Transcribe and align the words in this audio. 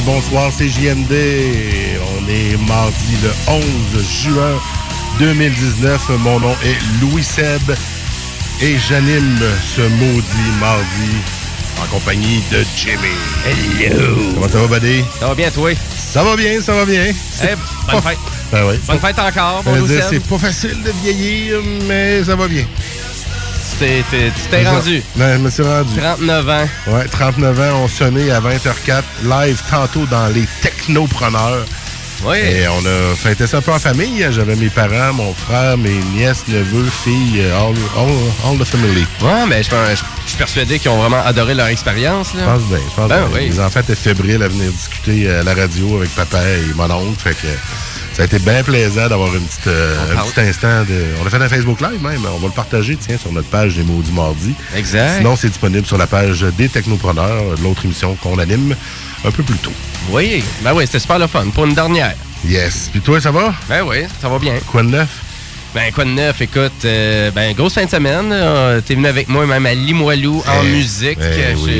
Bien, 0.00 0.14
bonsoir, 0.14 0.50
c'est 0.56 0.68
JMD. 0.68 1.12
On 1.12 2.28
est 2.28 2.56
mardi 2.68 3.16
le 3.22 3.30
11 3.48 3.62
juin 4.22 4.60
2019. 5.18 6.10
Mon 6.20 6.40
nom 6.40 6.54
est 6.64 7.00
Louis 7.00 7.22
Seb 7.22 7.62
et 8.62 8.76
j'anime 8.78 9.38
ce 9.76 9.82
maudit 9.82 10.50
mardi 10.60 11.16
en 11.82 11.86
compagnie 11.86 12.42
de 12.50 12.64
Jimmy. 12.76 13.14
Hello! 13.80 14.16
Comment 14.34 14.48
ça 14.48 14.62
va, 14.62 14.78
buddy? 14.78 15.04
Ça 15.18 15.28
va 15.28 15.34
bien, 15.34 15.50
toi? 15.50 15.70
Ça 15.96 16.22
va 16.22 16.36
bien, 16.36 16.60
ça 16.60 16.72
va 16.72 16.84
bien. 16.84 17.04
Eh, 17.06 17.90
bonne 17.90 18.02
fête. 18.02 18.18
Ben 18.52 18.64
oui. 18.68 18.74
Bonne 18.86 18.98
fête 18.98 19.18
encore, 19.18 19.62
bon 19.62 19.86
C'est 20.08 20.26
pas 20.26 20.38
facile 20.38 20.82
de 20.82 20.92
vieillir, 21.02 21.58
mais 21.86 22.24
ça 22.24 22.36
va 22.36 22.48
bien. 22.48 22.64
Tu 23.80 24.48
t'es 24.50 24.68
rendu. 24.68 25.02
Ben, 25.16 25.38
je 25.38 25.42
me 25.42 25.48
suis 25.48 25.62
rendu. 25.62 25.96
39 25.98 26.48
ans. 26.50 26.68
Ouais, 26.88 27.06
39 27.10 27.60
ans, 27.60 27.80
on 27.84 27.88
sonnait 27.88 28.30
à 28.30 28.38
20h04, 28.38 29.02
live 29.24 29.62
tantôt 29.70 30.04
dans 30.04 30.26
les 30.28 30.44
technopreneurs. 30.60 31.64
Oui. 32.26 32.36
Et 32.36 32.68
on 32.68 32.80
a 32.84 33.14
fêté 33.16 33.46
ça 33.46 33.56
un 33.56 33.60
peu 33.62 33.72
en 33.72 33.78
famille. 33.78 34.26
J'avais 34.32 34.54
mes 34.54 34.68
parents, 34.68 35.14
mon 35.14 35.32
frère, 35.32 35.78
mes 35.78 35.96
nièces, 36.14 36.44
neveux, 36.48 36.90
filles, 37.04 37.40
all, 37.56 37.74
all, 37.96 38.10
all 38.52 38.58
the 38.58 38.64
family. 38.66 39.06
Ouais, 39.22 39.46
mais 39.48 39.62
je, 39.62 39.70
je- 39.70 39.94
je 40.24 40.28
suis 40.28 40.36
persuadé 40.36 40.78
qu'ils 40.78 40.90
ont 40.90 40.98
vraiment 40.98 41.24
adoré 41.24 41.54
leur 41.54 41.68
expérience. 41.68 42.32
Je 42.38 42.44
pense 42.44 42.62
bien, 42.64 42.78
je 42.86 42.94
pense 42.94 43.08
Ben 43.08 43.26
bien. 43.28 43.28
oui. 43.32 43.48
Les 43.48 43.60
enfants 43.60 43.80
étaient 43.80 43.94
fébriles 43.94 44.42
à 44.42 44.48
venir 44.48 44.70
discuter 44.70 45.30
à 45.30 45.42
la 45.42 45.54
radio 45.54 45.96
avec 45.96 46.10
papa 46.14 46.42
et 46.42 46.74
mon 46.74 46.90
oncle. 46.90 47.18
Fait 47.18 47.30
que 47.34 47.46
ça 48.20 48.24
a 48.24 48.26
été 48.26 48.38
bien 48.38 48.62
plaisant 48.62 49.08
d'avoir 49.08 49.34
une 49.34 49.46
petite, 49.46 49.66
euh, 49.68 49.96
un 50.14 50.22
petit 50.26 50.40
instant 50.40 50.82
de. 50.82 51.06
On 51.22 51.26
a 51.26 51.30
fait 51.30 51.38
un 51.38 51.48
Facebook 51.48 51.80
Live 51.80 52.02
même. 52.02 52.20
On 52.26 52.36
va 52.36 52.48
le 52.48 52.52
partager, 52.52 52.94
tiens, 52.96 53.16
sur 53.16 53.32
notre 53.32 53.48
page 53.48 53.76
des 53.76 53.82
Maudits 53.82 54.12
Mardis. 54.12 54.54
Exact. 54.76 55.16
Sinon, 55.16 55.36
c'est 55.36 55.48
disponible 55.48 55.86
sur 55.86 55.96
la 55.96 56.06
page 56.06 56.42
des 56.42 56.68
Technopreneurs, 56.68 57.42
l'autre 57.62 57.86
émission 57.86 58.14
qu'on 58.16 58.38
anime 58.38 58.76
un 59.24 59.30
peu 59.30 59.42
plus 59.42 59.56
tôt. 59.56 59.72
Oui, 60.10 60.44
ben 60.62 60.74
oui, 60.74 60.84
c'était 60.84 60.98
super 60.98 61.18
le 61.18 61.28
fun 61.28 61.46
pour 61.48 61.64
une 61.64 61.72
dernière. 61.72 62.14
Yes. 62.46 62.90
Puis 62.92 63.00
toi, 63.00 63.22
ça 63.22 63.30
va? 63.30 63.54
Ben 63.70 63.84
oui, 63.88 64.04
ça 64.20 64.28
va 64.28 64.38
bien. 64.38 64.58
Quoi 64.66 64.82
de 64.82 64.88
neuf? 64.88 65.08
Ben 65.72 65.92
quoi 65.92 66.04
de 66.04 66.10
neuf, 66.10 66.40
écoute, 66.40 66.72
euh, 66.84 67.30
ben 67.30 67.54
grosse 67.54 67.74
fin 67.74 67.84
de 67.84 67.90
semaine. 67.90 68.30
euh, 68.32 68.80
T'es 68.80 68.96
venu 68.96 69.06
avec 69.06 69.28
moi 69.28 69.46
même 69.46 69.64
à 69.66 69.72
Limoilou 69.74 70.42
en 70.48 70.64
Eh, 70.64 70.66
musique. 70.68 71.16
eh 71.20 71.24
Euh, 71.24 71.54
oui. 71.58 71.70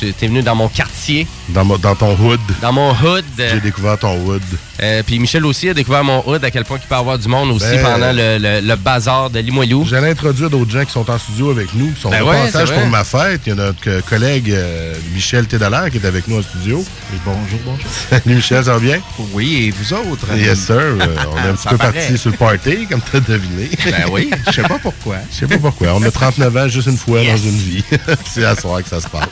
j'ai- 0.00 0.06
euh, 0.06 0.12
T'es 0.16 0.28
venu 0.28 0.42
dans 0.42 0.54
mon 0.54 0.68
quartier, 0.68 1.26
Dans, 1.48 1.64
mo- 1.64 1.76
dans 1.76 1.96
ton 1.96 2.16
hood. 2.16 2.38
dans 2.60 2.72
mon 2.72 2.90
hood. 2.92 3.24
J'ai 3.36 3.58
découvert 3.58 3.98
ton 3.98 4.14
hood. 4.24 4.42
Euh, 4.80 5.02
Puis 5.04 5.18
Michel 5.18 5.44
aussi 5.44 5.68
a 5.68 5.74
découvert 5.74 6.04
mon 6.04 6.22
hood, 6.24 6.44
à 6.44 6.52
quel 6.52 6.64
point 6.64 6.78
il 6.80 6.86
peut 6.86 6.94
y 6.94 6.98
avoir 6.98 7.18
du 7.18 7.26
monde 7.26 7.50
aussi 7.50 7.66
Ben, 7.66 7.82
pendant 7.82 8.12
le, 8.12 8.38
le- 8.38 8.60
le 8.60 8.76
bazar 8.76 9.28
de 9.28 9.40
Limoilou. 9.40 9.86
J'allais 9.90 10.10
introduire 10.10 10.48
d'autres 10.48 10.70
gens 10.70 10.84
qui 10.84 10.92
sont 10.92 11.10
en 11.10 11.18
studio 11.18 11.50
avec 11.50 11.74
nous, 11.74 11.90
qui 11.90 12.00
sont 12.00 12.10
Ben 12.10 12.22
ouais, 12.22 12.36
passage 12.44 12.70
pour 12.72 12.86
ma 12.86 13.02
fête. 13.02 13.40
Il 13.46 13.50
y 13.50 13.52
a 13.52 13.56
notre 13.56 14.08
collègue 14.08 14.52
euh, 14.52 14.94
Michel 15.14 15.46
Tédalaire 15.48 15.90
qui 15.90 15.96
est 15.96 16.06
avec 16.06 16.28
nous 16.28 16.38
en 16.38 16.42
studio. 16.42 16.84
bonjour, 17.24 17.58
bonjour. 17.64 17.86
Salut 18.08 18.36
Michel, 18.36 18.64
ça 18.64 18.74
va 18.74 18.78
bien? 18.78 19.00
Oui, 19.32 19.64
et 19.66 19.70
vous 19.72 19.92
autres? 19.94 20.26
Yes 20.36 20.60
sir. 20.66 20.76
On 20.96 21.36
est 21.44 21.48
un 21.50 21.54
petit 21.54 21.62
Ça 21.64 21.70
peu 21.70 21.76
paraît. 21.78 21.92
parti 21.92 22.16
sur 22.18 22.30
le 22.30 22.36
party, 22.36 22.86
comme 22.88 23.00
tu 23.10 23.16
as 23.16 23.20
deviné. 23.32 23.68
Ben 23.84 24.04
oui, 24.10 24.30
je 24.46 24.52
sais 24.52 24.62
pas 24.62 24.78
pourquoi. 24.78 25.16
Je 25.30 25.36
sais 25.38 25.46
pas 25.46 25.58
pourquoi. 25.58 25.88
On 25.94 26.02
a 26.02 26.10
39 26.10 26.56
ans 26.56 26.68
juste 26.68 26.88
une 26.88 26.96
fois 26.96 27.20
Yes. 27.20 27.42
dans 27.42 27.48
une 27.48 27.56
vie. 27.58 27.84
C'est 28.26 28.44
à 28.44 28.54
soir 28.56 28.82
que 28.82 28.88
ça 28.88 29.00
se 29.00 29.08
passe. 29.08 29.28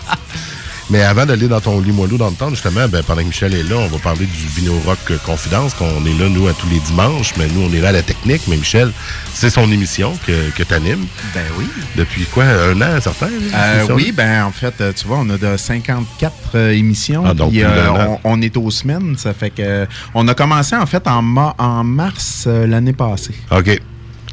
Mais 0.93 1.03
avant 1.03 1.25
d'aller 1.25 1.47
dans 1.47 1.61
ton 1.61 1.81
limoilou 1.81 2.19
dans 2.19 2.31
le 2.31 2.35
temps, 2.35 2.51
justement, 2.51 2.89
ben, 2.89 3.05
pendant 3.05 3.21
que 3.23 3.29
Michel 3.29 3.55
est 3.55 3.63
là, 3.63 3.77
on 3.77 3.87
va 3.87 3.99
parler 3.99 4.27
du 4.27 4.47
Vino 4.61 4.77
Rock 4.85 4.99
Confidence, 5.25 5.73
qu'on 5.75 6.05
est 6.05 6.19
là, 6.19 6.29
nous, 6.29 6.49
à 6.49 6.53
tous 6.53 6.69
les 6.69 6.81
dimanches, 6.81 7.33
mais 7.39 7.47
nous, 7.55 7.61
on 7.63 7.73
est 7.73 7.81
là 7.81 7.91
à 7.91 7.93
la 7.93 8.03
technique. 8.03 8.43
Mais 8.49 8.57
Michel, 8.57 8.91
c'est 9.33 9.51
son 9.51 9.71
émission 9.71 10.19
que, 10.27 10.51
que 10.51 10.65
tu 10.65 10.75
animes. 10.75 11.07
Ben 11.33 11.45
oui. 11.57 11.67
Depuis 11.95 12.25
quoi? 12.25 12.43
Un 12.43 12.83
an, 12.83 13.01
certain? 13.01 13.27
Euh, 13.27 13.81
c'est 13.83 13.87
ça? 13.87 13.95
oui, 13.95 14.11
ben 14.11 14.43
en 14.43 14.51
fait, 14.51 14.75
euh, 14.81 14.93
tu 14.93 15.07
vois, 15.07 15.19
on 15.21 15.31
a 15.31 15.39
de 15.39 15.57
54 15.57 16.33
euh, 16.57 16.71
émissions. 16.73 17.23
Ah, 17.25 17.35
donc 17.35 17.55
euh, 17.55 17.87
on, 18.25 18.33
on 18.33 18.43
est 18.43 18.57
aux 18.57 18.71
semaines, 18.73 19.15
ça 19.17 19.33
fait 19.33 19.51
que 19.51 19.63
euh, 19.63 19.87
on 20.13 20.27
a 20.27 20.35
commencé 20.35 20.75
en 20.75 20.87
fait 20.87 21.07
en, 21.07 21.23
ma- 21.23 21.55
en 21.57 21.85
mars 21.85 22.47
euh, 22.49 22.67
l'année 22.67 22.95
passée. 22.95 23.35
OK. 23.53 23.81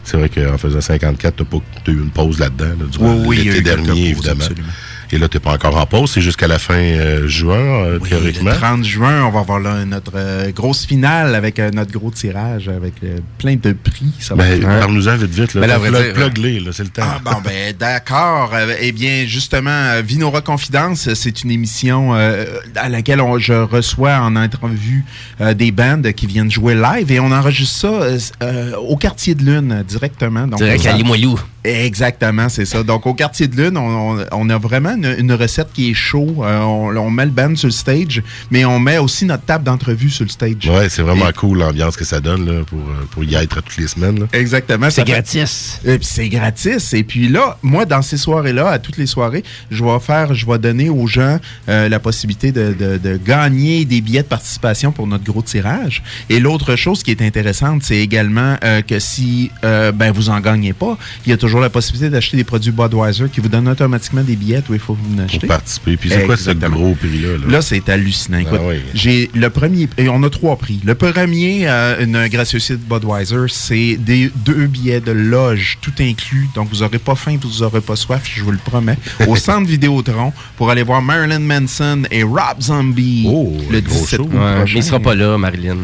C'est 0.07 0.15
vrai 0.15 0.29
qu'en 0.29 0.57
faisant 0.57 0.79
54, 0.79 1.43
tu 1.83 1.91
as 1.91 1.93
eu 1.93 1.97
une 1.97 2.09
pause 2.11 2.39
là-dedans, 2.39 2.63
là, 2.79 2.85
durant 2.89 3.13
Oui, 3.13 3.23
oui, 3.27 3.37
l'été 3.43 3.61
dernier, 3.61 4.11
évidemment. 4.11 4.39
absolument. 4.41 4.67
Et 5.11 5.17
là, 5.17 5.27
tu 5.29 5.39
pas 5.39 5.53
encore 5.53 5.77
en 5.77 5.85
pause. 5.85 6.11
C'est 6.11 6.21
jusqu'à 6.21 6.47
la 6.47 6.59
fin 6.59 6.73
euh, 6.75 7.27
juin, 7.27 7.55
euh, 7.55 7.99
Oui, 8.01 8.09
théoriquement. 8.09 8.51
le 8.51 8.57
30 8.57 8.83
juin, 8.83 9.23
on 9.25 9.29
va 9.31 9.39
avoir 9.39 9.59
là 9.59 9.85
notre 9.85 10.11
euh, 10.15 10.51
grosse 10.51 10.85
finale 10.85 11.33
avec 11.33 11.59
euh, 11.59 11.71
notre 11.71 11.91
gros 11.97 12.11
tirage, 12.11 12.67
avec 12.67 12.93
euh, 13.03 13.19
plein 13.37 13.55
de 13.55 13.71
prix. 13.71 14.11
Ça 14.19 14.35
va 14.35 14.43
Ben, 14.43 14.61
Parle-nous-en 14.61 15.15
vite, 15.15 15.31
vite. 15.31 15.53
Là. 15.53 15.61
Ben 15.61 15.91
là, 15.91 15.99
plug-les, 16.13 16.59
là, 16.59 16.71
c'est 16.73 16.83
le 16.83 16.89
temps. 16.89 17.03
Ah 17.05 17.19
bon 17.23 17.39
ben 17.43 17.73
d'accord. 17.79 18.51
Eh 18.81 18.91
bien 18.91 19.25
justement, 19.25 20.01
Vinora 20.05 20.41
Confidence, 20.41 21.13
c'est 21.13 21.43
une 21.43 21.51
émission 21.51 22.13
euh, 22.13 22.45
à 22.75 22.89
laquelle 22.89 23.21
on- 23.21 23.37
je 23.39 23.53
reçois 23.53 24.17
en 24.17 24.35
entrevue 24.35 25.05
euh, 25.39 25.53
des 25.53 25.71
bandes 25.71 26.11
qui 26.13 26.25
viennent 26.27 26.51
jouer 26.51 26.75
live 26.75 27.11
et 27.11 27.19
on 27.21 27.31
enregistre 27.31 27.79
ça 27.79 28.77
au 28.79 28.97
quartier 28.97 29.35
de 29.35 29.43
lune 29.43 29.83
directement. 29.87 30.47
Donc, 30.47 30.59
Direct 30.59 30.85
à 30.85 30.93
Limoilou. 30.93 31.39
Exactement, 31.63 32.49
c'est 32.49 32.65
ça. 32.65 32.83
Donc, 32.83 33.05
au 33.07 33.13
quartier 33.13 33.47
de 33.47 33.55
lune, 33.55 33.77
on, 33.77 34.19
on- 34.19 34.25
on 34.31 34.49
a 34.49 34.57
vraiment 34.57 34.91
une, 34.95 35.15
une 35.19 35.33
recette 35.33 35.69
qui 35.73 35.91
est 35.91 35.93
chaud. 35.93 36.37
Euh, 36.39 36.59
on, 36.61 36.95
on 36.95 37.09
met 37.11 37.25
le 37.25 37.31
band 37.31 37.55
sur 37.55 37.67
le 37.67 37.73
stage, 37.73 38.21
mais 38.51 38.63
on 38.65 38.79
met 38.79 38.97
aussi 38.97 39.25
notre 39.25 39.43
table 39.43 39.63
d'entrevue 39.63 40.09
sur 40.09 40.23
le 40.23 40.29
stage. 40.29 40.67
Ouais, 40.69 40.87
c'est 40.89 41.01
vraiment 41.01 41.29
Et- 41.29 41.33
cool 41.33 41.59
l'ambiance 41.59 41.97
que 41.97 42.05
ça 42.05 42.19
donne 42.19 42.45
là, 42.45 42.63
pour, 42.65 42.79
euh, 42.79 43.05
pour 43.11 43.23
y 43.23 43.35
être 43.35 43.61
toutes 43.61 43.77
les 43.77 43.87
semaines. 43.87 44.19
là. 44.19 44.25
Exactement. 44.33 44.89
C'est 44.89 45.05
fait- 45.05 45.11
gratis. 45.11 45.81
Et 45.85 45.97
puis 45.97 46.07
c'est 46.09 46.29
gratis. 46.29 46.93
Et 46.93 47.03
puis 47.03 47.27
là, 47.27 47.57
moi, 47.61 47.85
dans 47.85 48.01
ces 48.01 48.17
soirées-là, 48.17 48.69
à 48.69 48.79
toutes 48.79 48.97
les 48.97 49.07
soirées, 49.07 49.43
je 49.69 49.83
vais 49.83 49.99
faire, 49.99 50.33
je 50.33 50.45
vais 50.45 50.59
donner 50.59 50.89
aux 50.89 51.07
gens 51.07 51.37
euh, 51.69 51.89
la 51.89 51.99
possibilité 51.99 52.51
de, 52.51 52.73
de- 52.73 52.97
de 52.97 53.17
gagner 53.17 53.83
des 53.85 54.01
billets 54.01 54.23
de 54.23 54.27
participation 54.27 54.91
pour 54.91 55.07
notre 55.07 55.23
gros 55.25 55.41
tirage. 55.41 56.01
Et 56.29 56.39
l'autre 56.39 56.75
chose 56.75 57.03
qui 57.03 57.11
est 57.11 57.21
intéressante, 57.21 57.83
c'est 57.83 57.97
également 57.97 58.55
euh, 58.63 58.81
que 58.81 58.99
si 58.99 59.51
euh, 59.63 59.91
ben 59.91 60.11
vous 60.11 60.29
en 60.29 60.39
gagnez 60.39 60.73
pas, 60.73 60.97
il 61.25 61.29
y 61.29 61.33
a 61.33 61.37
toujours 61.37 61.56
la 61.59 61.69
possibilité 61.69 62.09
d'acheter 62.09 62.37
des 62.37 62.43
produits 62.43 62.71
Budweiser 62.71 63.25
qui 63.31 63.39
vous 63.41 63.49
donnent 63.49 63.67
automatiquement 63.69 64.21
des 64.23 64.35
billets 64.35 64.63
où 64.69 64.73
il 64.73 64.79
faut 64.79 64.93
vous 64.93 65.13
en 65.13 65.15
Pour 65.17 65.25
acheter. 65.25 65.47
participer. 65.47 65.97
Puis 65.97 66.09
c'est 66.09 66.25
quoi 66.25 66.37
ce 66.37 66.51
gros 66.51 66.93
prix-là? 66.95 67.37
Là? 67.37 67.45
Là, 67.47 67.61
c'est 67.61 67.87
hallucinant. 67.89 68.37
Écoute, 68.39 68.59
Ah 68.61 68.67
oui. 68.67 68.75
j'ai 68.93 69.29
le 69.33 69.49
premier, 69.49 69.87
et 69.97 70.09
on 70.09 70.21
a 70.23 70.29
trois 70.29 70.57
prix. 70.57 70.79
Le 70.83 70.95
premier, 70.95 71.67
euh, 71.67 72.03
une 72.03 72.27
gracieuseté 72.27 72.73
de 72.75 72.81
Budweiser, 72.83 73.45
c'est 73.49 73.95
des 73.97 74.31
deux 74.35 74.67
billets 74.67 75.01
de 75.01 75.11
loge, 75.11 75.77
tout 75.81 75.93
inclus. 75.99 76.47
Donc, 76.55 76.69
vous 76.71 76.79
n'aurez 76.79 76.99
pas 76.99 77.15
faim, 77.15 77.37
vous 77.41 77.63
n'aurez 77.63 77.81
pas 77.81 77.95
soif, 77.95 78.23
je 78.33 78.43
vous 78.43 78.51
le 78.51 78.57
promets. 78.57 78.97
Au 79.27 79.35
centre 79.47 79.67
Vidéotron 79.67 80.33
pour 80.55 80.69
aller 80.69 80.83
voir 80.83 81.01
Marilyn 81.01 81.39
Manson 81.39 82.03
et 82.11 82.23
Rob 82.23 82.61
Zombie 82.61 83.25
Oh, 83.29 83.55
le 83.69 83.77
un 83.77 83.81
gros 83.81 83.93
17 84.01 84.17
show. 84.19 84.23
août 84.23 84.29
Ouais, 84.33 84.55
prochain. 84.57 84.73
il 84.77 84.83
sera 84.83 84.99
pas 84.99 85.15
là, 85.15 85.37
Marilyn. 85.37 85.77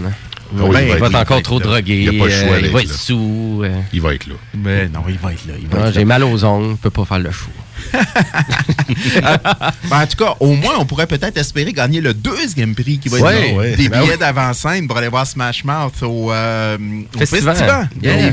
Oui, 0.54 0.70
Ben, 0.72 0.82
il 0.82 0.88
Il 0.88 0.94
va 0.94 1.00
va 1.00 1.08
être 1.08 1.16
encore 1.16 1.42
trop 1.42 1.60
va 1.60 1.66
drogué. 1.66 1.96
Il 2.04 2.10
n'y 2.10 2.16
a 2.16 2.20
pas 2.20 2.26
le 2.30 2.32
choix 2.32 2.56
euh, 2.58 2.62
va 2.72 2.78
là. 2.78 2.84
être 2.84 2.94
sous. 2.94 3.62
euh. 3.64 3.82
Il 3.92 4.02
va 4.02 4.14
être 4.14 4.28
là. 4.28 4.36
Mais 4.56 4.88
non, 4.88 5.02
il 5.10 5.18
va 5.18 5.34
être 5.34 5.46
là. 5.48 5.54
va 5.72 5.86
Ah, 5.86 5.92
J'ai 5.92 6.06
mal 6.06 6.24
aux 6.24 6.44
ongles, 6.46 6.72
je 6.72 6.82
peux 6.82 6.90
pas 6.90 7.06
faire 7.06 7.20
le 7.20 7.32
show. 7.32 7.50
Ben, 9.90 10.02
en 10.04 10.08
tout 10.08 10.18
cas, 10.24 10.36
au 10.40 10.54
moins, 10.54 10.74
on 10.80 10.86
pourrait 10.86 11.08
peut-être 11.08 11.38
espérer 11.38 11.74
gagner 11.74 12.02
le 12.02 12.14
deuxième 12.14 12.76
prix 12.76 12.98
qui 13.00 13.10
va 13.10 13.18
être 13.18 13.26
Ouais, 13.26 13.54
ouais. 13.54 13.76
des 13.76 13.90
Ben 13.90 14.02
billets 14.02 14.14
oui. 14.14 14.20
d'avant-scène 14.20 14.88
pour 14.88 14.98
aller 14.98 15.08
voir 15.08 15.26
Smash 15.28 15.64
Mouth 15.64 16.02
au, 16.04 16.32
euh, 16.32 16.78
au 17.16 17.20
Festival. 17.20 17.56
festival. 17.56 17.90
Yeah. 18.02 18.30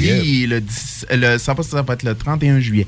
le, 0.47 0.61
10 0.61 1.07
le, 1.13 1.39
ça, 1.39 1.55
va, 1.55 1.63
ça 1.63 1.83
va 1.83 1.95
être 1.95 2.03
le 2.03 2.15
31 2.15 2.61
juillet. 2.61 2.87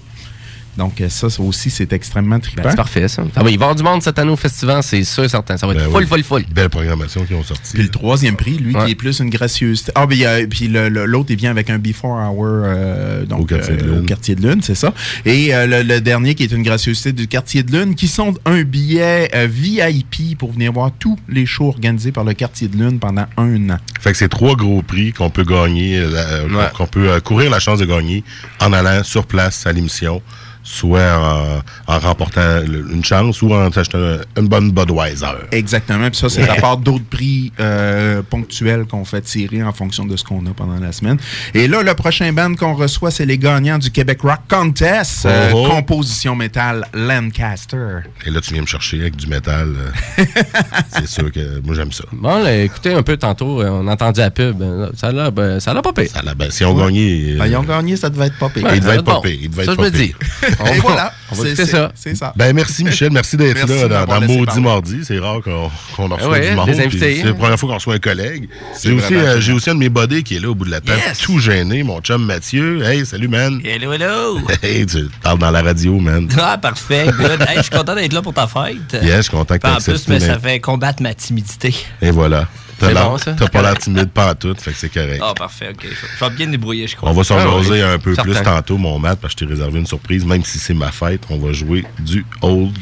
Donc, 0.76 1.00
euh, 1.02 1.08
ça, 1.10 1.28
ça 1.28 1.42
aussi, 1.42 1.69
c'est 1.69 1.92
extrêmement 1.92 2.36
Ben, 2.36 2.40
trippant. 2.40 2.70
c'est 2.70 2.76
parfait, 2.76 3.06
ça. 3.08 3.22
Ça 3.34 3.42
va 3.42 3.50
y 3.50 3.54
avoir 3.54 3.74
du 3.74 3.82
monde 3.82 4.02
cette 4.02 4.19
année 4.19 4.30
au 4.30 4.36
festival, 4.36 4.82
c'est 4.82 5.04
sûr 5.04 5.24
et 5.24 5.28
certain. 5.28 5.56
Ça 5.58 5.66
va 5.66 5.74
être 5.74 5.80
Ben 5.80 5.90
full, 5.90 6.02
oui. 6.02 6.06
full, 6.08 6.22
full. 6.24 6.44
Belle 6.50 6.70
programmation 6.70 7.24
qui 7.26 7.34
ont 7.34 7.42
sorti. 7.44 7.74
Puis 7.74 7.82
le 7.82 7.90
troisième 7.90 8.36
prix, 8.36 8.52
lui, 8.56 8.74
Ouais. 8.74 8.86
qui 8.86 8.90
est 8.92 8.94
plus 8.94 9.19
une 9.20 9.28
gracieuseté. 9.28 9.92
Ah, 9.94 10.06
ben, 10.06 10.14
il 10.14 10.20
y 10.22 10.24
a- 10.26 10.46
puis 10.46 10.69
l'autre, 10.69 11.30
il 11.30 11.36
vient 11.36 11.50
avec 11.50 11.69
un 11.69 11.78
Before 11.78 12.16
Hour 12.16 12.46
euh, 12.64 13.24
donc, 13.26 13.40
Au 13.40 13.44
quartier 13.44 13.76
de 13.76 13.82
euh, 13.82 13.86
lune. 13.86 13.98
au 13.98 14.02
quartier 14.06 14.34
de 14.34 14.48
lune, 14.48 14.60
c'est 14.62 14.74
ça. 14.74 14.94
Et 15.26 15.54
euh, 15.54 15.66
le, 15.66 15.82
le 15.82 16.00
dernier, 16.00 16.34
qui 16.34 16.44
est 16.44 16.52
une 16.52 16.62
gracieuseté 16.62 17.12
du 17.12 17.28
quartier 17.28 17.62
de 17.62 17.72
lune, 17.72 17.94
qui 17.94 18.08
sont 18.08 18.34
un 18.46 18.62
billet 18.62 19.30
euh, 19.34 19.46
VIP 19.50 20.36
pour 20.38 20.52
venir 20.52 20.72
voir 20.72 20.90
tous 20.98 21.19
les 21.28 21.44
shows 21.44 21.69
organisés 21.69 22.12
par 22.12 22.24
le 22.24 22.32
quartier 22.32 22.69
de 22.69 22.76
lune 22.78 22.98
pendant 22.98 23.26
un 23.36 23.70
an. 23.70 23.76
Fait 24.00 24.12
que 24.12 24.16
c'est 24.19 24.28
trois 24.28 24.56
gros 24.56 24.80
prix 24.82 25.12
qu'on 25.12 25.28
peut 25.30 25.44
gagner, 25.44 25.98
euh, 25.98 26.48
Ouais. 26.48 26.64
qu'on 26.74 26.86
peut 26.86 27.10
euh, 27.10 27.20
courir 27.20 27.50
la 27.50 27.58
chance 27.60 27.78
de 27.78 27.84
gagner 27.84 28.24
en 28.60 28.72
allant 28.72 29.02
sur 29.04 29.26
place 29.26 29.66
à 29.66 29.72
l'émission, 29.72 30.22
soit 30.62 31.62
en, 31.87 31.99
remportant 31.99 32.61
le- 32.67 32.87
une 32.93 33.05
chance 33.05 33.43
ou 33.43 33.52
en 33.52 33.69
achetant 33.69 33.99
un- 33.99 34.20
une 34.40 34.49
bonne 34.49 34.70
Budweiser. 34.73 35.26
Exactement. 35.50 36.08
Puis 36.11 36.19
ça, 36.19 36.29
c'est 36.29 36.49
à 36.49 36.55
part 36.56 36.76
d'autres 36.76 37.05
prix 37.05 37.52
euh, 37.61 38.23
ponctuels 38.29 38.84
qu'on 38.87 39.05
fait 39.05 39.23
tirer 39.23 39.62
en 39.62 39.73
fonction 39.73 40.05
de 40.05 40.17
ce 40.17 40.25
qu'on 40.25 40.44
a 40.46 40.50
pendant 40.56 40.79
la 40.79 40.93
semaine. 40.93 41.19
Et 41.55 41.69
là, 41.69 41.82
le 41.82 41.94
prochain 41.94 42.32
band 42.32 42.55
qu'on 42.55 42.75
reçoit, 42.75 43.11
c'est 43.11 43.26
les 43.26 43.38
gagnants 43.38 43.79
du 43.79 43.90
Québec 43.90 44.20
Rock 44.23 44.40
Contest. 44.49 45.26
euh, 45.26 45.50
Oh 45.52 45.64
oh. 45.67 45.70
composition 45.70 46.34
métal 46.37 46.87
Lancaster. 46.94 48.00
Et 48.26 48.31
là, 48.31 48.40
tu 48.40 48.52
viens 48.55 48.62
me 48.62 48.67
chercher 48.67 49.00
avec 49.00 49.17
du 49.17 49.26
métal. 49.26 49.75
euh, 50.19 50.25
c'est 50.93 51.06
sûr 51.08 51.31
que 51.32 51.61
moi, 51.64 51.75
j'aime 51.75 51.93
ça. 51.93 52.05
Bon, 52.12 52.43
là, 52.43 52.55
écoutez 52.62 52.93
un 52.94 53.02
peu 53.02 53.17
tantôt, 53.17 53.62
on 53.62 53.87
a 53.88 53.93
entendu 53.93 54.20
la 54.20 54.31
pub. 54.31 54.62
Ça 54.96 55.12
l'a, 55.12 55.31
ben, 55.31 55.61
ça 55.61 55.75
l'a 55.75 55.82
pas 55.82 55.93
payé. 55.93 56.08
Ça, 56.08 56.23
là, 56.23 56.34
ben, 56.34 56.50
si 56.50 56.64
on 56.64 56.75
gagnait... 56.75 57.34
euh, 57.34 57.38
Ben, 57.38 57.46
ils 57.46 57.56
ont 57.56 57.62
gagné, 57.62 57.96
ça 57.96 58.11
devait 58.11 58.26
être 58.26 58.38
pas 58.38 58.50
il 58.56 58.62
devait 58.62 58.81
ça 58.81 58.94
être 58.94 58.96
va 58.96 59.02
pas 59.02 59.14
bon. 59.14 59.20
pire, 59.23 59.38
il 59.43 59.50
devait 59.50 59.64
Ça, 59.64 59.73
être 59.73 59.79
je 59.81 59.84
me 59.84 59.90
dis. 59.90 60.14
On 60.61 60.64
voilà. 60.81 61.12
on 61.31 61.34
va 61.34 61.44
ça. 61.72 61.92
C'est 61.94 62.14
ça. 62.14 62.32
Ben 62.36 62.54
merci 62.54 62.84
Michel, 62.84 63.10
merci 63.12 63.36
d'être 63.36 63.66
là 63.66 64.06
dans, 64.06 64.20
Maudit 64.20 64.44
parler. 64.46 64.60
Mardi. 64.60 64.98
C'est 65.04 65.19
rare 65.19 65.40
qu'on 65.42 65.70
qu'on 65.96 66.10
en 66.10 66.16
reçoit 66.16 66.30
ouais, 66.30 66.50
du 66.50 66.56
monde. 66.56 66.70
C'est 66.90 67.22
la 67.24 67.34
première 67.34 67.58
fois 67.58 67.69
qu'on 67.69 67.74
reçoit 67.74 67.94
un 67.94 67.98
collègue. 67.98 68.48
J'ai 68.82 68.92
aussi, 68.92 69.14
euh, 69.14 69.40
j'ai 69.40 69.52
aussi 69.52 69.70
un 69.70 69.74
de 69.74 69.80
mes 69.80 69.88
buddies 69.88 70.22
qui 70.22 70.36
est 70.36 70.40
là 70.40 70.50
au 70.50 70.54
bout 70.54 70.64
de 70.64 70.70
la 70.70 70.80
table, 70.80 71.00
Yes. 71.06 71.19
tout 71.19 71.38
gêné, 71.38 71.82
mon 71.82 72.00
chum 72.00 72.24
Mathieu. 72.24 72.82
Hey, 72.84 73.04
salut 73.04 73.28
man. 73.28 73.60
Hello, 73.64 73.92
hello! 73.92 74.40
Hey, 74.62 74.86
tu 74.86 75.08
parles 75.22 75.38
dans 75.38 75.50
la 75.50 75.62
radio, 75.62 75.98
man. 75.98 76.28
Ah, 76.38 76.56
parfait, 76.58 77.06
good. 77.06 77.40
Hey, 77.48 77.56
je 77.56 77.62
suis 77.62 77.70
content 77.70 77.94
d'être 77.94 78.12
là 78.12 78.22
pour 78.22 78.34
ta 78.34 78.46
fête. 78.46 78.92
Yes, 79.02 79.16
je 79.16 79.22
suis 79.22 79.30
content 79.30 79.58
que 79.58 79.66
tu 79.66 79.72
En 79.72 79.76
plus, 79.76 80.08
mais 80.08 80.20
ça 80.20 80.38
fait 80.38 80.60
combattre 80.60 81.02
ma 81.02 81.14
timidité. 81.14 81.74
Et 82.00 82.10
voilà. 82.10 82.46
T'as 82.82 83.34
bon, 83.34 83.46
pas 83.52 83.62
l'air 83.62 83.79
timide 83.79 84.11
pas 84.11 84.34
tout, 84.34 84.55
fait 84.58 84.73
que 84.73 84.76
c'est 84.76 84.88
correct. 84.93 85.23
Ah, 85.25 85.34
parfait, 85.34 85.70
ok. 85.70 85.87
Je 86.19 86.25
vais 86.25 86.31
bien 86.31 86.46
débrouiller, 86.49 86.87
je 86.87 86.96
crois. 86.96 87.11
On 87.11 87.12
va 87.12 87.23
s'en 87.25 87.37
Ah 87.38 87.44
jaser 87.62 87.82
un 87.82 87.99
peu 87.99 88.14
Certain. 88.14 88.32
plus 88.32 88.43
tantôt, 88.43 88.79
mon 88.79 88.99
Matt, 88.99 89.20
parce 89.20 89.34
que 89.34 89.40
je 89.40 89.44
t'ai 89.46 89.50
réservé 89.52 89.79
une 89.79 89.87
surprise. 89.87 90.25
Même 90.25 90.44
si 90.44 90.58
c'est 90.58 90.75
ma 90.75 90.90
fête, 90.90 91.23
on 91.31 91.38
va 91.38 91.52
jouer 91.52 91.84
du 92.00 92.25
old 92.40 92.76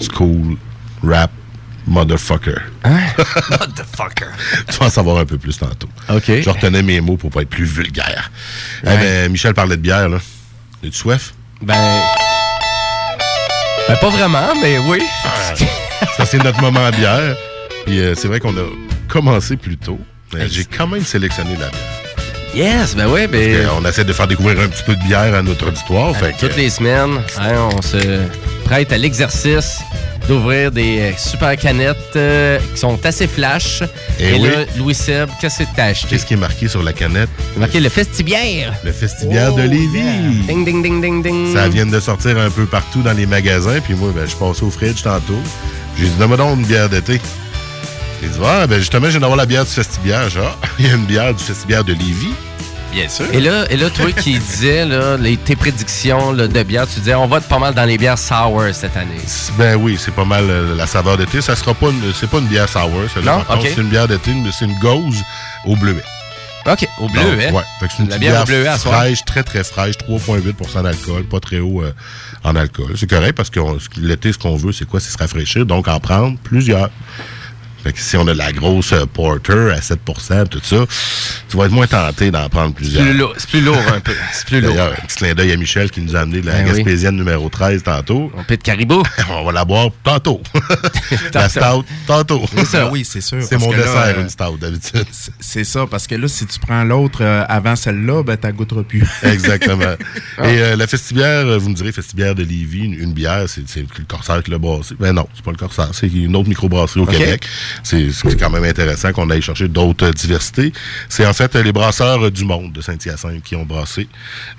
school 0.00 0.56
rap 1.02 1.30
motherfucker. 1.86 2.60
Motherfucker. 2.84 4.26
Tu 4.68 4.76
vas 4.78 4.86
en 4.86 4.90
savoir 4.90 5.18
un 5.18 5.24
peu 5.26 5.38
plus 5.38 5.56
tantôt. 5.58 5.88
OK. 6.08 6.24
Je 6.42 6.50
retenais 6.50 6.82
mes 6.82 7.00
mots 7.00 7.16
pour 7.16 7.30
pas 7.30 7.42
être 7.42 7.48
plus 7.50 7.64
vulgaire. 7.64 8.30
Eh 8.82 8.86
ben, 8.86 9.30
Michel 9.32 9.54
parlait 9.54 9.76
de 9.76 9.82
bière, 9.82 10.08
là. 10.08 10.18
As-tu 10.84 10.92
soif? 10.92 11.34
Ben. 11.62 11.74
Ben, 13.88 13.96
pas 13.96 14.08
vraiment, 14.10 14.48
mais 14.60 14.78
oui. 14.78 15.00
Ça, 16.16 16.26
c'est 16.26 16.42
notre 16.42 16.60
moment 16.60 16.84
à 16.84 16.90
bière. 16.90 17.36
Puis 17.86 18.00
euh, 18.00 18.14
c'est 18.16 18.26
vrai 18.26 18.40
qu'on 18.40 18.56
a 18.56 18.62
commencé 19.08 19.56
plus 19.56 19.76
tôt. 19.76 19.98
mais 20.34 20.48
J'ai 20.48 20.64
quand 20.64 20.86
même 20.86 21.04
sélectionné 21.04 21.52
la 21.52 21.68
bière. 21.68 21.80
Yes, 22.54 22.96
ben 22.96 23.06
oui, 23.08 23.26
ben. 23.26 23.68
On 23.78 23.84
essaie 23.86 24.04
de 24.04 24.12
faire 24.14 24.26
découvrir 24.26 24.58
un 24.60 24.68
petit 24.68 24.82
peu 24.82 24.96
de 24.96 25.02
bière 25.02 25.34
à 25.34 25.42
notre 25.42 25.68
auditoire. 25.68 26.16
Fait 26.16 26.32
que, 26.32 26.40
Toutes 26.40 26.56
les 26.56 26.70
semaines, 26.70 27.20
hein, 27.38 27.68
on 27.76 27.82
se 27.82 28.20
prête 28.64 28.92
à 28.92 28.96
l'exercice 28.98 29.80
d'ouvrir 30.26 30.72
des 30.72 30.98
euh, 31.00 31.12
super 31.18 31.54
canettes 31.56 31.96
euh, 32.16 32.58
qui 32.74 32.80
sont 32.80 32.98
assez 33.04 33.26
flash. 33.28 33.82
Eh 34.18 34.30
Et, 34.30 34.32
oui. 34.40 34.48
là, 34.48 34.64
Louis 34.78 34.94
Seb, 34.94 35.28
qu'est-ce 35.40 35.58
que 35.64 35.68
t'as 35.76 35.84
acheté? 35.86 36.08
Qu'est-ce 36.08 36.24
qui 36.26 36.34
est 36.34 36.38
marqué 36.38 36.66
sur 36.66 36.82
la 36.82 36.92
canette? 36.94 37.28
C'est 37.52 37.60
marqué 37.60 37.78
le 37.78 37.88
Festibière. 37.90 38.72
Le 38.84 38.90
Festibière 38.92 39.52
de 39.52 39.62
Lévis. 39.62 40.42
Ding, 40.48 40.64
ding, 40.64 40.82
ding, 40.82 41.00
ding, 41.02 41.22
ding. 41.22 41.54
Ça 41.54 41.68
vient 41.68 41.86
de 41.86 42.00
sortir 42.00 42.38
un 42.38 42.50
peu 42.50 42.64
partout 42.64 43.02
dans 43.02 43.12
les 43.12 43.26
magasins. 43.26 43.80
Puis 43.80 43.94
moi, 43.94 44.10
ben, 44.16 44.26
je 44.26 44.34
passé 44.34 44.64
au 44.64 44.70
fridge 44.70 45.02
tantôt. 45.02 45.38
J'ai 45.98 46.06
dit, 46.06 46.12
donne-moi 46.18 46.38
donc 46.38 46.58
une 46.58 46.64
bière 46.66 46.88
d'été. 46.88 47.20
Il 48.22 48.30
dit, 48.30 48.38
ah, 48.44 48.66
ben 48.66 48.78
justement, 48.78 49.06
je 49.06 49.10
viens 49.12 49.20
d'avoir 49.20 49.36
la 49.36 49.46
bière 49.46 49.64
du 49.64 49.70
Festibière. 49.70 50.28
Genre, 50.30 50.58
il 50.78 50.86
y 50.86 50.90
a 50.90 50.94
une 50.94 51.04
bière 51.06 51.34
du 51.34 51.42
Festibière 51.42 51.84
de 51.84 51.92
Lévis. 51.92 52.32
Bien 52.92 53.08
sûr. 53.10 53.26
Et 53.32 53.40
là, 53.40 53.64
et 53.70 53.76
là, 53.76 53.90
toi 53.90 54.10
qui 54.12 54.38
disais 54.38 54.86
là, 54.86 55.18
les, 55.18 55.36
tes 55.36 55.54
prédictions 55.54 56.32
là, 56.32 56.48
de 56.48 56.62
bière, 56.62 56.86
tu 56.88 57.00
disais 57.00 57.14
on 57.14 57.26
va 57.26 57.38
être 57.38 57.48
pas 57.48 57.58
mal 57.58 57.74
dans 57.74 57.84
les 57.84 57.98
bières 57.98 58.18
sour 58.18 58.62
cette 58.72 58.96
année. 58.96 59.20
Ben 59.58 59.76
oui, 59.76 59.98
c'est 60.02 60.14
pas 60.14 60.24
mal 60.24 60.44
euh, 60.48 60.74
la 60.76 60.86
saveur 60.86 61.18
d'été. 61.18 61.42
Ça 61.42 61.54
sera 61.56 61.74
pas 61.74 61.88
une, 61.90 62.12
c'est 62.18 62.30
pas 62.30 62.38
une 62.38 62.46
bière 62.46 62.68
sour, 62.70 62.90
celle-là. 63.12 63.38
Non? 63.38 63.44
Par 63.44 63.56
contre, 63.56 63.66
Ok. 63.68 63.72
C'est 63.74 63.82
une 63.82 63.88
bière 63.90 64.08
d'été, 64.08 64.32
mais 64.32 64.50
c'est 64.58 64.64
une 64.64 64.78
gauze 64.78 65.16
au 65.66 65.76
bleuet. 65.76 66.02
OK, 66.64 66.88
au 67.00 67.08
bleu, 67.08 67.22
Donc, 67.22 67.32
hein? 67.42 67.52
Ouais. 67.52 67.62
Fait 67.80 67.86
que 67.86 67.92
c'est 67.96 68.02
une 68.02 68.08
La 68.08 68.16
petite 68.16 68.20
bière 68.30 68.42
au 68.42 68.46
bleuet 68.46 68.66
à 68.66 68.78
soir. 68.78 68.94
fraîche, 68.96 69.24
très 69.26 69.42
très 69.42 69.62
fraîche, 69.62 69.96
3,8% 69.98 70.82
d'alcool, 70.82 71.24
pas 71.24 71.38
très 71.38 71.58
haut 71.60 71.82
euh, 71.82 71.92
en 72.44 72.56
alcool. 72.56 72.94
C'est 72.96 73.08
correct 73.10 73.34
parce 73.36 73.50
que 73.50 73.60
on- 73.60 73.76
l'été, 73.98 74.32
ce 74.32 74.38
qu'on 74.38 74.56
veut, 74.56 74.72
c'est 74.72 74.88
quoi? 74.88 75.00
C'est 75.00 75.10
se 75.12 75.18
rafraîchir, 75.18 75.66
donc 75.66 75.86
en 75.86 76.00
prendre 76.00 76.38
plusieurs. 76.42 76.88
Fait 77.86 77.92
que 77.92 78.00
si 78.00 78.16
on 78.16 78.26
a 78.26 78.32
de 78.32 78.38
la 78.38 78.50
grosse 78.50 78.92
euh, 78.92 79.06
porter 79.06 79.70
à 79.70 79.78
7% 79.78 80.48
tout 80.48 80.60
ça, 80.60 80.84
tu 81.48 81.56
vas 81.56 81.66
être 81.66 81.70
moins 81.70 81.86
tenté 81.86 82.32
d'en 82.32 82.48
prendre 82.48 82.74
plusieurs. 82.74 83.04
c'est 83.36 83.48
plus 83.48 83.60
lourd 83.60 83.78
un 83.94 84.00
peu. 84.00 84.12
C'est 84.32 84.44
plus 84.44 84.60
lourd. 84.60 84.74
D'ailleurs, 84.74 84.92
un 84.92 85.06
petit 85.06 85.16
clin 85.18 85.34
d'œil 85.34 85.52
à 85.52 85.56
Michel 85.56 85.88
qui 85.92 86.00
nous 86.00 86.16
a 86.16 86.20
amené 86.20 86.40
de 86.40 86.46
la 86.46 86.54
Ben 86.54 86.68
oui. 86.68 86.78
Gaspésienne 86.78 87.14
numéro 87.14 87.48
13 87.48 87.84
tantôt. 87.84 88.32
On 88.36 88.42
peut 88.42 88.56
de 88.56 88.62
caribou. 88.62 89.04
On 89.30 89.44
va 89.44 89.52
la 89.52 89.64
boire 89.64 89.90
tantôt. 90.02 90.40
la 91.32 91.48
stout, 91.48 91.84
tantôt. 92.08 92.42
ça. 92.64 92.86
Ah 92.86 92.90
oui, 92.90 93.04
c'est 93.04 93.20
sûr. 93.20 93.40
C'est 93.40 93.56
mon 93.56 93.70
là, 93.70 93.76
dessert, 93.76 94.14
euh, 94.16 94.22
une 94.22 94.28
stout, 94.30 94.58
d'habitude. 94.60 95.06
C'est 95.38 95.62
ça, 95.62 95.86
parce 95.88 96.08
que 96.08 96.16
là, 96.16 96.26
si 96.26 96.44
tu 96.44 96.58
prends 96.58 96.82
l'autre 96.82 97.20
euh, 97.22 97.44
avant 97.48 97.76
celle-là, 97.76 98.24
ben, 98.24 98.36
t'as 98.36 98.50
goûteras 98.50 98.82
plus. 98.82 99.06
Exactement. 99.22 99.94
Et 100.42 100.60
euh, 100.60 100.74
la 100.74 100.88
festibière, 100.88 101.60
vous 101.60 101.68
me 101.68 101.74
direz, 101.74 101.92
festibière 101.92 102.34
de 102.34 102.42
Lévis, 102.42 102.86
une, 102.86 102.94
une 102.94 103.12
bière, 103.12 103.44
c'est 103.46 103.62
le 103.76 104.04
Corsaire 104.08 104.42
qui 104.42 104.50
l'a 104.50 104.58
brassé. 104.58 104.96
Ben 104.98 105.12
non, 105.12 105.28
c'est 105.36 105.44
pas 105.44 105.52
le 105.52 105.56
Corsaire, 105.56 105.90
c'est 105.92 106.08
une 106.08 106.34
autre 106.34 106.48
microbrasserie 106.48 107.00
au. 107.00 107.06
Québec. 107.06 107.46
C'est 107.82 108.38
quand 108.38 108.50
même 108.50 108.64
intéressant 108.64 109.12
qu'on 109.12 109.28
aille 109.30 109.42
chercher 109.42 109.68
d'autres 109.68 110.10
diversités. 110.10 110.72
C'est 111.08 111.26
en 111.26 111.32
fait 111.32 111.54
euh, 111.56 111.62
les 111.62 111.72
brasseurs 111.72 112.24
euh, 112.26 112.30
du 112.30 112.44
monde 112.44 112.72
de 112.72 112.80
Saint-Hyacinthe 112.80 113.42
qui 113.42 113.56
ont 113.56 113.64
brassé 113.64 114.08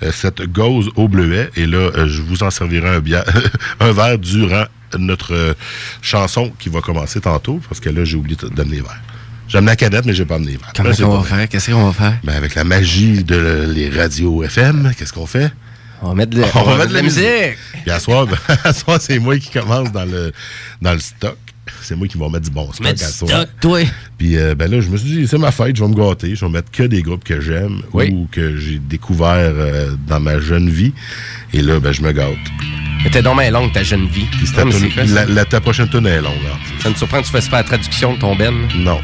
euh, 0.03 0.11
cette 0.11 0.41
gauze 0.43 0.89
au 0.95 1.07
bleuet. 1.07 1.49
Et 1.55 1.65
là, 1.65 1.91
je 2.07 2.21
vous 2.21 2.43
en 2.43 2.49
servirai 2.51 2.89
un, 2.89 2.99
bière, 2.99 3.25
un 3.79 3.91
verre 3.91 4.17
durant 4.19 4.65
notre 4.97 5.55
chanson 6.01 6.51
qui 6.59 6.69
va 6.69 6.79
commencer 6.81 7.19
tantôt, 7.19 7.59
parce 7.67 7.79
que 7.81 7.89
là, 7.89 8.05
j'ai 8.05 8.15
oublié 8.17 8.37
de 8.41 8.47
donner 8.47 8.77
les 8.77 8.81
verres. 8.81 9.01
J'ai 9.49 9.57
amené 9.57 9.71
la 9.71 9.75
canette, 9.77 10.05
mais 10.05 10.13
j'ai 10.13 10.25
pas 10.25 10.35
amené 10.35 10.51
les 10.51 10.57
verres. 10.57 10.71
Comment 10.75 10.89
Là, 10.89 10.95
c'est 10.95 11.03
on 11.03 11.11
pas 11.11 11.17
va 11.29 11.37
faire? 11.37 11.49
Qu'est-ce 11.49 11.71
qu'on 11.71 11.89
va 11.89 11.93
faire? 11.93 12.17
Ben, 12.23 12.35
avec 12.35 12.55
la 12.55 12.63
magie 12.63 13.23
de 13.23 13.35
le- 13.35 13.65
les 13.65 13.89
radios 13.89 14.43
FM, 14.43 14.91
qu'est-ce 14.97 15.13
qu'on 15.13 15.25
fait? 15.25 15.51
On 16.01 16.09
va 16.09 16.15
mettre 16.15 16.37
de, 16.37 16.43
On 16.53 16.63
va 16.63 16.77
mettre 16.77 16.89
de 16.89 16.93
la 16.95 17.01
musique. 17.01 17.57
Puis 17.81 17.91
à 17.91 17.99
soir, 17.99 18.27
ben, 18.63 18.73
soir, 18.73 18.97
c'est 19.01 19.19
moi 19.19 19.37
qui 19.39 19.49
commence 19.49 19.91
dans 19.91 20.05
le, 20.05 20.31
dans 20.81 20.93
le 20.93 20.99
stock. 20.99 21.37
C'est 21.87 21.95
moi 21.95 22.05
qui 22.09 22.17
vais 22.17 22.27
mettre 22.27 22.41
du 22.45 22.51
bon 22.51 22.69
stock 22.73 22.85
du 22.85 22.91
à 23.03 23.07
stock. 23.07 23.29
Toi. 23.61 23.79
Puis 24.17 24.35
euh, 24.35 24.55
ben 24.55 24.69
là, 24.69 24.81
je 24.81 24.89
me 24.89 24.97
suis 24.97 25.07
dit, 25.09 25.25
c'est 25.27 25.37
ma 25.37 25.51
fête, 25.51 25.77
je 25.77 25.81
vais 25.83 25.89
me 25.89 25.95
gâter. 25.95 26.35
Je 26.35 26.43
vais 26.43 26.51
mettre 26.51 26.69
que 26.69 26.83
des 26.83 27.01
groupes 27.01 27.23
que 27.23 27.39
j'aime 27.39 27.81
Oui. 27.93 28.09
ou 28.11 28.27
que 28.29 28.57
j'ai 28.57 28.77
découvert 28.79 29.35
euh, 29.37 29.91
dans 30.05 30.19
ma 30.19 30.37
jeune 30.41 30.69
vie. 30.69 30.91
Et 31.53 31.61
là, 31.61 31.79
ben, 31.79 31.93
je 31.93 32.01
me 32.01 32.11
gâte. 32.11 32.27
T'es 33.09 33.21
donc 33.21 33.39
bien 33.39 33.51
longue 33.51 33.71
ta 33.71 33.83
jeune 33.83 34.05
vie. 34.07 34.25
Puis 34.31 34.47
c'était 34.47 34.69
ça? 34.69 35.05
la, 35.05 35.25
la- 35.27 35.45
ta 35.45 35.61
prochaine 35.61 35.87
tune 35.87 36.07
est 36.07 36.19
longue. 36.21 36.33
Ça 36.83 36.89
me 36.89 36.95
surprend 36.95 37.21
que 37.21 37.25
tu 37.27 37.31
fasses 37.31 37.47
pas 37.47 37.57
la 37.57 37.63
traduction 37.63 38.15
de 38.15 38.19
ton 38.19 38.35
Ben? 38.35 38.53
Non. 38.75 38.99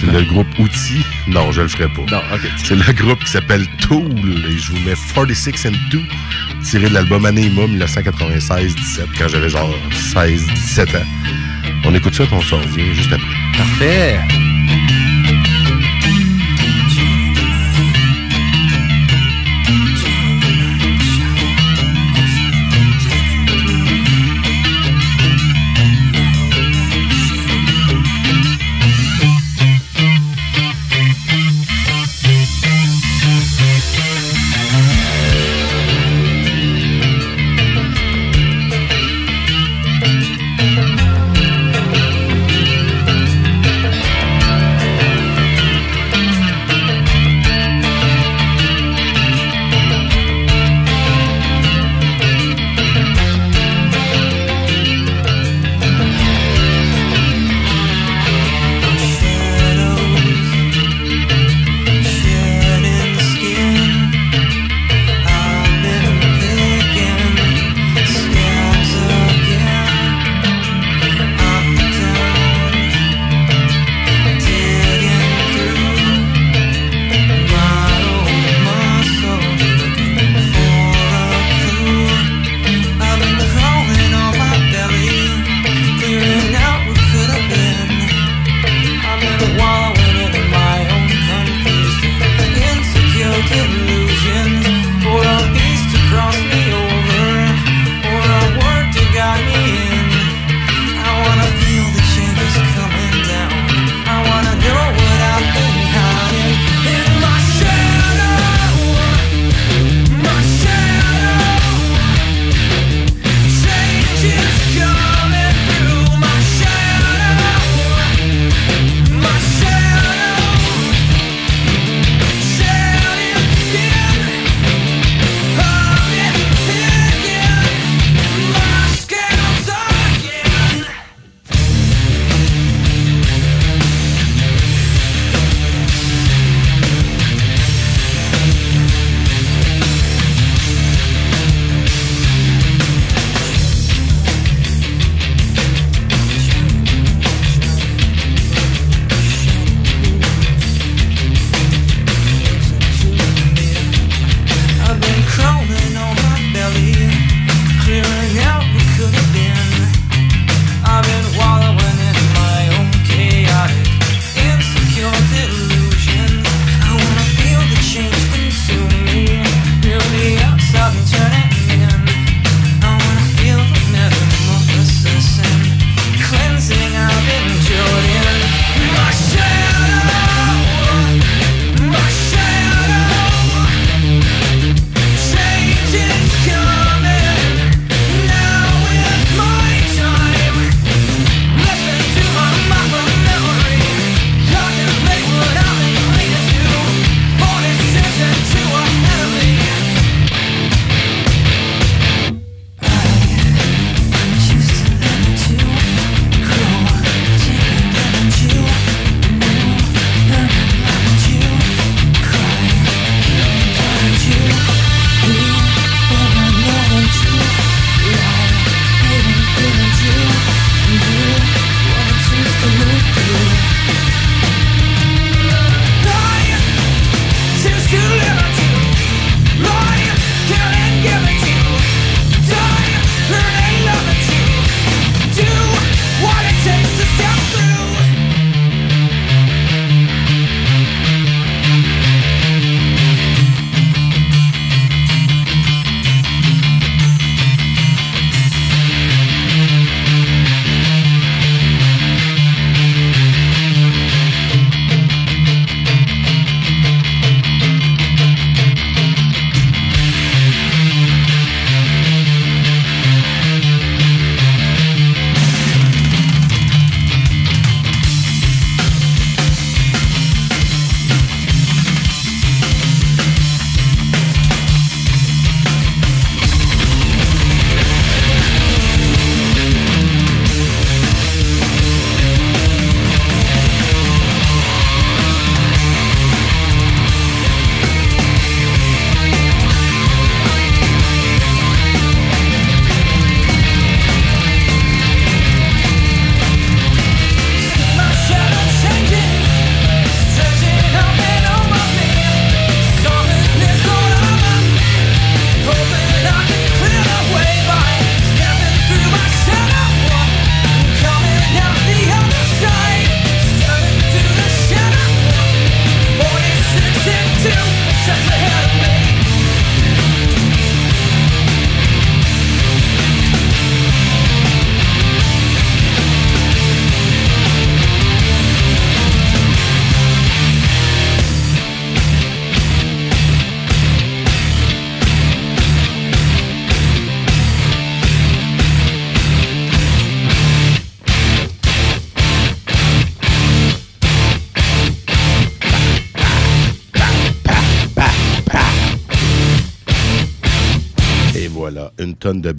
C'est 0.00 0.10
le 0.10 0.22
groupe 0.22 0.46
Outil. 0.58 1.04
Non, 1.28 1.52
je 1.52 1.60
le 1.60 1.68
ferai 1.68 1.88
pas. 1.88 2.02
Non, 2.10 2.22
OK. 2.32 2.40
C'est 2.56 2.74
le 2.74 2.92
groupe 2.92 3.22
qui 3.22 3.30
s'appelle 3.30 3.66
Tool 3.82 4.44
et 4.48 4.58
je 4.58 4.72
vous 4.72 4.78
mets 4.78 4.94
46 5.14 5.66
and 5.66 5.72
2 5.90 6.00
tiré 6.64 6.88
de 6.88 6.94
l'album 6.94 7.26
Anima 7.26 7.66
1996-17 7.66 8.72
quand 9.18 9.28
j'avais 9.28 9.48
genre 9.48 9.74
16-17 10.14 10.96
ans. 10.96 11.06
On 11.84 11.94
écoute 11.94 12.14
ça 12.14 12.24
puis 12.24 12.34
on 12.34 12.42
s'en 12.42 12.58
revient 12.58 12.94
juste 12.94 13.12
après. 13.12 13.26
Parfait. 13.56 14.49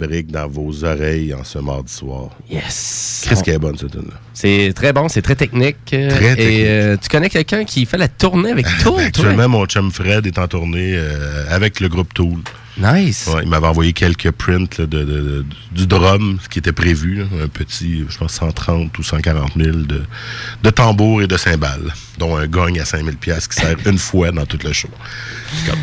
Dans 0.06 0.48
vos 0.48 0.84
oreilles 0.84 1.34
en 1.34 1.44
ce 1.44 1.58
mardi 1.58 1.92
soir. 1.92 2.30
Yes. 2.50 3.24
Qu'est-ce 3.28 3.42
qu'elle 3.44 3.54
est 3.54 3.58
bonne, 3.58 3.76
cette 3.78 3.92
tune-là? 3.92 4.14
C'est 4.34 4.72
très 4.74 4.92
bon, 4.92 5.08
c'est 5.08 5.22
très 5.22 5.36
technique. 5.36 5.76
Très 5.86 6.08
technique. 6.08 6.38
Et 6.38 6.68
euh, 6.68 6.96
tu 7.00 7.08
connais 7.08 7.28
quelqu'un 7.30 7.64
qui 7.64 7.86
fait 7.86 7.98
la 7.98 8.08
tournée 8.08 8.50
avec 8.50 8.66
Tool, 8.82 8.94
toi? 8.94 9.02
Actuellement, 9.02 9.48
mon 9.48 9.66
chum 9.66 9.90
Fred 9.92 10.26
est 10.26 10.38
en 10.38 10.48
tournée 10.48 10.92
euh, 10.94 11.44
avec 11.48 11.80
le 11.80 11.88
groupe 11.88 12.12
Tool. 12.14 12.38
Nice. 12.78 13.28
Ouais, 13.32 13.42
il 13.42 13.48
m'avait 13.50 13.66
envoyé 13.66 13.92
quelques 13.92 14.30
prints 14.30 14.78
là, 14.78 14.86
de, 14.86 14.98
de- 15.04 15.04
de- 15.04 15.44
du 15.72 15.86
drum, 15.86 16.38
ce 16.42 16.48
qui 16.48 16.58
était 16.58 16.72
prévu. 16.72 17.16
là. 17.16 17.24
un 17.44 17.48
petit, 17.48 18.04
je 18.08 18.16
pense, 18.16 18.32
130 18.32 18.96
ou 18.98 19.02
140 19.02 19.52
000 19.56 19.76
de, 19.76 20.02
de 20.62 20.70
tambours 20.70 21.20
et 21.20 21.26
de 21.26 21.36
cymbales, 21.36 21.92
dont 22.16 22.34
un 22.34 22.46
gong 22.46 22.78
à 22.80 22.86
5 22.86 23.04
000 23.04 23.16
pièces 23.18 23.46
qui 23.46 23.60
sert 23.60 23.76
une 23.86 23.98
fois 23.98 24.30
dans 24.32 24.46
tout 24.46 24.58
le 24.64 24.72
show. 24.72 24.88
Comme. 25.66 25.78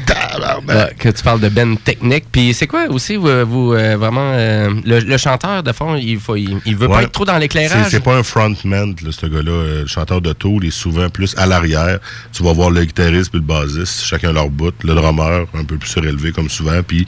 Ouais, 0.68 0.94
que 0.98 1.10
tu 1.10 1.24
parles 1.24 1.40
de 1.40 1.50
Ben 1.50 1.78
technique. 1.78 2.26
Puis 2.32 2.54
c'est 2.54 2.68
quoi 2.68 2.88
aussi, 2.90 3.16
vous, 3.16 3.46
vous, 3.46 3.74
euh, 3.74 3.98
vraiment, 3.98 4.32
euh, 4.34 4.70
le, 4.86 5.00
le 5.00 5.18
chanteur, 5.18 5.64
de 5.64 5.72
fond, 5.72 5.96
il, 5.96 6.20
faut, 6.20 6.36
il, 6.36 6.60
il 6.66 6.76
veut 6.76 6.88
pas 6.88 7.04
être 7.04 7.12
trop 7.12 7.26
dans 7.26 7.38
l'éclairage? 7.38 7.88
c'est 7.90 8.04
pas 8.04 8.16
un 8.16 8.24
frontman, 8.24 8.96
là, 9.04 9.12
ce 9.12 9.26
gars-là. 9.26 9.52
Euh, 9.52 9.82
le 9.82 9.88
chanteur 9.88 10.22
de 10.22 10.34
Tool 10.34 10.66
est 10.66 10.72
souvent 10.72 11.10
plus 11.10 11.36
à 11.38 11.46
l'arrière. 11.46 12.00
Tu 12.34 12.44
vas 12.44 12.54
voir 12.54 12.70
le 12.70 12.84
guitariste 12.84 13.34
et 13.34 13.38
le 13.38 13.44
bassiste, 13.44 14.04
chacun 14.04 14.32
leur 14.32 14.50
bout. 14.50 14.74
Le 14.84 14.94
drummer, 14.94 15.46
un 15.54 15.64
peu 15.64 15.78
plus 15.78 15.90
surélevé 15.90 16.32
comme 16.32 16.50
souvent. 16.50 16.82
Puis 16.84 17.06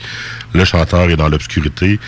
le 0.54 0.64
chanteur 0.64 1.10
est 1.10 1.16
dans 1.16 1.28
l'obscurité. 1.28 1.98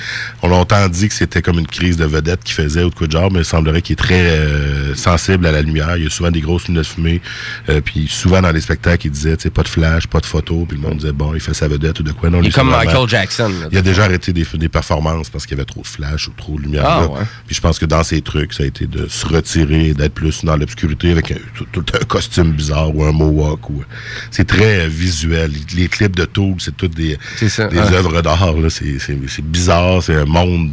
On 0.43 0.49
a 0.49 0.51
longtemps 0.51 0.89
dit 0.89 1.09
que 1.09 1.15
c'était 1.15 1.43
comme 1.43 1.59
une 1.59 1.67
crise 1.67 1.97
de 1.97 2.05
vedette 2.05 2.43
qu'il 2.45 2.55
faisait 2.55 2.83
ou 2.83 2.91
de 2.91 2.95
quoi 2.95 3.07
de 3.07 3.13
genre, 3.13 3.31
mais 3.31 3.41
il 3.41 3.45
semblerait 3.45 3.83
qu'il 3.83 3.95
est 3.95 3.97
très 3.97 4.27
euh, 4.27 4.95
sensible 4.95 5.47
à 5.47 5.53
la 5.53 5.63
lumière. 5.63 5.97
Il 5.97 6.05
y 6.05 6.07
a 6.07 6.11
souvent 6.11 6.31
des 6.31 6.41
grosses 6.41 6.69
lunettes 6.69 6.87
fumées. 6.87 7.21
Puis 7.85 8.09
souvent 8.09 8.41
dans 8.41 8.53
les 8.53 8.61
spectacles, 8.61 9.07
il 9.07 9.11
disait, 9.11 9.37
tu 9.37 9.45
sais, 9.45 9.51
pas 9.51 9.63
de 9.63 9.69
flash, 9.69 10.07
pas 10.07 10.21
de 10.21 10.27
photo. 10.27 10.44
Puis 10.45 10.79
le 10.79 10.83
monde 10.83 10.99
disait, 10.99 11.13
bon, 11.13 11.35
il 11.35 11.41
fait 11.41 11.55
sa 11.55 11.69
vedette 11.69 12.01
ou 12.01 12.03
de 12.03 12.13
quoi. 12.13 12.31
Non, 12.31 12.41
il 12.43 12.49
est 12.49 12.55
comme 12.55 12.71
Michael 12.71 13.09
Jackson. 13.09 13.49
là, 13.49 13.69
il 13.71 13.79
a 13.79 13.83
déjà 13.83 14.05
arrêté 14.05 14.33
des, 14.33 14.45
des 14.55 14.69
performances 14.69 15.31
parce 15.31 15.47
qu'il 15.47 15.57
y 15.57 15.61
avait 15.61 15.65
trop 15.65 15.83
de 15.83 15.87
flash 15.87 16.29
ou 16.29 16.33
trop 16.37 16.57
de 16.57 16.63
lumière. 16.63 16.85
Ah, 16.87 17.07
ouais. 17.07 17.21
Puis 17.47 17.55
je 17.57 17.61
pense 17.61 17.79
que 17.79 17.87
dans 17.87 18.03
ses 18.03 18.21
trucs, 18.21 18.53
ça 18.53 18.63
a 18.63 18.67
été 18.67 18.87
de 18.87 19.07
se 19.09 19.27
retirer, 19.27 19.89
et 19.89 19.95
d'être 19.95 20.15
plus 20.15 20.45
dans 20.45 20.57
l'obscurité 20.57 21.11
avec 21.11 21.33
un, 21.33 21.37
tout, 21.55 21.67
tout 21.73 21.85
un 21.95 22.05
costume 22.05 22.53
bizarre 22.53 22.95
ou 22.95 23.05
un 23.05 23.13
mohawk. 23.13 23.71
Ou... 23.71 23.83
C'est 24.31 24.47
très 24.47 24.89
visuel. 24.89 25.53
Les 25.75 25.89
clips 25.89 26.17
de 26.17 26.25
Tool, 26.25 26.57
c'est 26.59 26.77
toutes 26.77 26.95
des, 26.95 27.19
C'est 27.37 27.49
ça, 27.49 27.69
des 27.69 27.79
ah. 27.79 27.93
œuvres 27.93 28.23
d'art. 28.23 28.45
C'est 28.69 29.45
bizarre, 29.45 30.03
c'est 30.03 30.15
un 30.15 30.25
monde 30.25 30.71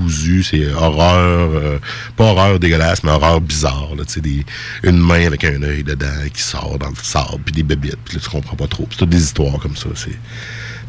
décousu, 0.00 0.42
c'est 0.42 0.72
horreur, 0.72 1.50
euh, 1.54 1.78
pas 2.16 2.24
horreur 2.24 2.58
dégueulasse, 2.58 3.02
mais 3.02 3.10
horreur 3.10 3.40
bizarre. 3.40 3.90
Là, 3.96 4.04
Tu 4.04 4.14
sais, 4.14 4.20
des, 4.20 4.44
une 4.84 4.98
main 4.98 5.26
avec 5.26 5.44
un 5.44 5.62
œil 5.62 5.82
dedans 5.82 6.06
qui 6.32 6.42
sort 6.42 6.78
dans 6.78 6.88
le 6.88 6.94
sable, 7.02 7.42
puis 7.44 7.52
des 7.52 7.62
bébites, 7.62 7.98
puis 8.04 8.16
là 8.16 8.20
tu 8.22 8.30
comprends 8.30 8.56
pas 8.56 8.66
trop. 8.66 8.86
C'est 8.90 8.98
toutes 8.98 9.08
des 9.10 9.22
histoires 9.22 9.58
comme 9.60 9.76
ça. 9.76 9.88
C'est 9.94 10.18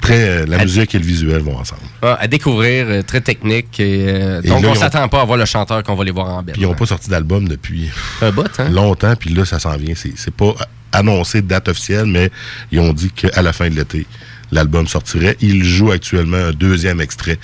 très 0.01 0.29
euh, 0.29 0.46
la 0.48 0.60
À- 0.60 0.63
musique 0.63 0.96
et 0.96 1.00
le 1.00 1.05
visuel 1.05 1.41
vont 1.41 1.58
ensemble. 1.58 1.81
Ah, 2.01 2.17
à 2.20 2.27
découvrir, 2.27 2.88
euh, 2.89 3.01
très 3.03 3.22
technique. 3.22 3.79
Et, 3.79 4.05
euh, 4.08 4.41
Et 4.43 4.48
donc, 4.50 4.62
là, 4.63 4.70
on 4.70 4.72
ont- 4.72 4.75
s'attend 4.75 5.08
pas 5.08 5.22
à 5.22 5.25
voir 5.25 5.38
le 5.38 5.46
chanteur 5.46 5.84
qu'on 5.84 5.96
va 5.96 6.03
les 6.03 6.12
voir 6.12 6.27
en 6.27 6.43
bête. 6.43 6.53
Puis 6.53 6.63
ils 6.63 6.67
n'ont 6.67 6.75
pas 6.75 6.86
sorti 6.86 7.10
d'album 7.10 7.48
depuis 7.48 7.89
un 8.22 8.27
hein? 8.60 8.70
longtemps, 8.70 9.15
puis 9.15 9.34
là, 9.34 9.46
ça 9.46 9.60
s'en 9.60 9.75
vient. 9.77 9.93
C'est 9.96 10.13
c'est 10.15 10.34
pas 10.34 10.53
annoncé 10.93 11.41
de 11.41 11.48
date 11.48 11.70
officielle, 11.70 12.05
mais 12.05 12.29
ils 12.72 12.79
ont 12.79 12.91
dit 12.93 13.12
qu'à 13.12 13.41
la 13.41 13.53
fin 13.53 13.70
de 13.70 13.75
l'été, 13.75 14.05
l'album 14.51 14.88
sortirait. 14.88 15.38
Ils 15.41 15.63
jouent 15.63 15.91
actuellement 15.91 16.38
un 16.38 16.51
deuxième 16.51 17.01
extrait 17.01 17.39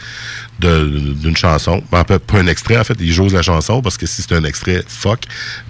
d'une 0.60 1.38
chanson. 1.38 1.84
Ben, 1.92 2.04
pas 2.04 2.18
pas 2.20 2.40
un 2.40 2.48
extrait, 2.48 2.78
en 2.78 2.84
fait. 2.84 2.98
Ils 3.00 3.12
jouent 3.12 3.30
la 3.30 3.42
chanson, 3.42 3.82
parce 3.82 3.98
que 3.98 4.06
si 4.06 4.22
c'est 4.22 4.34
un 4.34 4.44
extrait, 4.44 4.84
fuck, 4.88 5.22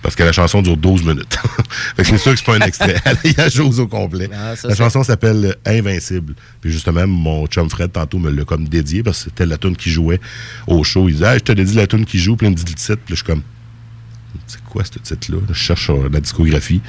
parce 0.02 0.16
que 0.16 0.24
la 0.24 0.32
chanson 0.32 0.62
dure 0.62 0.78
12 0.78 1.04
minutes. 1.04 1.38
fait 1.96 2.04
que 2.04 2.08
c'est 2.08 2.18
sûr 2.18 2.32
que 2.32 2.38
c'est 2.38 2.46
pas 2.46 2.56
un 2.56 2.68
extrait. 2.68 2.96
Il 3.24 3.34
la 3.38 3.50
joue 3.50 3.70
au 3.80 3.88
complet. 3.88 4.30
Ah, 4.34 4.56
ça, 4.56 4.70
la 4.70 4.76
chanson 4.76 5.04
s'appelle 5.04 5.56
Invincible. 5.66 6.36
Puis 6.62 6.72
justement, 6.72 7.06
mon 7.06 7.48
chum 7.48 7.70
Fred, 7.70 7.92
tantôt, 7.92 8.18
me 8.18 8.32
l'a 8.32 8.46
comme 8.46 8.68
dédié, 8.68 9.04
parce 9.04 9.20
que 9.20 9.24
c'était 9.26 9.46
la 9.46 9.58
tune 9.58 9.76
qui 9.76 9.90
jouait 9.90 10.22
au 10.68 10.84
show. 10.84 11.10
Il 11.10 11.16
disait, 11.16 11.34
hey, 11.34 11.40
je 11.40 11.44
te 11.44 11.52
dédie 11.52 11.76
la 11.76 11.88
tune 11.88 12.06
qui 12.06 12.20
joue, 12.20 12.38
puis 12.38 12.48
il 12.48 12.52
me 12.52 12.56
dit 12.56 12.64
le 12.66 12.74
titre. 12.74 13.02
Puis 13.06 13.16
je 13.16 13.16
suis 13.16 13.26
comme, 13.26 13.44
c'est 14.48 14.64
quoi 14.64 14.84
ce 14.86 15.00
titre-là? 15.00 15.40
Je 15.50 15.54
cherche 15.54 15.84
sur 15.84 16.10
la 16.10 16.20
discographie. 16.20 16.82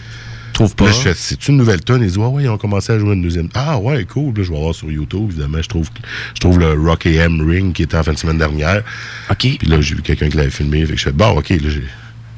Trouve 0.58 0.74
pas. 0.74 0.86
Là, 0.86 0.92
je 0.92 1.00
fais, 1.00 1.14
c'est 1.14 1.48
une 1.48 1.56
nouvelle 1.56 1.80
tonne? 1.80 2.02
Ils 2.02 2.08
disent, 2.08 2.18
ouais, 2.18 2.26
ouais, 2.26 2.42
ils 2.44 2.48
ont 2.48 2.58
commencé 2.58 2.92
à 2.92 2.98
jouer 2.98 3.14
une 3.14 3.22
deuxième. 3.22 3.48
Ah, 3.54 3.78
ouais, 3.78 4.04
cool. 4.04 4.34
Là, 4.36 4.42
je 4.42 4.52
vais 4.52 4.58
voir 4.58 4.74
sur 4.74 4.90
YouTube, 4.90 5.30
évidemment. 5.30 5.62
Je 5.62 5.68
trouve, 5.68 5.88
je 6.34 6.40
trouve 6.40 6.58
le 6.58 6.72
Rock 6.72 7.06
AM 7.06 7.40
Ring 7.48 7.72
qui 7.72 7.84
était 7.84 7.96
en 7.96 8.02
fin 8.02 8.12
de 8.12 8.18
semaine 8.18 8.38
dernière. 8.38 8.82
OK. 9.30 9.38
Puis 9.38 9.68
là, 9.68 9.80
j'ai 9.80 9.94
vu 9.94 10.02
quelqu'un 10.02 10.28
qui 10.28 10.36
l'avait 10.36 10.50
filmé. 10.50 10.84
Fait 10.84 10.92
que 10.92 10.98
je 10.98 11.04
fais, 11.04 11.12
bon, 11.12 11.38
OK, 11.38 11.50
là, 11.50 11.56
j'ai 11.62 11.84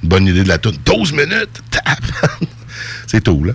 une 0.02 0.09
bonne 0.09 0.26
idée 0.26 0.42
de 0.42 0.48
la 0.48 0.59
tonne. 0.59 0.76
12 0.85 1.12
minutes! 1.12 1.61
Tap! 1.70 2.00
c'est 3.06 3.22
tout, 3.22 3.42
là. 3.42 3.54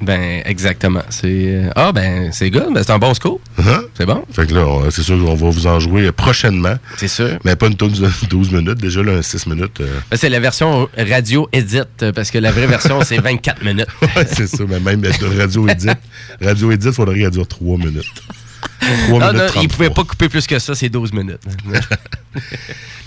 Ben, 0.00 0.42
exactement. 0.46 1.02
C'est. 1.10 1.28
euh, 1.28 1.70
Ah, 1.76 1.92
ben, 1.92 2.30
c'est 2.32 2.50
good. 2.50 2.72
Ben, 2.72 2.82
c'est 2.82 2.92
un 2.92 2.98
bon 2.98 3.12
scoop. 3.14 3.40
Hein? 3.58 3.82
C'est 3.94 4.06
bon. 4.06 4.24
Fait 4.32 4.46
que 4.46 4.54
là, 4.54 4.88
c'est 4.90 5.02
sûr 5.02 5.18
qu'on 5.18 5.34
va 5.34 5.50
vous 5.50 5.66
en 5.66 5.78
jouer 5.80 6.10
prochainement. 6.12 6.74
C'est 6.96 7.08
sûr. 7.08 7.38
Mais 7.44 7.54
pas 7.56 7.66
une 7.66 7.76
tonne 7.76 7.92
de 7.92 8.08
12 8.30 8.50
minutes. 8.52 8.78
Déjà, 8.78 9.02
là, 9.02 9.12
un 9.12 9.22
6 9.22 9.46
minutes. 9.46 9.80
euh, 9.80 9.98
Ben, 10.10 10.16
C'est 10.16 10.28
la 10.30 10.40
version 10.40 10.88
radio 10.96 11.48
edit, 11.52 11.82
parce 12.14 12.30
que 12.30 12.38
la 12.38 12.50
vraie 12.50 12.66
version, 12.66 13.00
c'est 13.02 13.18
24 13.18 13.62
minutes. 13.64 13.86
Ouais, 14.16 14.26
c'est 14.26 14.46
ça, 14.48 14.64
mais 14.68 14.80
même 14.80 15.02
radio 15.38 15.68
edit. 15.68 15.86
Radio 16.42 16.72
edit, 16.72 16.86
il 16.88 16.92
faudrait 16.92 17.30
dure 17.30 17.46
3 17.46 17.76
minutes. 17.78 18.22
3 18.80 19.18
minutes 19.18 19.20
non, 19.20 19.30
il 19.32 19.50
33. 19.52 19.68
pouvait 19.68 19.90
pas 19.90 20.04
couper 20.04 20.28
plus 20.28 20.46
que 20.46 20.58
ça, 20.58 20.74
c'est 20.74 20.88
12 20.88 21.12
minutes. 21.12 21.40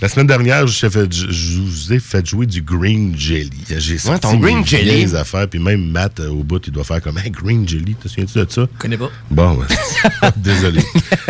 La 0.02 0.08
semaine 0.08 0.26
dernière, 0.26 0.66
je, 0.66 0.88
fait- 0.88 1.10
je- 1.12 1.30
je 1.30 1.58
vous 1.60 1.92
ai 1.92 1.98
fait 1.98 2.26
jouer 2.26 2.44
du 2.46 2.60
Green 2.60 3.14
Jelly. 3.16 3.50
J'ai 3.78 3.96
sorti 3.96 4.20
ton 4.20 4.34
Green 4.36 4.66
Jelly. 4.66 4.84
vieilles 4.84 5.16
affaires, 5.16 5.48
puis 5.48 5.58
même 5.58 5.90
Matt, 5.90 6.20
euh, 6.20 6.28
au 6.28 6.42
bout, 6.42 6.60
il 6.66 6.72
doit 6.72 6.84
faire 6.84 7.00
comme 7.00 7.16
hey, 7.18 7.30
Green 7.30 7.66
Jelly, 7.66 7.94
te 7.94 8.08
souviens-tu 8.08 8.38
de 8.38 8.46
ça? 8.50 8.66
Je 8.74 8.78
connais 8.78 8.98
pas. 8.98 9.10
Bon, 9.30 9.54
ouais, 9.56 9.66
désolé. 10.36 10.82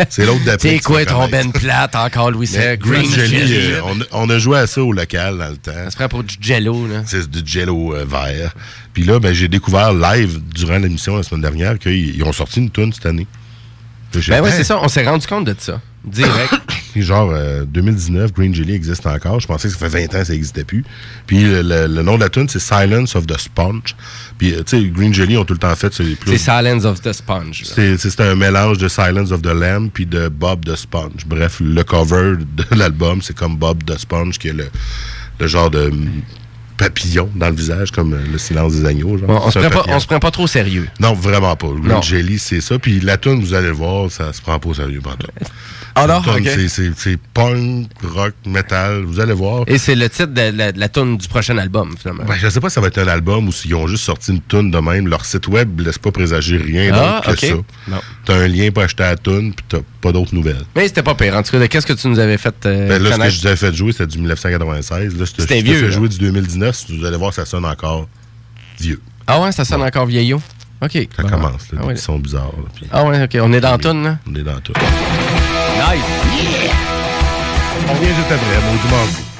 C'est 0.09 0.25
l'autre 0.25 0.43
d'après. 0.43 0.69
C'est 0.71 0.79
quoi 0.79 1.05
ton 1.05 1.27
ben 1.29 1.51
plate 1.53 1.95
encore, 1.95 2.31
Louis 2.31 2.49
Mais 2.51 2.59
Sec? 2.59 2.81
Green 2.81 3.09
Jelly. 3.09 3.43
euh, 3.71 3.81
on, 3.85 4.01
a- 4.01 4.05
on 4.11 4.29
a 4.29 4.39
joué 4.39 4.57
à 4.59 4.67
ça 4.67 4.83
au 4.83 4.91
local 4.91 5.37
dans 5.37 5.49
le 5.49 5.57
temps. 5.57 5.71
Ça 5.73 5.91
se 5.91 5.95
prend 5.95 6.09
pour 6.09 6.23
du 6.23 6.35
jello, 6.41 6.85
là. 6.87 7.03
C'est 7.05 7.29
du 7.29 7.49
jello 7.49 7.93
euh, 7.95 8.03
vert. 8.05 8.53
Puis 8.93 9.03
là, 9.03 9.19
ben, 9.19 9.31
j'ai 9.33 9.47
découvert 9.47 9.93
live 9.93 10.39
durant 10.53 10.77
l'émission 10.79 11.15
la 11.15 11.23
semaine 11.23 11.41
dernière 11.41 11.79
qu'ils 11.79 12.15
ils 12.15 12.23
ont 12.23 12.33
sorti 12.33 12.59
une 12.59 12.71
tune 12.71 12.91
cette 12.91 13.05
année. 13.05 13.27
Ben 14.29 14.41
ouais, 14.41 14.51
c'est 14.51 14.63
ça, 14.63 14.79
on 14.81 14.87
s'est 14.87 15.05
rendu 15.05 15.25
compte 15.27 15.45
de 15.45 15.55
ça. 15.57 15.81
Direct. 16.03 16.53
Puis 16.93 17.01
genre, 17.03 17.31
euh, 17.33 17.65
2019, 17.65 18.31
Green 18.33 18.53
Jelly 18.53 18.73
existe 18.73 19.05
encore. 19.07 19.39
Je 19.39 19.47
pensais 19.47 19.67
que 19.67 19.73
ça 19.73 19.89
fait 19.89 20.05
20 20.07 20.15
ans 20.15 20.19
que 20.19 20.25
ça 20.25 20.33
n'existait 20.33 20.63
plus. 20.63 20.83
Puis 21.25 21.43
le, 21.43 21.61
le- 21.63 21.87
le 21.87 22.01
nom 22.03 22.15
de 22.15 22.21
la 22.21 22.29
tune, 22.29 22.47
c'est 22.47 22.59
Silence 22.59 23.15
of 23.15 23.25
the 23.25 23.37
Sponge. 23.39 23.95
Puis, 24.37 24.53
euh, 24.53 24.61
tu 24.63 24.77
sais, 24.79 24.87
Green 24.89 25.13
Jelly 25.13 25.35
ont 25.37 25.45
tout 25.45 25.53
le 25.53 25.59
temps 25.59 25.75
fait... 25.75 25.91
C'est 25.93 26.15
plus- 26.15 26.37
Silence 26.37 26.85
of 26.85 27.01
the 27.01 27.11
Sponge. 27.11 27.63
c'est 27.65 28.19
un 28.21 28.35
mélange 28.35 28.77
de 28.77 28.87
Silence 28.87 29.31
of 29.31 29.41
the 29.41 29.47
Lamb 29.47 29.89
puis 29.91 30.05
de 30.05 30.27
Bob 30.29 30.63
the 30.65 30.75
Sponge. 30.75 31.25
Bref, 31.25 31.59
le 31.59 31.83
cover 31.83 32.35
de 32.37 32.65
l'album, 32.75 33.21
c'est 33.23 33.35
comme 33.35 33.55
Bob 33.57 33.83
the 33.83 33.97
Sponge, 33.97 34.37
qui 34.37 34.49
est 34.49 34.53
le, 34.53 34.67
le 35.39 35.47
genre 35.47 35.71
de 35.71 35.91
papillon 36.77 37.29
dans 37.35 37.49
le 37.49 37.55
visage, 37.55 37.91
comme 37.91 38.13
euh, 38.13 38.21
le 38.31 38.37
silence 38.37 38.73
des 38.73 38.85
agneaux. 38.85 39.17
Genre. 39.17 39.29
On, 39.29 39.47
on 39.47 39.51
se 39.51 39.59
prend 39.59 39.69
pas, 39.69 39.85
on 39.87 39.99
se 39.99 40.07
prend 40.07 40.19
pas 40.19 40.31
trop 40.31 40.43
au 40.43 40.47
sérieux. 40.47 40.87
Non, 40.99 41.13
vraiment 41.13 41.55
pas. 41.55 41.67
Non. 41.67 42.01
Jelly, 42.01 42.39
c'est 42.39 42.61
ça. 42.61 42.77
Puis 42.79 42.99
la 42.99 43.17
tune, 43.17 43.39
vous 43.39 43.53
allez 43.53 43.67
le 43.67 43.73
voir, 43.73 44.11
ça 44.11 44.33
se 44.33 44.41
prend 44.41 44.59
pas 44.59 44.69
au 44.69 44.73
sérieux. 44.73 45.01
Ah 45.97 46.07
non? 46.07 46.15
La 46.25 46.33
toune, 46.33 46.47
Ok. 46.47 46.69
c'est- 46.97 47.17
punk, 47.33 47.87
rock, 48.03 48.33
metal. 48.45 49.03
Vous 49.03 49.19
allez 49.21 49.33
voir. 49.33 49.63
Et 49.67 49.77
c'est 49.77 49.95
le 49.95 50.09
titre 50.09 50.33
de 50.33 50.51
la, 50.55 50.71
de 50.73 50.79
la 50.79 50.89
tune 50.89 51.17
du 51.17 51.27
prochain 51.29 51.57
album, 51.57 51.95
finalement. 51.97 52.25
Ben, 52.25 52.35
je 52.37 52.49
sais 52.49 52.59
pas 52.59 52.67
si 52.69 52.75
ça 52.75 52.81
va 52.81 52.87
être 52.87 52.97
un 52.97 53.07
album 53.07 53.47
ou 53.47 53.51
s'ils 53.53 53.73
ont 53.75 53.87
juste 53.87 54.03
sorti 54.03 54.31
une 54.31 54.41
tune 54.41 54.71
de 54.71 54.77
même. 54.79 55.07
Leur 55.07 55.23
site 55.23 55.47
web 55.47 55.79
laisse 55.79 55.97
pas 55.97 56.11
présager 56.11 56.57
rien 56.57 56.91
Ah, 56.93 57.21
d'autre 57.25 57.39
que 57.39 57.47
ça. 57.47 58.01
T'as 58.25 58.35
un 58.35 58.47
lien 58.47 58.71
pour 58.71 58.83
acheter 58.83 59.03
la 59.03 59.15
tune, 59.15 59.53
puis 59.53 59.65
t'as 59.69 59.77
pas 60.01 60.11
d'autres 60.11 60.35
nouvelles. 60.35 60.65
Mais 60.75 60.87
c'était 60.87 61.01
pas 61.03 61.15
pire. 61.15 61.35
En 61.37 61.43
tout 61.43 61.51
cas, 61.57 61.65
qu'est-ce 61.67 61.87
que 61.87 61.93
tu 61.93 62.07
nous 62.09 62.19
avais 62.19 62.37
fait 62.37 62.53
euh, 62.65 62.89
Ben 62.89 63.01
là, 63.01 63.11
ce 63.13 63.17
que 63.17 63.29
je 63.29 63.39
vous 63.41 63.47
avais 63.47 63.55
fait 63.55 63.73
jouer, 63.73 63.91
c'était 63.93 64.07
du 64.07 64.17
1996. 64.17 65.17
Là, 65.17 65.25
C'était 65.25 65.61
vieux, 65.61 65.75
fait 65.79 65.91
jouer 65.91 66.09
du 66.09 66.17
2019. 66.17 66.85
Vous 66.89 67.05
allez 67.05 67.17
voir, 67.17 67.33
ça 67.33 67.45
sonne 67.45 67.63
encore 67.65 68.07
vieux. 68.79 68.99
Ah 69.27 69.39
ouais, 69.41 69.51
ça 69.53 69.63
sonne 69.63 69.81
encore 69.81 70.05
vieillot? 70.07 70.41
OK. 70.81 71.07
Ça 71.15 71.23
Bon. 71.23 71.29
commence, 71.29 71.71
là, 71.71 71.79
Ah 71.81 71.85
ouais. 71.85 71.93
petits 71.93 72.03
sons 72.03 72.19
bizarres. 72.19 72.51
là, 72.81 72.87
Ah 72.91 73.05
ouais, 73.05 73.23
OK. 73.23 73.37
On 73.41 73.53
est 73.53 73.61
dans 73.61 73.71
la 73.71 73.77
tune, 73.77 74.03
là? 74.03 74.17
on 74.29 74.35
est 74.35 74.43
dans 74.43 74.59
tout. 74.59 74.73
Nice. 75.77 76.01
On 77.89 77.93
revient 77.93 78.15
juste 78.15 78.31
dimanche. 78.77 79.34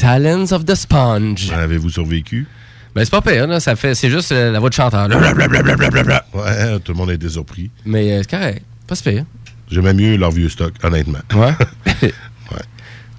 Silence 0.00 0.50
of 0.52 0.64
the 0.64 0.74
Sponge. 0.74 1.52
Avez-vous 1.52 1.90
survécu? 1.90 2.46
Ben, 2.94 3.04
c'est 3.04 3.10
pas 3.10 3.20
pire, 3.20 3.46
là. 3.46 3.60
Ça 3.60 3.76
fait, 3.76 3.94
c'est 3.94 4.08
juste 4.08 4.32
euh, 4.32 4.50
la 4.50 4.58
voix 4.58 4.70
de 4.70 4.74
chanteur. 4.74 5.08
Blablabla. 5.08 6.24
Ouais, 6.32 6.78
tout 6.80 6.92
le 6.92 6.96
monde 6.96 7.10
a 7.10 7.12
été 7.12 7.28
surpris. 7.28 7.70
Mais 7.84 8.12
euh, 8.12 8.22
c'est 8.22 8.30
correct. 8.30 8.62
Pas 8.86 8.94
si 8.94 9.02
pire. 9.02 9.24
J'aimais 9.70 9.92
mieux 9.92 10.16
leur 10.16 10.30
vieux 10.30 10.48
stock, 10.48 10.72
honnêtement. 10.82 11.18
Ouais. 11.34 11.52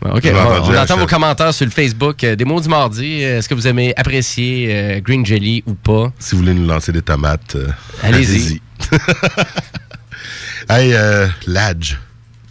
OK, 0.04 0.24
on, 0.34 0.76
entend 0.76 0.98
vos 0.98 1.06
commentaires 1.06 1.54
sur 1.54 1.66
le 1.68 1.72
Facebook 1.72 2.24
euh, 2.24 2.36
des 2.36 2.46
mots 2.46 2.60
du 2.60 2.68
mardi. 2.68 3.22
Est-ce 3.22 3.48
que 3.48 3.54
vous 3.54 3.68
aimez 3.68 3.94
apprécier 3.96 5.00
Green 5.06 5.24
Jelly 5.24 5.64
ou 5.68 5.76
pas? 5.76 6.12
Si 6.18 6.32
vous 6.32 6.42
voulez 6.42 6.56
nous 6.56 6.66
lancer 6.66 6.92
des 6.92 7.04
tomates, 7.04 7.56
Allez-y. 8.02 8.60
hey, 10.68 10.94
euh, 10.96 11.28
Ladge. 11.46 12.00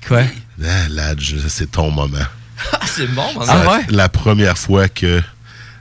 Quoi? 0.07 0.23
Ah, 0.65 0.89
Ladge, 0.89 1.35
c'est 1.49 1.73
ton 1.73 1.91
moment. 1.91 2.19
Ah, 2.73 2.81
c'est 2.87 3.07
bon, 3.09 3.25
mon 3.35 3.41
Ah 3.49 3.69
ouais? 3.71 3.87
La 3.91 4.09
première 4.09 4.57
fois 4.59 4.89
que 4.89 5.21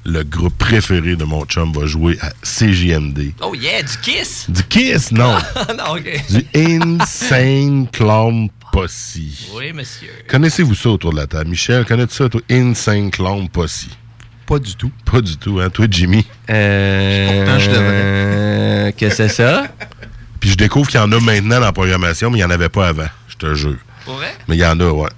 le 0.05 0.23
groupe 0.23 0.57
préféré 0.57 1.15
de 1.15 1.23
mon 1.23 1.45
chum 1.45 1.71
va 1.73 1.85
jouer 1.85 2.17
à 2.21 2.31
CJMD. 2.43 3.33
Oh 3.41 3.53
yeah, 3.55 3.81
du 3.83 3.97
kiss? 4.01 4.45
Du 4.49 4.63
Kiss, 4.63 5.11
non. 5.11 5.35
non, 5.77 5.95
ok. 5.95 6.23
du 6.29 6.45
Insane 6.55 7.87
Clown 7.91 8.49
Posse. 8.71 9.17
Oui, 9.55 9.73
monsieur. 9.73 10.09
Connaissez-vous 10.27 10.75
ça 10.75 10.89
autour 10.89 11.11
de 11.11 11.17
la 11.17 11.27
table? 11.27 11.49
Michel, 11.49 11.85
connais-tu 11.85 12.15
ça, 12.15 12.29
toi? 12.29 12.41
Insane 12.49 13.11
Clown 13.11 13.49
Posse? 13.49 13.87
Pas 14.45 14.57
du 14.59 14.75
tout. 14.75 14.91
Pas 15.05 15.21
du 15.21 15.37
tout, 15.37 15.59
hein? 15.59 15.69
Toi, 15.69 15.85
Jimmy? 15.89 16.25
Euh, 16.49 17.43
Pourtant, 17.45 17.59
je 17.59 17.69
devrais. 17.69 17.81
euh, 17.85 18.91
Qu'est-ce 18.97 19.17
que 19.17 19.27
c'est 19.27 19.35
ça? 19.35 19.67
Puis 20.39 20.51
je 20.51 20.55
découvre 20.55 20.87
qu'il 20.89 20.99
y 20.99 21.03
en 21.03 21.11
a 21.11 21.19
maintenant 21.19 21.59
dans 21.59 21.65
la 21.65 21.71
programmation, 21.71 22.29
mais 22.31 22.37
il 22.37 22.41
n'y 22.41 22.45
en 22.45 22.49
avait 22.51 22.69
pas 22.69 22.87
avant. 22.87 23.07
Je 23.27 23.35
te 23.35 23.53
jure. 23.53 23.75
Pour 24.05 24.15
vrai? 24.15 24.33
Mais 24.47 24.55
il 24.55 24.59
y 24.59 24.65
en 24.65 24.79
a, 24.79 24.89
ouais. 24.89 25.09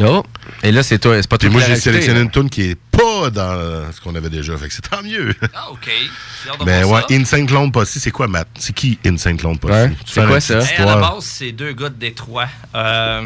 Oh. 0.00 0.22
Et 0.62 0.72
là, 0.72 0.82
c'est 0.82 0.98
toi. 0.98 1.20
C'est 1.20 1.28
pas 1.28 1.38
toi 1.38 1.50
moi, 1.50 1.60
j'ai 1.66 1.76
sélectionné 1.76 2.18
là. 2.20 2.24
une 2.24 2.30
tune 2.30 2.48
qui 2.48 2.62
est 2.70 2.78
pas 2.90 3.30
dans 3.30 3.92
ce 3.92 4.00
qu'on 4.00 4.14
avait 4.14 4.30
déjà. 4.30 4.56
Fait 4.56 4.68
que 4.68 4.74
c'est 4.74 4.88
tant 4.88 5.02
mieux. 5.02 5.34
Ah, 5.54 5.70
ok. 5.70 5.90
Mais 6.64 6.82
voir 6.82 7.04
ouais, 7.08 7.16
ça. 7.16 7.20
Insane 7.20 7.46
Clown 7.46 7.70
Posse, 7.70 7.90
c'est 7.98 8.10
quoi, 8.10 8.26
Matt? 8.26 8.48
C'est 8.58 8.74
qui 8.74 8.98
Insane 9.04 9.36
Clown 9.36 9.58
Posse? 9.58 9.70
Ouais, 9.70 9.92
c'est 10.06 10.26
quoi 10.26 10.40
ça? 10.40 10.60
Hey, 10.60 10.76
à 10.78 10.84
la 10.84 10.96
base, 10.96 11.24
c'est 11.24 11.52
deux 11.52 11.72
gars 11.72 11.88
de 11.90 11.94
Détroit. 11.94 12.48
euh, 12.74 13.22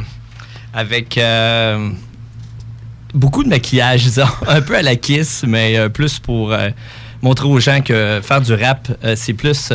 avec 0.76 1.16
euh, 1.16 1.90
beaucoup 3.14 3.42
de 3.42 3.48
maquillage, 3.48 4.04
disons. 4.04 4.26
Un 4.46 4.60
peu 4.60 4.76
à 4.76 4.82
la 4.82 4.96
kiss, 4.96 5.44
mais 5.46 5.78
euh, 5.78 5.88
plus 5.88 6.18
pour 6.18 6.52
euh, 6.52 6.68
montrer 7.22 7.46
aux 7.48 7.60
gens 7.60 7.80
que 7.80 8.20
faire 8.22 8.40
du 8.42 8.52
rap, 8.52 8.88
euh, 9.02 9.14
c'est 9.16 9.32
plus. 9.32 9.72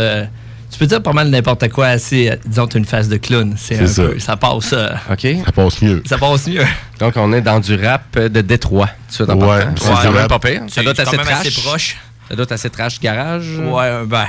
Tu 0.82 0.88
peux 0.88 0.96
dire 0.96 1.04
pas 1.04 1.14
mal 1.14 1.30
n'importe 1.30 1.70
quoi 1.70 1.88
assez. 1.88 2.30
euh, 2.32 2.36
disons, 2.46 2.66
tu 2.66 2.78
une 2.80 2.86
face 2.86 3.08
de 3.08 3.18
clown. 3.18 3.54
C'est 3.56 3.76
C'est 3.76 3.84
un 3.84 3.88
ça. 3.88 4.04
peu. 4.04 4.20
Ça 4.20 4.36
passe. 4.36 4.74
euh, 4.74 4.90
OK. 5.12 5.28
Ça 5.46 5.52
passe 5.52 5.82
mieux. 5.84 6.02
ça 6.08 6.18
passe 6.18 6.48
mieux. 6.48 6.64
Donc, 7.00 7.14
on 7.18 7.32
est 7.34 7.42
dans 7.42 7.60
du 7.60 7.76
rap 7.76 8.18
de 8.18 8.42
Détroit. 8.42 8.90
suite 9.08 9.30
en 9.30 9.36
Ouais, 9.36 9.60
c'est 9.76 9.84
c'est 9.84 9.90
du 9.92 9.96
quand 9.98 10.04
même 10.12 10.16
rap. 10.22 10.30
pas 10.30 10.40
pire. 10.40 10.62
Ça 10.62 10.66
C'est 10.70 10.82
doit 10.84 10.94
être 10.94 11.00
assez 11.02 11.18
même 11.18 11.26
trash. 11.28 11.40
assez 11.48 11.62
proche. 11.62 11.98
Ça 12.30 12.36
doit 12.36 12.44
être 12.44 12.52
assez 12.54 12.70
trash 12.72 13.00
garage. 13.00 13.46
Ouais, 13.60 13.84
euh, 13.84 14.06
ben. 14.06 14.26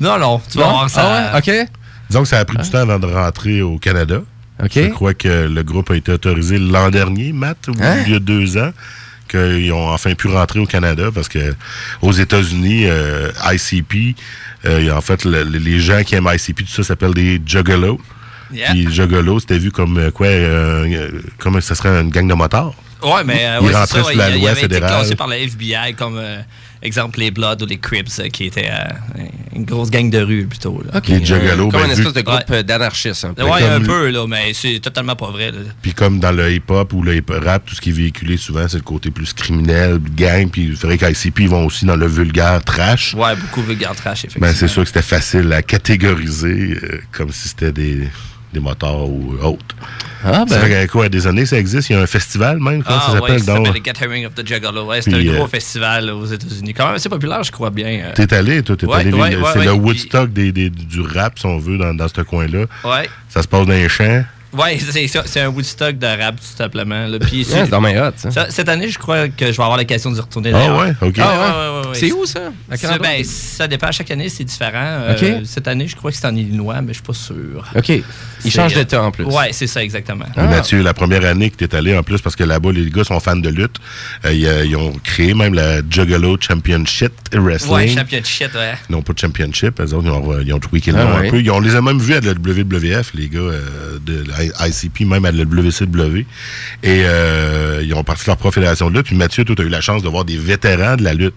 Non, 0.00 0.18
non. 0.18 0.40
Tu 0.50 0.58
vas 0.58 0.68
voir 0.68 0.88
ça. 0.88 1.30
Ah 1.32 1.36
ouais? 1.44 1.62
OK. 1.62 1.68
Disons 2.08 2.22
que 2.22 2.28
ça 2.28 2.38
a 2.38 2.44
pris 2.44 2.58
du 2.58 2.70
temps 2.70 2.78
avant 2.78 2.98
de 3.00 3.06
rentrer 3.06 3.62
au 3.62 3.78
Canada. 3.78 4.20
OK. 4.62 4.70
Je 4.74 4.88
crois 4.90 5.14
que 5.14 5.48
le 5.48 5.62
groupe 5.64 5.90
a 5.90 5.96
été 5.96 6.12
autorisé 6.12 6.58
l'an 6.60 6.90
dernier, 6.90 7.32
Matt, 7.32 7.66
ou 7.68 7.72
Hein? 7.82 7.96
il 8.06 8.12
y 8.12 8.14
a 8.16 8.20
deux 8.20 8.56
ans, 8.56 8.70
qu'ils 9.32 9.72
ont 9.72 9.88
enfin 9.88 10.14
pu 10.14 10.28
rentrer 10.28 10.60
au 10.60 10.66
Canada 10.66 11.10
parce 11.14 11.28
que 11.28 11.54
aux 12.02 12.12
États-Unis, 12.12 12.84
euh, 12.86 13.30
ICP, 13.52 14.14
euh, 14.66 14.90
en 14.92 15.00
fait, 15.00 15.24
le- 15.24 15.42
le- 15.44 15.58
les 15.58 15.80
gens 15.80 16.02
qui 16.04 16.14
aiment 16.14 16.28
ICP, 16.32 16.64
tout 16.64 16.72
ça 16.72 16.84
s'appelle 16.84 17.14
des 17.14 17.40
juggalos. 17.44 18.00
Yeah. 18.52 18.70
Puis 18.72 18.92
juggalo, 18.92 19.40
c'était 19.40 19.58
vu 19.58 19.70
comme 19.70 19.96
euh, 19.98 20.10
quoi, 20.10 20.28
comme 21.38 21.60
ça 21.62 21.74
serait 21.74 21.88
une 22.00 22.10
gang 22.10 22.28
de 22.28 22.34
motards. 22.34 22.74
Ouais, 23.02 23.24
mais 23.24 23.44
euh, 23.46 23.58
Il 23.60 23.66
ouais, 23.68 23.74
rentrait 23.74 24.02
ça, 24.02 24.14
la 24.14 24.30
il 24.30 24.40
loi 24.40 24.50
avait 24.50 24.60
été 24.60 24.74
fédérale. 24.74 24.90
classé 25.00 25.16
par 25.16 25.26
la 25.26 25.38
FBI 25.38 25.94
comme 25.96 26.16
euh, 26.18 26.38
exemple 26.82 27.18
les 27.20 27.30
Bloods 27.30 27.62
ou 27.62 27.66
les 27.66 27.78
Crips 27.78 28.18
euh, 28.20 28.28
qui 28.28 28.44
étaient 28.46 28.68
euh, 28.70 29.22
une 29.54 29.64
grosse 29.64 29.90
gang 29.90 30.08
de 30.10 30.18
rue 30.20 30.46
plutôt. 30.46 30.82
Là. 30.92 31.00
Les 31.08 31.24
juggalos, 31.24 31.68
Comme 31.70 31.80
ben, 31.82 31.88
une 31.88 31.94
vu- 31.94 32.00
espèce 32.00 32.12
de 32.14 32.20
groupe 32.22 32.48
Ouais. 32.48 32.62
d'anarchistes. 32.64 33.24
un 33.24 33.34
peu. 33.34 33.42
Ouais, 33.44 33.62
un 33.64 33.80
peu, 33.80 34.10
là, 34.10 34.26
mais 34.26 34.52
c'est 34.54 34.80
totalement 34.80 35.16
pas 35.16 35.30
vrai. 35.30 35.52
Puis 35.82 35.92
comme 35.94 36.18
dans 36.20 36.32
le 36.32 36.52
hip-hop 36.52 36.92
ou 36.92 37.02
le 37.02 37.16
hip-rap, 37.16 37.64
tout 37.66 37.74
ce 37.74 37.80
qui 37.80 37.90
est 37.90 37.92
véhiculé 37.92 38.36
souvent, 38.36 38.66
c'est 38.68 38.78
le 38.78 38.82
côté 38.82 39.10
plus 39.10 39.32
criminel, 39.32 39.98
gang. 40.16 40.48
Puis 40.50 40.66
il 40.70 40.76
faudrait 40.76 40.98
qu'ICP, 40.98 41.40
ils 41.40 41.48
vont 41.48 41.66
aussi 41.66 41.84
dans 41.84 41.96
le 41.96 42.06
vulgaire 42.06 42.62
trash. 42.64 43.14
Ouais, 43.14 43.36
beaucoup 43.36 43.62
vulgaire 43.62 43.94
trash, 43.94 44.20
effectivement. 44.24 44.46
Ben, 44.48 44.54
c'est 44.54 44.68
sûr 44.68 44.82
que 44.82 44.88
c'était 44.88 45.02
facile 45.02 45.52
à 45.52 45.62
catégoriser 45.62 46.78
euh, 46.82 47.00
comme 47.12 47.30
si 47.32 47.48
c'était 47.48 47.72
des, 47.72 48.08
des 48.52 48.60
motards 48.60 49.08
ou 49.08 49.34
autres. 49.42 49.74
Ah, 50.24 50.44
Ça 50.48 50.58
ben. 50.60 50.60
fait 50.60 50.86
quoi, 50.88 51.08
des 51.08 51.26
années, 51.26 51.46
ça 51.46 51.58
existe? 51.58 51.90
Il 51.90 51.94
y 51.94 51.96
a 51.96 52.02
un 52.02 52.06
festival 52.06 52.58
même, 52.60 52.82
comment 52.84 52.98
Ah, 53.00 53.06
ça 53.06 53.12
ouais, 53.14 53.20
s'appelle? 53.20 53.40
ça 53.40 53.54
donc? 53.54 53.66
s'appelle 53.66 53.80
le 53.82 53.84
Gathering 53.84 54.26
of 54.26 54.34
the 54.34 54.46
Juggalo. 54.46 54.84
Ouais, 54.86 55.02
c'est 55.02 55.12
un 55.12 55.22
gros 55.24 55.44
euh, 55.44 55.48
festival 55.48 56.10
aux 56.10 56.26
États-Unis. 56.26 56.74
Quand 56.74 56.86
même 56.86 56.94
assez 56.94 57.08
populaire, 57.08 57.42
je 57.42 57.50
crois 57.50 57.70
bien. 57.70 57.86
euh. 58.04 58.12
T'es 58.14 58.32
allé, 58.32 58.62
toi, 58.62 58.76
t'es 58.76 58.86
Ouais, 58.86 58.98
allé. 59.00 59.12
ouais, 59.12 59.20
ouais, 59.20 59.30
c'est 59.52 59.58
ouais, 59.58 59.64
le 59.64 59.70
puis- 59.72 59.80
Woodstock 59.80 60.32
des, 60.32 60.52
des- 60.52 60.70
du 60.70 61.00
rap, 61.00 61.38
si 61.38 61.46
on 61.46 61.58
veut, 61.58 61.76
dans, 61.78 61.92
dans 61.94 62.06
ce 62.08 62.20
coin-là. 62.20 62.66
Ouais. 62.84 63.08
Ça 63.28 63.42
se 63.42 63.48
passe 63.48 63.66
dans 63.66 63.72
les 63.72 63.88
champs. 63.88 64.22
Ouais, 64.56 64.78
c'est 64.90 65.08
ça. 65.08 65.22
C'est 65.24 65.40
un 65.40 65.48
Woodstock 65.48 65.98
de 65.98 66.06
rap, 66.06 66.36
tout 66.36 66.56
simplement. 66.56 67.06
là. 67.06 67.18
Puis 67.18 67.38
Ouais, 67.38 67.44
c'est 67.64 67.70
dans 67.70 67.80
mes 67.80 67.98
hot, 67.98 68.10
ça. 68.16 68.30
ça, 68.30 68.46
Cette 68.50 68.68
année, 68.68 68.88
je 68.90 68.98
crois 68.98 69.28
que 69.28 69.46
je 69.50 69.56
vais 69.56 69.62
avoir 69.62 69.78
l'occasion 69.78 70.12
d'y 70.12 70.20
retourner. 70.20 70.52
Ah 70.54 70.76
ouais, 70.76 70.90
ok. 71.00 71.14
Ah 71.18 71.22
ouais? 71.22 71.80
ouais, 71.80 71.80
ouais, 71.80 71.81
C'est 71.94 72.12
où, 72.12 72.26
ça? 72.26 72.52
À 72.70 72.98
ben, 72.98 73.24
ça 73.24 73.66
dépend. 73.68 73.90
Chaque 73.92 74.10
année, 74.10 74.28
c'est 74.28 74.44
différent. 74.44 74.72
Euh, 75.02 75.40
cette 75.44 75.68
année, 75.68 75.86
je 75.88 75.96
crois 75.96 76.10
que 76.10 76.16
c'est 76.16 76.26
en 76.26 76.34
Illinois, 76.36 76.80
mais 76.82 76.88
je 76.88 76.98
suis 76.98 77.02
pas 77.02 77.12
sûr. 77.12 77.64
OK. 77.74 77.88
Il 77.88 78.02
C'est, 78.40 78.50
change 78.50 78.72
euh, 78.72 78.76
d'état 78.76 79.02
en 79.02 79.10
plus. 79.10 79.24
Ouais, 79.24 79.50
c'est 79.52 79.66
ça, 79.66 79.82
exactement. 79.82 80.24
Ah. 80.36 80.44
Mathieu, 80.44 80.82
la 80.82 80.94
première 80.94 81.24
année 81.24 81.50
que 81.50 81.56
tu 81.56 81.64
es 81.64 81.74
allé 81.74 81.96
en 81.96 82.02
plus, 82.02 82.20
parce 82.20 82.36
que 82.36 82.44
là-bas, 82.44 82.72
les 82.72 82.90
gars 82.90 83.04
sont 83.04 83.18
fans 83.20 83.36
de 83.36 83.48
lutte, 83.48 83.76
euh, 84.24 84.32
ils, 84.32 84.46
euh, 84.46 84.64
ils 84.64 84.76
ont 84.76 84.92
créé 85.04 85.34
même 85.34 85.54
la 85.54 85.80
Juggalo 85.88 86.36
Championship 86.40 87.12
Wrestling. 87.32 87.72
Ouais, 87.74 87.88
championship, 87.88 88.54
ouais. 88.54 88.74
Non, 88.90 89.02
pas 89.02 89.12
de 89.12 89.18
championship. 89.18 89.80
Eux 89.80 89.94
autres, 89.94 90.04
ils 90.06 90.10
ont, 90.10 90.40
ils 90.40 90.52
ont 90.52 90.58
tweaké 90.58 90.90
le 90.92 90.98
Ah 90.98 91.04
nom 91.04 91.16
un 91.16 91.30
peu. 91.30 91.40
Ils- 91.40 91.50
on 91.50 91.60
les 91.60 91.74
a 91.74 91.80
même 91.82 91.98
vus 91.98 92.14
à 92.14 92.20
la 92.20 92.32
WWF, 92.32 93.12
les 93.14 93.28
gars 93.28 93.38
euh, 93.40 93.98
de 94.04 94.24
ICP, 94.66 95.04
même 95.04 95.24
à 95.24 95.32
la 95.32 95.44
WCW. 95.44 96.26
Et 96.82 97.02
euh, 97.04 97.82
ils 97.84 97.94
ont 97.94 98.04
parti 98.04 98.22
de 98.24 98.28
leur 98.28 98.36
profédération 98.36 98.90
de 98.90 98.96
lutte. 98.96 99.06
Puis 99.06 99.16
Mathieu, 99.16 99.44
toi, 99.44 99.54
tu 99.54 99.62
as 99.62 99.64
eu 99.64 99.68
la 99.68 99.80
chance 99.80 100.02
de 100.02 100.08
voir 100.08 100.24
des 100.24 100.36
vétérans 100.36 100.96
de 100.96 101.02
la 101.04 101.14
lutte. 101.14 101.34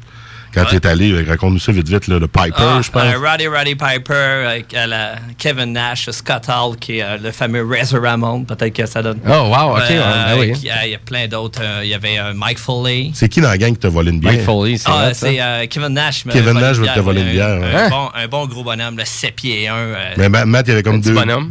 Quand 0.55 0.61
Ouais. 0.61 0.67
tu 0.69 0.75
es 0.77 0.87
allé, 0.87 1.11
euh, 1.11 1.25
raconte-nous 1.27 1.59
ça 1.59 1.71
vite, 1.73 1.87
vite, 1.89 2.07
là, 2.07 2.17
le 2.17 2.27
Piper, 2.27 2.53
Ah, 2.57 2.79
je 2.81 2.89
pense. 2.89 3.03
euh, 3.03 3.17
Roddy 3.19 3.47
Roddy 3.47 3.75
Piper, 3.75 4.13
euh, 4.13 4.59
la 4.87 5.15
Kevin 5.37 5.73
Nash, 5.73 6.09
Scott 6.11 6.43
Hall, 6.47 6.77
qui 6.77 6.99
est 6.99 7.03
euh, 7.03 7.17
le 7.21 7.31
fameux 7.31 7.63
Razor 7.69 8.01
Ramon. 8.01 8.45
Peut-être 8.45 8.73
que 8.73 8.85
ça 8.85 9.03
donne. 9.03 9.19
Oh, 9.27 9.29
wow, 9.53 9.75
OK. 9.77 9.83
Euh, 9.91 10.25
ben 10.35 10.39
oui. 10.39 10.51
euh, 10.53 10.85
Il 10.85 10.91
y 10.91 10.95
a 10.95 10.99
plein 10.99 11.27
d'autres. 11.27 11.59
Euh, 11.61 11.81
Il 11.83 11.89
y 11.89 11.93
avait 11.93 12.17
euh, 12.19 12.33
Mike 12.33 12.57
Foley. 12.57 13.11
C'est 13.13 13.27
qui 13.29 13.41
dans 13.41 13.49
la 13.49 13.57
gang 13.57 13.73
qui 13.73 13.79
t'a 13.79 13.89
volé 13.89 14.11
une 14.11 14.19
bière? 14.19 14.31
Mike 14.33 14.43
Foley, 14.45 14.77
c'est 14.77 14.89
Ah, 14.89 15.13
c'est 15.13 15.41
euh, 15.41 15.65
Kevin 15.69 15.89
Nash. 15.89 16.23
Kevin 16.31 16.53
Nash 16.53 16.77
veut 16.77 16.87
te 16.87 16.99
voler 17.01 17.21
une 17.21 17.27
Un- 17.27 17.31
bière, 17.31 17.59
Un, 17.85 17.89
bon, 17.89 18.09
un 18.15 18.27
bon 18.27 18.45
gros 18.47 18.63
bonhomme, 18.63 18.97
le 18.97 19.03
7 19.05 19.35
pieds 19.35 19.67
1. 19.67 19.75
Mais 20.17 20.29
Ma- 20.29 20.45
Matt, 20.45 20.67
il 20.67 20.71
avait 20.71 20.79
Un 20.79 20.83
comme 20.83 21.01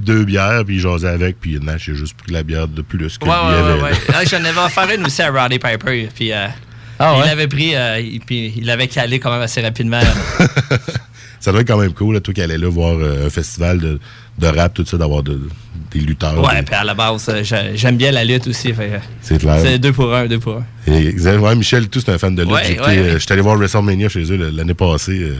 deux, 0.00 0.24
bières, 0.24 0.62
puis 0.64 0.76
il 0.76 0.80
jasait 0.80 1.08
avec, 1.08 1.38
puis 1.40 1.58
Nash, 1.60 1.88
il 1.88 1.92
a 1.92 1.96
juste 1.96 2.16
pris 2.16 2.32
la 2.32 2.42
bière 2.42 2.68
de 2.68 2.80
plus 2.80 3.18
que 3.18 3.24
Ouais, 3.26 3.30
lui 3.30 3.48
ouais, 3.54 3.58
avait. 3.70 3.82
ouais, 3.82 3.90
ouais. 3.90 3.98
Ah, 4.14 4.24
J'en 4.24 4.38
avais 4.44 4.58
offert 4.64 4.88
une 4.96 5.04
aussi 5.04 5.20
à 5.20 5.30
Roddy 5.30 5.58
Piper. 5.58 6.08
Puis, 6.14 6.32
Ah, 6.98 7.16
il 7.18 7.26
l'avait 7.26 7.48
pris, 7.48 7.74
euh, 7.74 7.98
il- 8.00 8.20
puis 8.20 8.52
il 8.56 8.66
l'avait 8.66 8.86
calé 8.88 9.18
quand 9.18 9.30
même 9.32 9.42
assez 9.42 9.60
rapidement. 9.60 10.00
Ça 11.40 11.52
doit 11.52 11.60
être 11.60 11.68
quand 11.68 11.76
même 11.78 11.92
cool, 11.92 12.14
là, 12.14 12.20
toi 12.20 12.32
qui 12.32 12.40
allais 12.40 12.56
là 12.56 12.70
voir 12.70 12.94
euh, 12.98 13.26
un 13.26 13.30
festival 13.30 13.78
de, 13.78 14.00
de 14.38 14.46
rap, 14.46 14.72
tout 14.72 14.86
ça, 14.86 14.96
d'avoir 14.96 15.22
de- 15.22 15.42
des 15.92 15.98
lutteurs. 16.00 16.38
ouais, 16.42 16.56
des- 16.60 16.62
puis 16.62 16.74
à 16.74 16.84
la 16.84 16.94
base, 16.94 17.28
euh, 17.28 17.42
j'ai- 17.44 17.72
j'aime 17.76 17.96
bien 17.98 18.12
la 18.12 18.24
lutte 18.24 18.46
aussi. 18.46 18.72
C'est 19.20 19.38
clair. 19.38 19.58
C'est 19.62 19.78
deux 19.78 19.92
pour 19.92 20.14
un, 20.14 20.26
deux 20.26 20.38
pour 20.38 20.56
un. 20.56 20.64
Et, 20.86 21.12
ouais, 21.12 21.54
Michel, 21.54 21.88
tout, 21.88 22.00
c'est 22.00 22.12
un 22.12 22.18
fan 22.18 22.34
de 22.34 22.42
lutte. 22.42 22.52
Ouais, 22.52 22.72
été, 22.72 22.80
ouais, 22.80 22.98
euh, 22.98 23.18
allé 23.28 23.42
voir 23.42 23.56
WrestleMania 23.56 24.08
chez 24.08 24.22
eux 24.32 24.50
l'année 24.52 24.72
passée. 24.74 25.32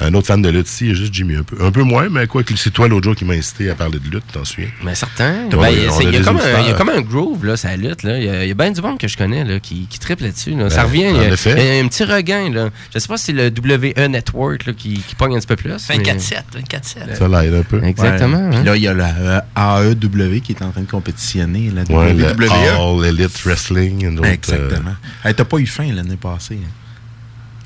Euh, 0.00 0.06
un 0.08 0.14
autre 0.14 0.26
fan 0.26 0.40
de 0.42 0.48
lutte 0.48 0.68
ici, 0.68 0.84
il 0.84 0.88
y 0.88 0.90
a 0.92 0.94
juste 0.94 1.12
Jimmy 1.14 1.36
un 1.36 1.42
peu. 1.42 1.56
Un 1.64 1.70
peu 1.70 1.82
moins, 1.82 2.08
mais 2.08 2.26
quoi 2.26 2.42
que 2.42 2.56
c'est 2.56 2.70
toi 2.70 2.88
l'autre 2.88 3.04
jour 3.04 3.14
qui 3.16 3.24
m'a 3.24 3.34
incité 3.34 3.70
à 3.70 3.74
parler 3.74 3.98
de 3.98 4.08
lutte, 4.10 4.24
t'en 4.32 4.44
souviens? 4.44 4.68
Mais 4.82 4.94
certain. 4.94 5.48
Ben, 5.50 5.68
il, 5.70 6.12
y 6.12 6.16
a 6.16 6.20
comme 6.22 6.36
un, 6.36 6.40
il 6.40 6.50
y 6.52 6.56
a 6.56 6.58
auditeurs. 6.60 6.76
comme 6.76 6.88
un 6.88 7.00
groove, 7.00 7.44
là, 7.44 7.56
ça 7.56 7.76
lutte. 7.76 8.02
Là. 8.02 8.18
Il, 8.18 8.24
y 8.24 8.28
a, 8.28 8.44
y 8.46 8.50
a 8.50 8.54
bien 8.54 8.70
du 8.70 8.80
monde 8.80 8.98
que 8.98 9.08
je 9.08 9.16
connais 9.16 9.44
là, 9.44 9.60
qui, 9.60 9.86
qui 9.88 9.98
triple 9.98 10.24
là-dessus. 10.24 10.52
Là. 10.52 10.70
ça 10.70 10.82
Ben, 10.82 10.88
revient. 10.88 11.06
en 11.08 11.10
Il 11.22 11.22
y, 11.22 11.78
a, 11.78 11.84
un 11.84 11.88
petit 11.88 12.04
regain. 12.04 12.50
Là. 12.50 12.70
Je 12.94 12.98
sais 12.98 13.08
pas 13.08 13.16
si 13.16 13.24
c'est 13.26 13.32
le 13.32 13.48
WE 13.50 14.08
Network 14.08 14.66
là, 14.66 14.72
qui, 14.72 14.94
qui 15.06 15.14
pogne 15.14 15.36
un 15.36 15.38
petit 15.38 15.46
peu 15.46 15.56
plus. 15.56 15.70
mais- 15.88 15.98
24-7, 15.98 16.42
24-7. 16.54 17.16
Ça 17.16 17.28
l'aide 17.28 17.54
un 17.54 17.62
peu. 17.62 17.82
Exactement. 17.84 18.38
Ouais. 18.38 18.50
Puis 18.50 18.58
hein. 18.58 18.64
là, 18.64 18.76
il 18.76 18.82
y 18.82 18.88
a 18.88 18.94
la 18.94 19.14
euh, 19.56 19.92
AEW 19.92 20.40
qui 20.40 20.52
est 20.52 20.62
en 20.62 20.70
train 20.70 20.82
de 20.82 20.90
compétitionner, 20.90 21.70
la 21.74 21.82
Ouais, 21.94 22.12
le 22.14 22.24
WWE. 22.24 23.02
All 23.02 23.04
Elite 23.06 23.42
Wrestling. 23.44 24.18
E. 24.18 24.26
Exactement. 24.26 24.94
Hey, 25.24 25.34
T'as 25.34 25.44
pas 25.44 25.58
eu 25.58 25.66
faim 25.66 25.92
l'année 25.94 26.16
passée. 26.16 26.58
hein? 26.62 26.68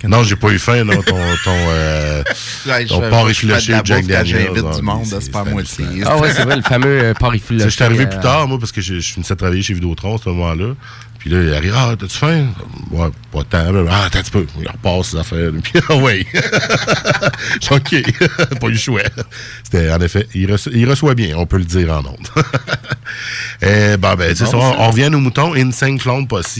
Euh, 0.05 0.09
non, 0.09 0.23
j'ai 0.23 0.37
pas 0.37 0.49
eu 0.51 0.59
faim, 0.59 0.85
non, 0.85 0.95
ton, 1.03 1.17
ton, 1.45 1.51
euh, 1.69 2.23
Ouais, 2.67 2.85
ton 2.87 3.01
porc 3.11 3.27
de 3.27 3.31
effiloché 3.31 3.73
Jack 3.85 4.07
Daniels. 4.07 4.27
J'invite 4.55 4.77
du 4.77 4.83
monde 4.83 5.05
c'est- 5.05 5.15
à 5.17 5.21
faire 5.21 5.43
c'est 5.45 5.51
moitié. 5.51 5.85
Ah 6.07 6.19
ouais, 6.19 6.33
c'est 6.35 6.43
vrai, 6.45 6.57
le 6.57 6.63
fameux 6.63 7.01
euh, 7.01 7.15
Tu 7.49 7.59
sais, 7.59 7.65
Je 7.65 7.69
suis 7.69 7.85
arrivé 7.85 8.07
plus 8.07 8.21
tard, 8.21 8.47
moi, 8.49 8.59
parce 8.59 8.73
que 8.73 8.81
je, 8.81 9.01
je 9.01 9.13
finissais 9.13 9.35
de 9.35 9.39
travailler 9.39 9.63
chez 9.63 9.75
Vidéotron 9.75 10.17
à 10.17 10.19
ce 10.19 10.29
moment-là. 10.31 10.75
Puis 11.25 11.33
là, 11.33 11.41
il 11.43 11.55
arrive, 11.55 11.73
ah, 11.75 11.95
t'as-tu 11.99 12.19
faim? 12.19 12.49
Ouais, 12.91 13.09
pas 13.33 13.43
tant. 13.45 13.73
Ah, 13.91 14.05
attends 14.05 14.19
un 14.19 14.23
petit 14.23 14.31
peu. 14.31 14.47
Il 14.61 14.69
repasse 14.69 15.09
ses 15.13 15.17
affaires. 15.17 15.51
Puis, 15.63 15.73
ah, 15.89 15.95
ouais. 15.97 16.27
OK. 17.71 17.95
pas 18.61 18.67
eu 18.67 18.71
le 18.73 18.77
choix. 18.77 19.01
C'était, 19.63 19.91
en 19.91 20.01
effet, 20.03 20.29
il, 20.35 20.53
reçoit, 20.53 20.73
il 20.75 20.87
reçoit 20.89 21.15
bien, 21.15 21.35
on 21.39 21.47
peut 21.47 21.57
le 21.57 21.65
dire 21.65 21.91
en 21.93 22.01
ondes. 22.01 22.29
Eh, 23.63 23.97
ben, 23.97 24.17
ben, 24.17 24.35
c'est 24.35 24.45
ça. 24.47 24.57
On, 24.57 24.81
on 24.83 24.91
revient 24.91 25.11
aux 25.15 25.19
moutons. 25.19 25.55
Insane 25.55 25.99
Clone 25.99 26.27
Posse. 26.27 26.59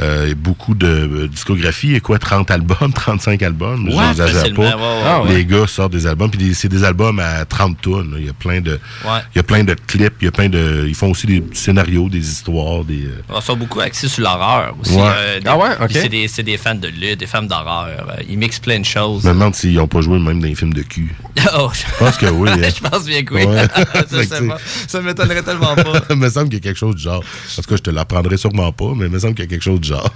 Euh, 0.00 0.28
et 0.28 0.34
beaucoup 0.34 0.74
de 0.74 0.86
euh, 0.86 1.28
discographie. 1.28 1.94
Et 1.94 2.00
quoi, 2.00 2.18
30 2.18 2.50
albums, 2.50 2.92
35 2.94 3.42
albums? 3.42 3.86
Ouais, 3.88 3.94
J'exagère 4.08 4.40
facilement, 4.40 4.62
pas. 4.70 4.76
ouais, 4.76 4.82
ouais, 4.82 5.02
Ah. 5.04 5.22
Les 5.28 5.44
gars 5.44 5.66
sortent 5.66 5.92
des 5.92 6.06
albums. 6.06 6.30
Puis 6.30 6.54
c'est 6.54 6.68
des 6.68 6.84
albums 6.84 7.18
à 7.20 7.44
30 7.44 7.80
tonnes. 7.82 8.14
Il 8.18 8.26
y 8.26 8.30
a 8.30 8.32
plein 8.32 8.60
de, 8.62 8.78
il 9.04 9.36
y 9.36 9.38
a 9.38 9.42
plein 9.42 9.62
de 9.62 9.74
clips. 9.74 10.14
Il 10.22 10.24
y 10.24 10.28
a 10.28 10.32
plein 10.32 10.48
de, 10.48 10.86
ils 10.88 10.94
font 10.94 11.10
aussi 11.10 11.26
des 11.26 11.44
scénarios, 11.52 12.08
des 12.08 12.26
histoires, 12.26 12.84
des. 12.84 13.04
euh, 13.04 13.22
On 13.28 13.40
sont 13.40 13.56
beaucoup 13.56 13.80
axés 13.90 14.08
sur 14.08 14.22
l'horreur 14.24 14.74
aussi. 14.80 14.94
Ouais. 14.94 15.02
euh, 15.04 15.40
des- 15.40 15.48
Ah 15.48 15.56
ouais, 15.58 15.68
ok. 15.80 15.90
C'est 15.92 16.08
des, 16.08 16.28
c'est 16.28 16.42
des 16.42 16.56
fans 16.56 16.74
de 16.74 16.88
lutte, 16.88 17.20
des 17.20 17.26
fans 17.26 17.42
d'horreur. 17.42 17.88
Euh, 17.88 18.22
Ils 18.28 18.38
mixent 18.38 18.58
plein 18.60 18.78
de 18.80 18.84
choses. 18.84 19.22
Je 19.22 19.28
me 19.28 19.34
demande 19.34 19.54
s'ils 19.54 19.74
n'ont 19.74 19.86
pas 19.88 20.00
joué 20.00 20.18
même 20.18 20.40
dans 20.40 20.46
les 20.46 20.54
films 20.54 20.72
de 20.74 20.82
cul. 20.82 21.14
Oh, 21.56 21.70
Je 21.72 21.98
pense 22.04 22.16
que 22.18 22.26
oui. 22.26 22.50
hein. 22.62 22.68
je 22.74 22.88
pense 22.88 23.04
bien 23.04 23.22
que 23.22 23.34
oui. 23.34 23.44
Ouais. 23.44 23.62
Je 24.10 24.16
Fait 24.16 24.24
sais 24.26 24.38
que 24.40 24.48
pas. 24.48 24.58
Ça 24.86 25.00
m'étonnerait 25.00 25.42
tellement 25.42 25.74
pas. 25.74 26.02
il 26.10 26.16
me 26.16 26.28
semble 26.28 26.46
qu'il 26.48 26.54
y 26.58 26.60
a 26.60 26.60
quelque 26.60 26.78
chose 26.78 26.94
du 26.96 27.02
genre. 27.02 27.22
En 27.58 27.62
tout 27.62 27.68
cas, 27.68 27.76
je 27.76 27.82
te 27.82 27.90
l'apprendrai 27.90 28.36
sûrement 28.36 28.72
pas, 28.72 28.92
mais 28.96 29.06
il 29.06 29.10
me 29.10 29.18
semble 29.18 29.34
qu'il 29.34 29.44
y 29.44 29.48
a 29.48 29.50
quelque 29.50 29.62
chose 29.62 29.80
du 29.80 29.88
genre. 29.88 30.10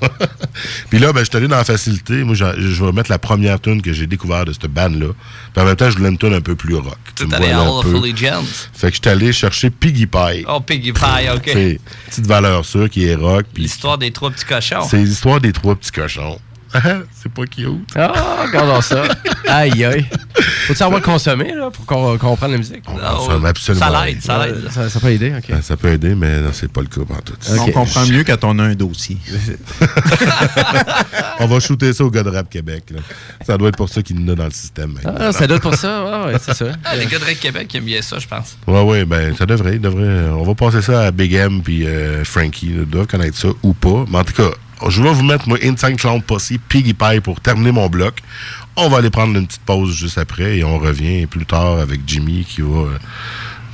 Puis 0.91 0.99
là, 0.99 1.13
ben, 1.13 1.21
je 1.21 1.25
suis 1.27 1.37
allé 1.37 1.49
dans 1.49 1.57
la 1.57 1.65
facilité. 1.65 2.25
Moi, 2.25 2.35
je 2.35 2.45
vais 2.85 2.93
mettre 2.93 3.11
la 3.11 3.19
première 3.19 3.61
tune 3.61 3.81
que 3.83 3.93
j'ai 3.93 4.07
découvert 4.07 4.45
de 4.45 4.53
cette 4.53 4.67
bande-là. 4.67 5.09
Puis 5.53 5.63
en 5.63 5.67
même 5.67 5.77
temps, 5.77 5.91
je 5.91 5.97
voulais 5.97 6.11
une 6.11 6.19
tune 6.19 6.35
un 6.35 6.41
peu 6.41 6.55
plus 6.55 6.75
rock. 6.77 6.99
Tu 7.17 7.25
allé 7.33 7.51
à 7.51 7.63
of 7.63 7.85
peu. 7.91 7.97
Allegiance. 7.97 8.71
Fait 8.75 8.91
que 8.91 8.97
je 8.97 9.01
suis 9.03 9.11
allé 9.11 9.33
chercher 9.33 9.71
Piggy 9.71 10.07
Pie. 10.07 10.45
Oh, 10.49 10.61
Piggy 10.61 10.93
Pie, 10.93 11.29
OK. 11.35 11.45
Petite 12.09 12.27
valeur 12.27 12.65
sûre 12.65 12.89
qui 12.91 13.07
est 13.07 13.15
rock. 13.15 13.47
Puis 13.55 13.64
L'histoire 13.65 13.97
des 13.97 14.11
trois 14.11 14.31
petits 14.31 14.45
cochons. 14.45 14.83
c'est 14.87 14.99
l'histoire 14.99 15.41
des 15.41 15.53
trois 15.53 15.75
petits 15.75 15.91
cochons. 15.91 16.39
c'est 17.15 17.33
pas 17.33 17.47
cute. 17.47 17.69
Ah, 17.97 18.45
regardons 18.47 18.81
ça. 18.81 19.03
Aïe, 19.49 19.85
aïe. 19.85 20.07
Faut-tu 20.67 20.79
savoir 20.79 21.01
consommer 21.03 21.53
là, 21.55 21.71
pour 21.71 21.85
qu'on 21.87 22.19
comprenne 22.19 22.53
la 22.53 22.59
musique? 22.59 22.83
Oh, 22.89 23.29
Ça 23.31 23.39
m'a 23.39 23.49
absolument 23.51 23.87
ça 23.87 24.05
l'aide, 24.07 24.23
ça 24.23 24.45
l'aide. 24.47 24.71
Ça, 24.71 24.89
ça 24.91 25.01
peut 25.01 25.09
aider, 25.11 25.33
OK. 25.37 25.45
Ben, 25.49 25.63
Ça 25.63 25.77
peut 25.77 25.89
aider, 25.93 26.15
mais 26.15 26.41
non, 26.41 26.51
c'est 26.53 26.71
pas 26.71 26.81
le 26.81 26.87
cas 26.89 27.01
en 27.03 27.21
tout. 27.21 27.35
Ok. 27.53 27.61
On 27.69 27.71
comprend 27.71 28.07
mieux 28.07 28.25
quand 28.25 28.43
on 28.45 28.59
a 28.59 28.65
un 28.65 28.75
dossier. 28.75 29.19
On 31.41 31.47
va 31.47 31.61
shooter 31.61 31.93
ça 31.93 32.05
au 32.05 32.11
gars 32.11 32.23
de 32.23 32.31
Rap 32.31 32.49
Québec. 32.49 32.85
là. 32.91 33.01
Ça 33.45 33.59
doit 33.59 33.69
être 33.69 33.77
pour 33.77 33.89
ça 33.89 34.03
qu'il 34.03 34.19
nous 34.19 34.33
a 34.33 34.37
dans 34.37 34.45
le 34.45 34.51
système. 34.51 34.95
Ah, 35.05 35.33
ça 35.33 35.47
doit 35.47 35.57
être 35.57 35.63
pour 35.63 35.75
ça. 35.75 36.05
Ouais, 36.05 36.33
ouais, 36.33 36.39
c'est 36.45 36.55
ça. 36.55 36.67
Ah, 36.85 36.97
les 36.97 37.07
gars 37.07 37.19
de 37.19 37.25
Rec 37.25 37.41
Québec 37.41 37.75
aiment 37.75 37.85
bien 37.85 38.03
ça, 38.03 38.19
je 38.19 38.27
pense. 38.27 38.57
Ouais, 38.67 38.83
ouais, 38.83 39.05
ben, 39.05 39.35
ça 39.37 39.47
devrait, 39.47 39.79
devrait. 39.79 40.29
On 40.31 40.43
va 40.45 40.55
passer 40.55 40.83
ça 40.83 41.07
à 41.07 41.11
Big 41.11 41.33
M 41.33 41.63
puis 41.63 41.87
euh, 41.87 42.25
Frankie. 42.25 42.69
là. 42.69 42.83
Ils 42.83 42.91
doivent 42.91 43.07
connaître 43.07 43.37
ça 43.37 43.49
ou 43.63 43.73
pas. 43.73 44.05
Mais 44.11 44.19
en 44.19 44.25
tout 44.25 44.35
cas, 44.35 44.51
je 44.89 45.03
vais 45.03 45.13
vous 45.13 45.23
mettre, 45.25 45.49
moi, 45.49 45.59
Insane 45.63 45.97
Clown 45.97 46.21
Posse, 46.23 46.53
Piggy 46.69 46.95
Pie 46.95 47.21
pour 47.23 47.41
terminer 47.41 47.73
mon 47.73 47.89
bloc. 47.89 48.21
On 48.77 48.89
va 48.89 48.99
aller 48.99 49.11
prendre 49.11 49.37
une 49.39 49.47
petite 49.47 49.63
pause 49.63 49.95
juste 49.95 50.19
après 50.19 50.59
et 50.59 50.65
on 50.65 50.79
revient 50.79 51.27
plus 51.27 51.47
tard 51.47 51.79
avec 51.79 52.01
Jimmy 52.07 52.45
qui 52.45 52.61
va. 52.61 52.81
euh, 52.81 52.99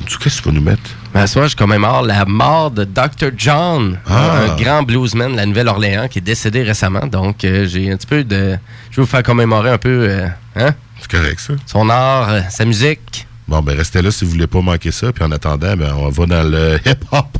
qu'est-ce 0.06 0.38
que 0.38 0.42
tu 0.42 0.48
vas 0.48 0.54
nous 0.54 0.60
mettre? 0.62 0.82
Ben, 1.14 1.26
ce 1.26 1.32
soir, 1.34 1.48
je 1.48 1.56
commémore 1.56 2.02
la 2.02 2.24
mort 2.24 2.70
de 2.70 2.84
Dr. 2.84 3.30
John, 3.36 3.98
Ah. 4.06 4.42
un 4.42 4.56
grand 4.56 4.82
bluesman 4.82 5.32
de 5.32 5.36
la 5.36 5.46
Nouvelle-Orléans 5.46 6.06
qui 6.08 6.18
est 6.18 6.22
décédé 6.22 6.62
récemment. 6.62 7.06
Donc, 7.06 7.44
euh, 7.44 7.66
j'ai 7.66 7.90
un 7.90 7.96
petit 7.96 8.06
peu 8.06 8.22
de. 8.22 8.58
Je 8.90 8.96
vais 8.96 9.02
vous 9.02 9.08
faire 9.08 9.22
commémorer 9.22 9.70
un 9.70 9.78
peu 9.78 10.06
euh, 10.08 10.26
hein, 10.56 10.74
C'est 11.00 11.10
correct, 11.10 11.40
ça? 11.40 11.54
son 11.66 11.88
art, 11.88 12.28
euh, 12.28 12.40
sa 12.50 12.64
musique. 12.64 13.26
Bon, 13.48 13.60
ben, 13.62 13.76
restez 13.76 14.00
là 14.02 14.10
si 14.12 14.24
vous 14.24 14.32
voulez 14.32 14.46
pas 14.46 14.60
manquer 14.60 14.92
ça. 14.92 15.12
Puis 15.12 15.24
en 15.24 15.32
attendant, 15.32 15.76
ben, 15.76 15.92
on 15.96 16.10
va 16.10 16.26
dans 16.26 16.48
le 16.48 16.78
hip-hop. 16.86 17.38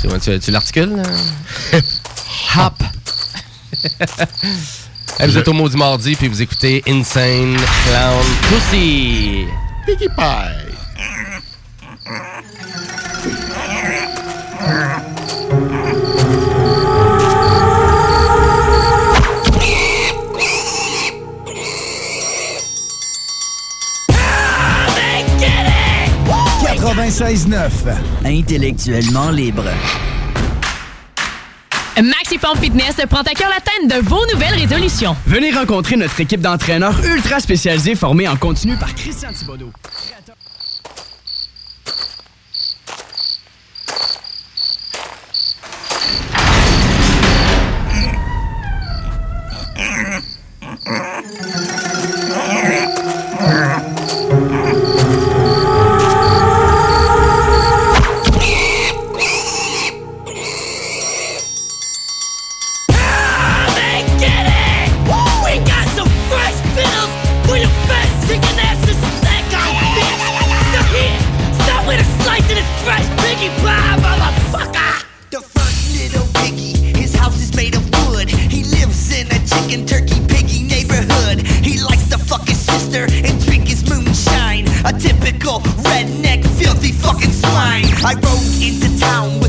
Tu, 0.00 0.08
tu, 0.20 0.38
tu 0.38 0.50
l'articules? 0.50 1.02
Hop! 2.56 2.82
Vous 5.18 5.36
êtes 5.36 5.48
au 5.48 5.52
mot 5.52 5.68
du 5.68 5.76
mardi, 5.76 6.14
puis 6.16 6.28
vous 6.28 6.40
écoutez 6.40 6.82
Insane 6.86 7.56
Clown 7.84 8.24
Pussy. 8.48 9.44
Piggy 9.84 10.08
Pie. 10.16 10.70
Intellectuellement 28.26 29.30
libre. 29.30 29.64
Maxiform 31.96 32.58
Fitness 32.58 32.96
prend 33.08 33.22
à 33.22 33.32
cœur 33.34 33.48
l'atteinte 33.48 34.02
de 34.02 34.06
vos 34.06 34.20
nouvelles 34.34 34.52
résolutions. 34.52 35.16
Venez 35.26 35.50
rencontrer 35.50 35.96
notre 35.96 36.20
équipe 36.20 36.42
d'entraîneurs 36.42 36.94
ultra 37.02 37.40
spécialisés 37.40 37.94
formés 37.94 38.28
en 38.28 38.36
continu 38.36 38.76
par 38.76 38.94
Christian 38.94 39.32
Thibodeau. 39.32 39.72
down. 89.10 89.39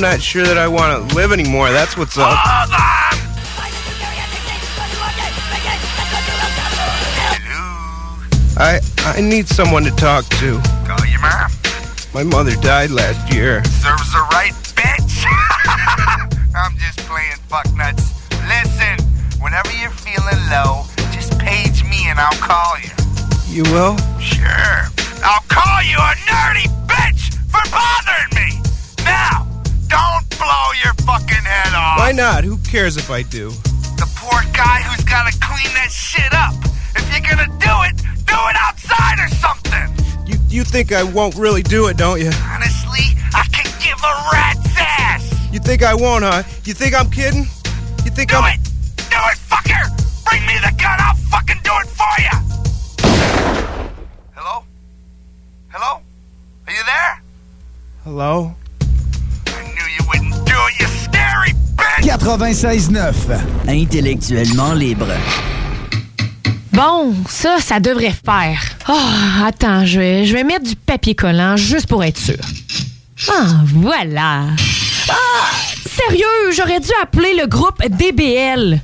I'm 0.00 0.12
not 0.12 0.22
sure 0.22 0.46
that 0.46 0.56
I 0.56 0.66
want 0.66 0.96
to 0.96 1.14
live 1.14 1.30
anymore. 1.30 1.70
That's 1.70 1.94
what's 1.94 2.16
up. 2.16 2.32
I 8.56 8.80
I 8.96 9.20
need 9.20 9.46
someone 9.46 9.84
to 9.84 9.90
talk 9.90 10.24
to. 10.40 10.58
Call 10.88 11.04
your 11.04 11.20
mom. 11.20 11.52
My 12.14 12.22
mother 12.22 12.56
died 12.64 12.88
last 12.88 13.30
year. 13.30 13.62
Serves 13.64 14.10
her 14.14 14.24
right, 14.32 14.56
bitch. 14.72 15.20
I'm 16.56 16.78
just 16.78 17.00
playing 17.00 17.36
fucknuts. 17.52 18.16
Listen, 18.48 19.04
whenever 19.42 19.70
you're 19.76 19.90
feeling 19.90 20.40
low, 20.48 20.86
just 21.12 21.38
page 21.38 21.84
me 21.84 22.08
and 22.08 22.18
I'll 22.18 22.40
call 22.40 22.80
you. 22.80 22.88
You 23.52 23.64
will? 23.64 23.98
cares 32.70 32.96
if 32.96 33.10
I 33.10 33.22
do? 33.22 33.50
The 33.98 34.08
poor 34.14 34.40
guy 34.52 34.80
who's 34.82 35.04
gotta 35.04 35.36
clean 35.42 35.74
that 35.74 35.90
shit 35.90 36.32
up. 36.32 36.54
If 36.94 37.02
you're 37.10 37.26
gonna 37.26 37.50
do 37.58 37.74
it, 37.82 37.96
do 38.30 38.38
it 38.46 38.56
outside 38.62 39.18
or 39.18 39.28
something. 39.42 39.90
You 40.24 40.38
you 40.48 40.62
think 40.62 40.92
I 40.92 41.02
won't 41.02 41.34
really 41.34 41.64
do 41.64 41.88
it, 41.88 41.96
don't 41.96 42.20
you? 42.20 42.30
Honestly, 42.46 43.18
I 43.34 43.42
can 43.50 43.66
give 43.82 43.98
a 43.98 44.14
rat's 44.32 44.78
ass. 44.78 45.52
You 45.52 45.58
think 45.58 45.82
I 45.82 45.94
won't, 45.94 46.22
huh? 46.22 46.44
You 46.64 46.72
think 46.74 46.94
I'm 46.94 47.10
kidding? 47.10 47.46
You 48.04 48.12
think 48.12 48.30
do 48.30 48.36
I'm? 48.36 48.54
Do 48.54 48.62
it, 48.62 49.10
do 49.10 49.18
it, 49.18 49.38
fucker! 49.50 49.84
Bring 50.30 50.46
me 50.46 50.54
the 50.62 50.72
gun. 50.80 50.96
I'll 51.00 51.16
fucking 51.26 51.58
do 51.64 51.72
it 51.82 51.88
for 51.90 52.14
you. 52.22 52.36
Hello? 54.36 54.62
Hello? 55.70 56.00
Are 56.68 56.72
you 56.72 56.84
there? 56.86 57.22
Hello? 58.04 58.54
96.9. 62.18 63.12
Intellectuellement 63.68 64.74
libre. 64.74 65.06
Bon, 66.72 67.14
ça, 67.28 67.58
ça 67.60 67.78
devrait 67.78 68.10
faire. 68.10 68.60
Oh, 68.88 69.44
attends, 69.46 69.86
je 69.86 70.00
vais, 70.00 70.26
je 70.26 70.32
vais 70.32 70.42
mettre 70.42 70.64
du 70.64 70.74
papier 70.74 71.14
collant 71.14 71.56
juste 71.56 71.86
pour 71.86 72.02
être 72.02 72.18
sûr. 72.18 72.34
Ah, 73.28 73.60
voilà. 73.64 74.46
Ah, 75.08 75.14
sérieux, 75.88 76.50
j'aurais 76.52 76.80
dû 76.80 76.90
appeler 77.00 77.34
le 77.40 77.46
groupe 77.46 77.80
DBL. 77.88 78.80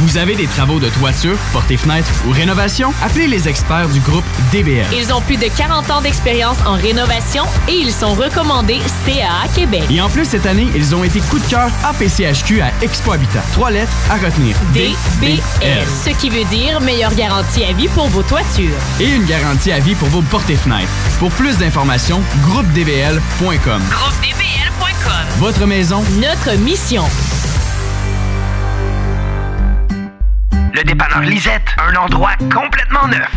Vous 0.00 0.18
avez 0.18 0.34
des 0.34 0.46
travaux 0.46 0.78
de 0.78 0.90
toiture, 0.90 1.38
portes 1.54 1.70
et 1.70 1.78
fenêtres 1.78 2.10
ou 2.26 2.30
rénovation? 2.30 2.92
Appelez 3.02 3.26
les 3.28 3.48
experts 3.48 3.88
du 3.88 4.00
groupe 4.00 4.24
DBL. 4.52 4.84
Ils 4.92 5.10
ont 5.10 5.22
plus 5.22 5.38
de 5.38 5.46
40 5.56 5.90
ans 5.90 6.02
d'expérience 6.02 6.58
en 6.66 6.74
rénovation 6.74 7.44
et 7.66 7.72
ils 7.72 7.92
sont 7.92 8.12
recommandés 8.12 8.78
CAA 9.06 9.48
Québec. 9.54 9.84
Et 9.90 10.02
en 10.02 10.10
plus, 10.10 10.26
cette 10.26 10.44
année, 10.44 10.68
ils 10.74 10.94
ont 10.94 11.02
été 11.02 11.20
coup 11.20 11.38
de 11.38 11.46
cœur 11.46 11.70
APCHQ 11.84 12.60
à 12.60 12.72
Expo 12.82 13.12
Habitat. 13.12 13.42
Trois 13.52 13.70
lettres 13.70 13.92
à 14.10 14.16
retenir. 14.16 14.54
DBL. 14.74 15.38
Ce 16.04 16.10
qui 16.10 16.28
veut 16.28 16.44
dire 16.44 16.78
meilleure 16.82 17.14
garantie 17.14 17.64
à 17.64 17.72
vie 17.72 17.88
pour 17.88 18.08
vos 18.08 18.22
toitures. 18.22 18.76
Et 19.00 19.08
une 19.08 19.24
garantie 19.24 19.72
à 19.72 19.78
vie 19.78 19.94
pour 19.94 20.08
vos 20.08 20.20
portes 20.22 20.50
et 20.50 20.56
fenêtres. 20.56 20.92
Pour 21.18 21.30
plus 21.30 21.56
d'informations, 21.56 22.20
groupedbl.com. 22.42 23.82
GroupeDBL.com. 23.90 25.26
Votre 25.38 25.64
maison, 25.64 26.04
Notre 26.20 26.58
mission. 26.58 27.04
Le 30.76 30.84
dépanneur 30.84 31.22
Lisette, 31.22 31.62
un 31.78 31.96
endroit 31.96 32.32
complètement 32.36 33.08
neuf. 33.08 33.32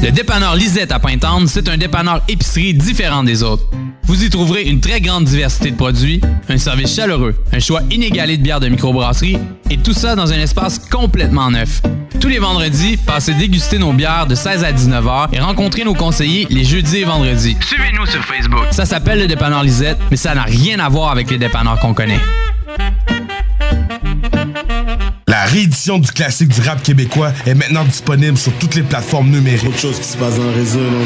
Le 0.00 0.12
dépanneur 0.12 0.54
Lisette 0.54 0.92
à 0.92 1.00
Pintante, 1.00 1.48
c'est 1.48 1.68
un 1.68 1.76
dépanneur 1.76 2.22
épicerie 2.28 2.72
différent 2.72 3.24
des 3.24 3.42
autres. 3.42 3.64
Vous 4.04 4.22
y 4.22 4.30
trouverez 4.30 4.62
une 4.62 4.78
très 4.78 5.00
grande 5.00 5.24
diversité 5.24 5.72
de 5.72 5.76
produits, 5.76 6.20
un 6.48 6.56
service 6.56 6.94
chaleureux, 6.94 7.34
un 7.52 7.58
choix 7.58 7.80
inégalé 7.90 8.36
de 8.36 8.44
bières 8.44 8.60
de 8.60 8.68
microbrasserie 8.68 9.38
et 9.70 9.78
tout 9.78 9.92
ça 9.92 10.14
dans 10.14 10.32
un 10.32 10.38
espace 10.38 10.78
complètement 10.78 11.50
neuf. 11.50 11.82
Tous 12.20 12.28
les 12.28 12.38
vendredis, 12.38 12.96
passez 12.96 13.34
déguster 13.34 13.80
nos 13.80 13.92
bières 13.92 14.28
de 14.28 14.36
16 14.36 14.62
à 14.62 14.70
19 14.70 15.08
heures 15.08 15.28
et 15.32 15.40
rencontrez 15.40 15.82
nos 15.82 15.94
conseillers 15.94 16.46
les 16.48 16.62
jeudis 16.62 16.98
et 16.98 17.04
vendredis. 17.04 17.56
Suivez-nous 17.66 18.06
sur 18.06 18.24
Facebook. 18.24 18.66
Ça 18.70 18.84
s'appelle 18.84 19.18
le 19.18 19.26
dépanneur 19.26 19.64
Lisette, 19.64 19.98
mais 20.12 20.16
ça 20.16 20.32
n'a 20.32 20.44
rien 20.44 20.78
à 20.78 20.88
voir 20.88 21.10
avec 21.10 21.28
les 21.28 21.38
dépanneurs 21.38 21.80
qu'on 21.80 21.92
connaît. 21.92 22.20
La 25.28 25.44
réédition 25.44 25.98
du 25.98 26.10
classique 26.12 26.48
du 26.48 26.60
rap 26.60 26.80
québécois 26.82 27.32
est 27.46 27.54
maintenant 27.54 27.84
disponible 27.84 28.38
sur 28.38 28.52
toutes 28.54 28.76
les 28.76 28.82
plateformes 28.82 29.30
numériques. 29.30 29.68
Autre 29.68 29.78
chose 29.78 29.98
qui 29.98 30.06
se 30.06 30.16
passe 30.16 30.36
dans 30.36 30.44
le 30.44 30.50
réseau, 30.50 30.80
non, 30.80 31.04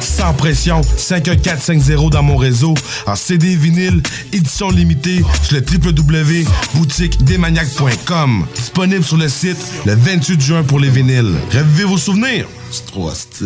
Sans 0.00 0.34
pression, 0.34 0.82
51450 0.82 2.12
dans 2.12 2.22
mon 2.22 2.36
réseau, 2.36 2.74
en 3.06 3.14
CD 3.14 3.56
vinyle, 3.56 4.02
édition 4.32 4.68
limitée 4.70 5.22
sur 5.42 5.56
le 5.56 5.62
www.boutiquedesmaniacs.com. 5.62 8.46
Disponible 8.54 9.04
sur 9.04 9.16
le 9.16 9.28
site 9.28 9.58
le 9.86 9.94
28 9.94 10.40
juin 10.40 10.62
pour 10.62 10.78
les 10.80 10.90
vinyles. 10.90 11.34
Revivez 11.52 11.84
vos 11.84 11.98
souvenirs. 11.98 12.46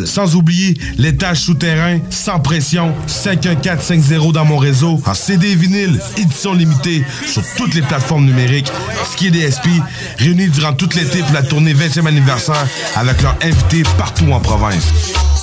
Sans 0.04 0.34
oublier 0.34 0.76
l'étage 0.98 1.40
souterrain, 1.40 1.98
sans 2.10 2.40
pression, 2.40 2.94
51450 3.06 4.32
dans 4.32 4.44
mon 4.44 4.56
réseau, 4.56 5.00
en 5.06 5.14
CD 5.14 5.54
vinyle, 5.54 6.00
édition 6.16 6.54
limitée, 6.54 7.04
sur 7.26 7.42
toutes 7.56 7.74
les 7.74 7.82
plateformes 7.82 8.24
numériques. 8.24 8.72
Ski 9.12 9.30
DSP, 9.30 9.68
réunis 10.18 10.48
durant 10.48 10.72
tout 10.72 10.88
l'été 10.94 11.18
pour 11.20 11.32
la 11.34 11.42
tournée 11.42 11.74
20e 11.74 12.06
anniversaire 12.06 12.66
avec 12.96 13.22
leurs 13.22 13.36
invités 13.42 13.82
partout 13.98 14.30
en 14.32 14.40
province. 14.40 14.84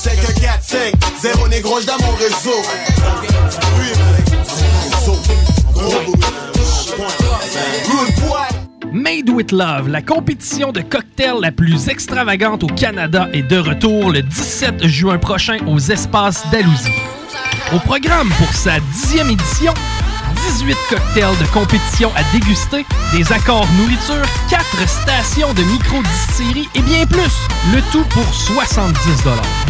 51450 0.02 1.50
négro 1.50 1.80
dans 1.82 1.98
mon 2.06 2.16
réseau. 2.16 2.60
Made 8.92 9.30
with 9.30 9.52
Love, 9.52 9.88
la 9.88 10.02
compétition 10.02 10.72
de 10.72 10.82
cocktails 10.82 11.40
la 11.42 11.52
plus 11.52 11.90
extravagante 11.90 12.64
au 12.64 12.68
Canada, 12.68 13.28
est 13.34 13.44
de 13.44 13.58
retour 13.58 14.10
le 14.12 14.24
17 14.24 14.88
juin 14.88 15.20
prochain 15.20 15.58
aux 15.68 15.80
espaces 15.80 16.44
d'Alousie. 16.52 16.90
Au 17.74 17.80
programme 17.80 18.30
pour 18.40 18.54
sa 18.54 18.80
dixième 18.80 19.30
édition, 19.30 19.74
18 20.58 20.76
cocktails 20.90 21.38
de 21.40 21.46
compétition 21.54 22.12
à 22.16 22.24
déguster, 22.34 22.84
des 23.14 23.32
accords 23.32 23.68
nourriture, 23.78 24.26
4 24.50 24.66
stations 24.88 25.54
de 25.54 25.62
micro-distillerie 25.64 26.68
et 26.74 26.82
bien 26.82 27.06
plus. 27.06 27.38
Le 27.74 27.82
tout 27.92 28.06
pour 28.10 28.34
70 28.34 28.98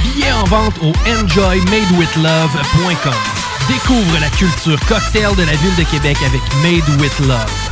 Billets 0.02 0.32
en 0.32 0.46
vente 0.46 0.80
au 0.82 0.94
enjoymadewithlove.com. 1.10 3.14
Découvre 3.68 4.18
la 4.22 4.30
culture 4.30 4.80
cocktail 4.88 5.36
de 5.36 5.44
la 5.44 5.58
ville 5.58 5.76
de 5.78 5.84
Québec 5.84 6.16
avec 6.26 6.42
Made 6.64 6.88
with 7.02 7.20
Love. 7.28 7.69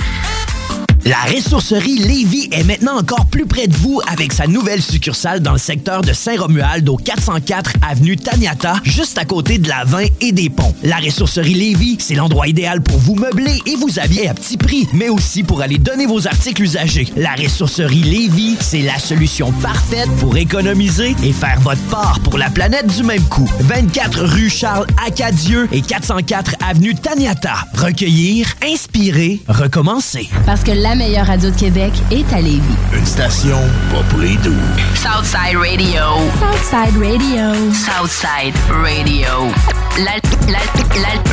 La 1.07 1.33
ressourcerie 1.33 1.99
Lévis 1.99 2.49
est 2.51 2.65
maintenant 2.65 2.97
encore 2.97 3.27
plus 3.27 3.45
près 3.45 3.67
de 3.67 3.75
vous 3.77 4.01
avec 4.11 4.33
sa 4.33 4.45
nouvelle 4.45 4.81
succursale 4.81 5.39
dans 5.39 5.53
le 5.53 5.57
secteur 5.57 6.01
de 6.01 6.11
Saint-Romuald 6.11 6.89
au 6.89 6.97
404 6.97 7.75
avenue 7.89 8.17
Taniata, 8.17 8.73
juste 8.83 9.17
à 9.17 9.23
côté 9.23 9.57
de 9.57 9.69
la 9.69 9.85
20 9.85 10.03
et 10.19 10.33
des 10.33 10.49
ponts. 10.49 10.75
La 10.83 10.97
ressourcerie 10.97 11.53
Lévis, 11.53 11.95
c'est 12.01 12.15
l'endroit 12.15 12.49
idéal 12.49 12.81
pour 12.81 12.97
vous 12.97 13.15
meubler 13.15 13.61
et 13.65 13.77
vous 13.77 13.99
habiller 14.01 14.27
à 14.27 14.33
petit 14.33 14.57
prix, 14.57 14.85
mais 14.91 15.07
aussi 15.07 15.43
pour 15.43 15.61
aller 15.61 15.77
donner 15.77 16.07
vos 16.07 16.27
articles 16.27 16.61
usagés. 16.61 17.07
La 17.15 17.35
ressourcerie 17.35 18.03
Lévis, 18.03 18.57
c'est 18.59 18.81
la 18.81 18.99
solution 18.99 19.53
parfaite 19.61 20.09
pour 20.19 20.35
économiser 20.35 21.15
et 21.23 21.31
faire 21.31 21.61
votre 21.61 21.83
part 21.83 22.19
pour 22.19 22.37
la 22.37 22.49
planète 22.49 22.87
du 22.93 23.03
même 23.03 23.23
coup. 23.29 23.49
24 23.61 24.25
rue 24.25 24.49
Charles 24.49 24.87
Acadieux 25.07 25.69
et 25.71 25.81
404 25.81 26.55
avenue 26.69 26.95
Taniata. 26.95 27.55
Recueillir, 27.75 28.53
inspirer, 28.61 29.39
recommencer. 29.47 30.27
Parce 30.45 30.63
que 30.63 30.71
la 30.71 30.96
meilleure 30.97 31.27
radio 31.27 31.49
de 31.51 31.55
Québec 31.55 31.93
est 32.11 32.31
à 32.33 32.41
Lévis. 32.41 32.61
Une 32.93 33.05
station 33.05 33.57
pas 33.91 34.01
pour 34.09 34.19
les 34.19 34.35
doux. 34.37 34.53
Southside 34.95 35.57
Radio. 35.57 36.01
Southside 36.39 36.97
Radio. 36.97 37.73
Southside 37.73 38.55
Radio. 38.69 39.51
L'al- 39.97 40.21
l'al- 40.47 41.01
l'al- 41.01 41.23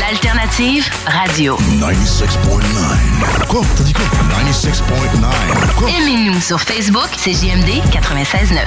L'alternative 0.00 0.84
radio. 1.06 1.56
96.9. 1.78 3.46
Quoi? 3.48 3.60
T'as 3.76 3.84
dit 3.84 3.92
quoi? 3.92 4.04
96.9. 4.42 5.74
Quoi? 5.76 5.88
Aimez-nous 5.88 6.40
sur 6.40 6.60
Facebook, 6.60 7.08
c'est 7.16 7.32
JMD 7.32 7.80
96.9. 7.92 8.58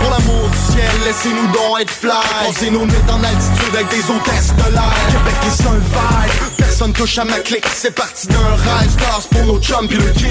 Pour 0.00 0.10
l'amour 0.10 0.48
du 0.50 0.72
ciel, 0.72 0.90
laissez-nous 1.04 1.46
donc 1.52 1.80
être 1.82 1.90
fly. 1.90 2.10
Pensez 2.46 2.70
nos 2.72 2.84
nuits 2.84 2.94
en 3.08 3.22
altitude 3.22 3.74
avec 3.74 3.88
des 3.90 4.10
hôtesses 4.10 4.52
de 4.56 4.72
l'air. 4.74 4.92
Québec 5.06 5.34
est 5.46 5.66
un 5.68 5.74
vibe, 5.78 6.56
personne 6.56 6.92
touche 6.92 7.18
à 7.18 7.24
ma 7.24 7.38
clique. 7.38 7.64
C'est 7.72 7.94
parti 7.94 8.26
d'un 8.26 8.38
rêve, 8.38 8.81
stars 8.88 9.28
pour 9.30 9.44
nos 9.44 9.60
chums 9.60 9.88
pis 9.88 9.96
le 9.96 10.12
king. 10.12 10.30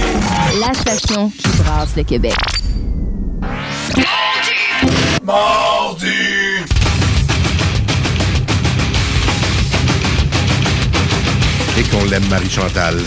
La 0.59 0.73
station 0.73 1.29
qui 1.29 1.47
brasse 1.63 1.95
le 1.95 2.03
Québec. 2.03 2.35
Mardi! 5.23 6.07
Et 11.77 11.83
qu'on 11.83 12.03
l'aime, 12.05 12.27
Marie-Chantal. 12.29 12.97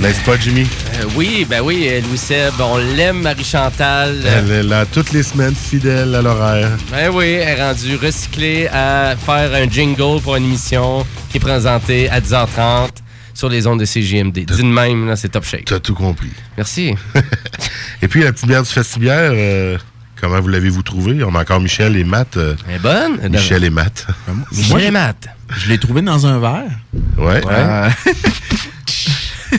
N'est-ce 0.00 0.20
pas, 0.24 0.36
Jimmy? 0.38 0.62
Euh, 0.94 1.04
oui, 1.16 1.46
ben 1.48 1.62
oui, 1.62 1.88
euh, 1.90 2.00
Louis 2.02 2.18
Seb, 2.18 2.52
on 2.60 2.76
l'aime, 2.76 3.22
Marie-Chantal. 3.22 4.14
Elle 4.26 4.50
est 4.50 4.62
là 4.62 4.84
toutes 4.84 5.12
les 5.12 5.22
semaines, 5.22 5.54
fidèle 5.54 6.14
à 6.14 6.22
l'horaire. 6.22 6.70
Ben 6.90 7.10
oui, 7.12 7.32
elle 7.32 7.58
est 7.58 7.62
rendue 7.62 7.96
recyclée 7.96 8.68
à 8.68 9.14
faire 9.16 9.54
un 9.54 9.68
jingle 9.68 10.20
pour 10.22 10.36
une 10.36 10.44
émission 10.44 11.06
qui 11.30 11.38
est 11.38 11.40
présentée 11.40 12.10
à 12.10 12.20
10h30 12.20 12.90
sur 13.36 13.48
les 13.50 13.66
ondes 13.66 13.78
de 13.80 13.84
CJMD. 13.84 14.32
Dis 14.32 14.44
de 14.46 14.62
même, 14.62 15.06
là, 15.06 15.14
c'est 15.14 15.28
top 15.28 15.44
shape. 15.44 15.66
T'as 15.66 15.78
tout 15.78 15.94
compris. 15.94 16.30
Merci. 16.56 16.94
Et 18.02 18.08
puis, 18.08 18.22
la 18.22 18.32
petite 18.32 18.46
bière 18.48 18.62
du 18.62 18.68
Festibière, 18.70 19.30
euh, 19.34 19.76
comment 20.20 20.40
vous 20.40 20.48
l'avez-vous 20.48 20.82
trouvée? 20.82 21.22
On 21.22 21.34
a 21.34 21.42
encore 21.42 21.60
Michel 21.60 21.96
et 21.96 22.04
Matt. 22.04 22.38
euh, 22.38 22.56
Elle 22.68 22.76
est 22.76 22.78
bonne? 22.78 23.28
Michel 23.30 23.64
et 23.64 23.70
Matt. 23.70 24.06
Michel 24.52 24.82
et 24.84 24.90
Matt. 24.90 25.28
Je 25.58 25.68
l'ai 25.68 25.78
trouvé 25.78 26.00
dans 26.02 26.26
un 26.26 26.38
verre. 26.40 26.70
Ouais. 27.18 27.42
Euh, 27.46 27.90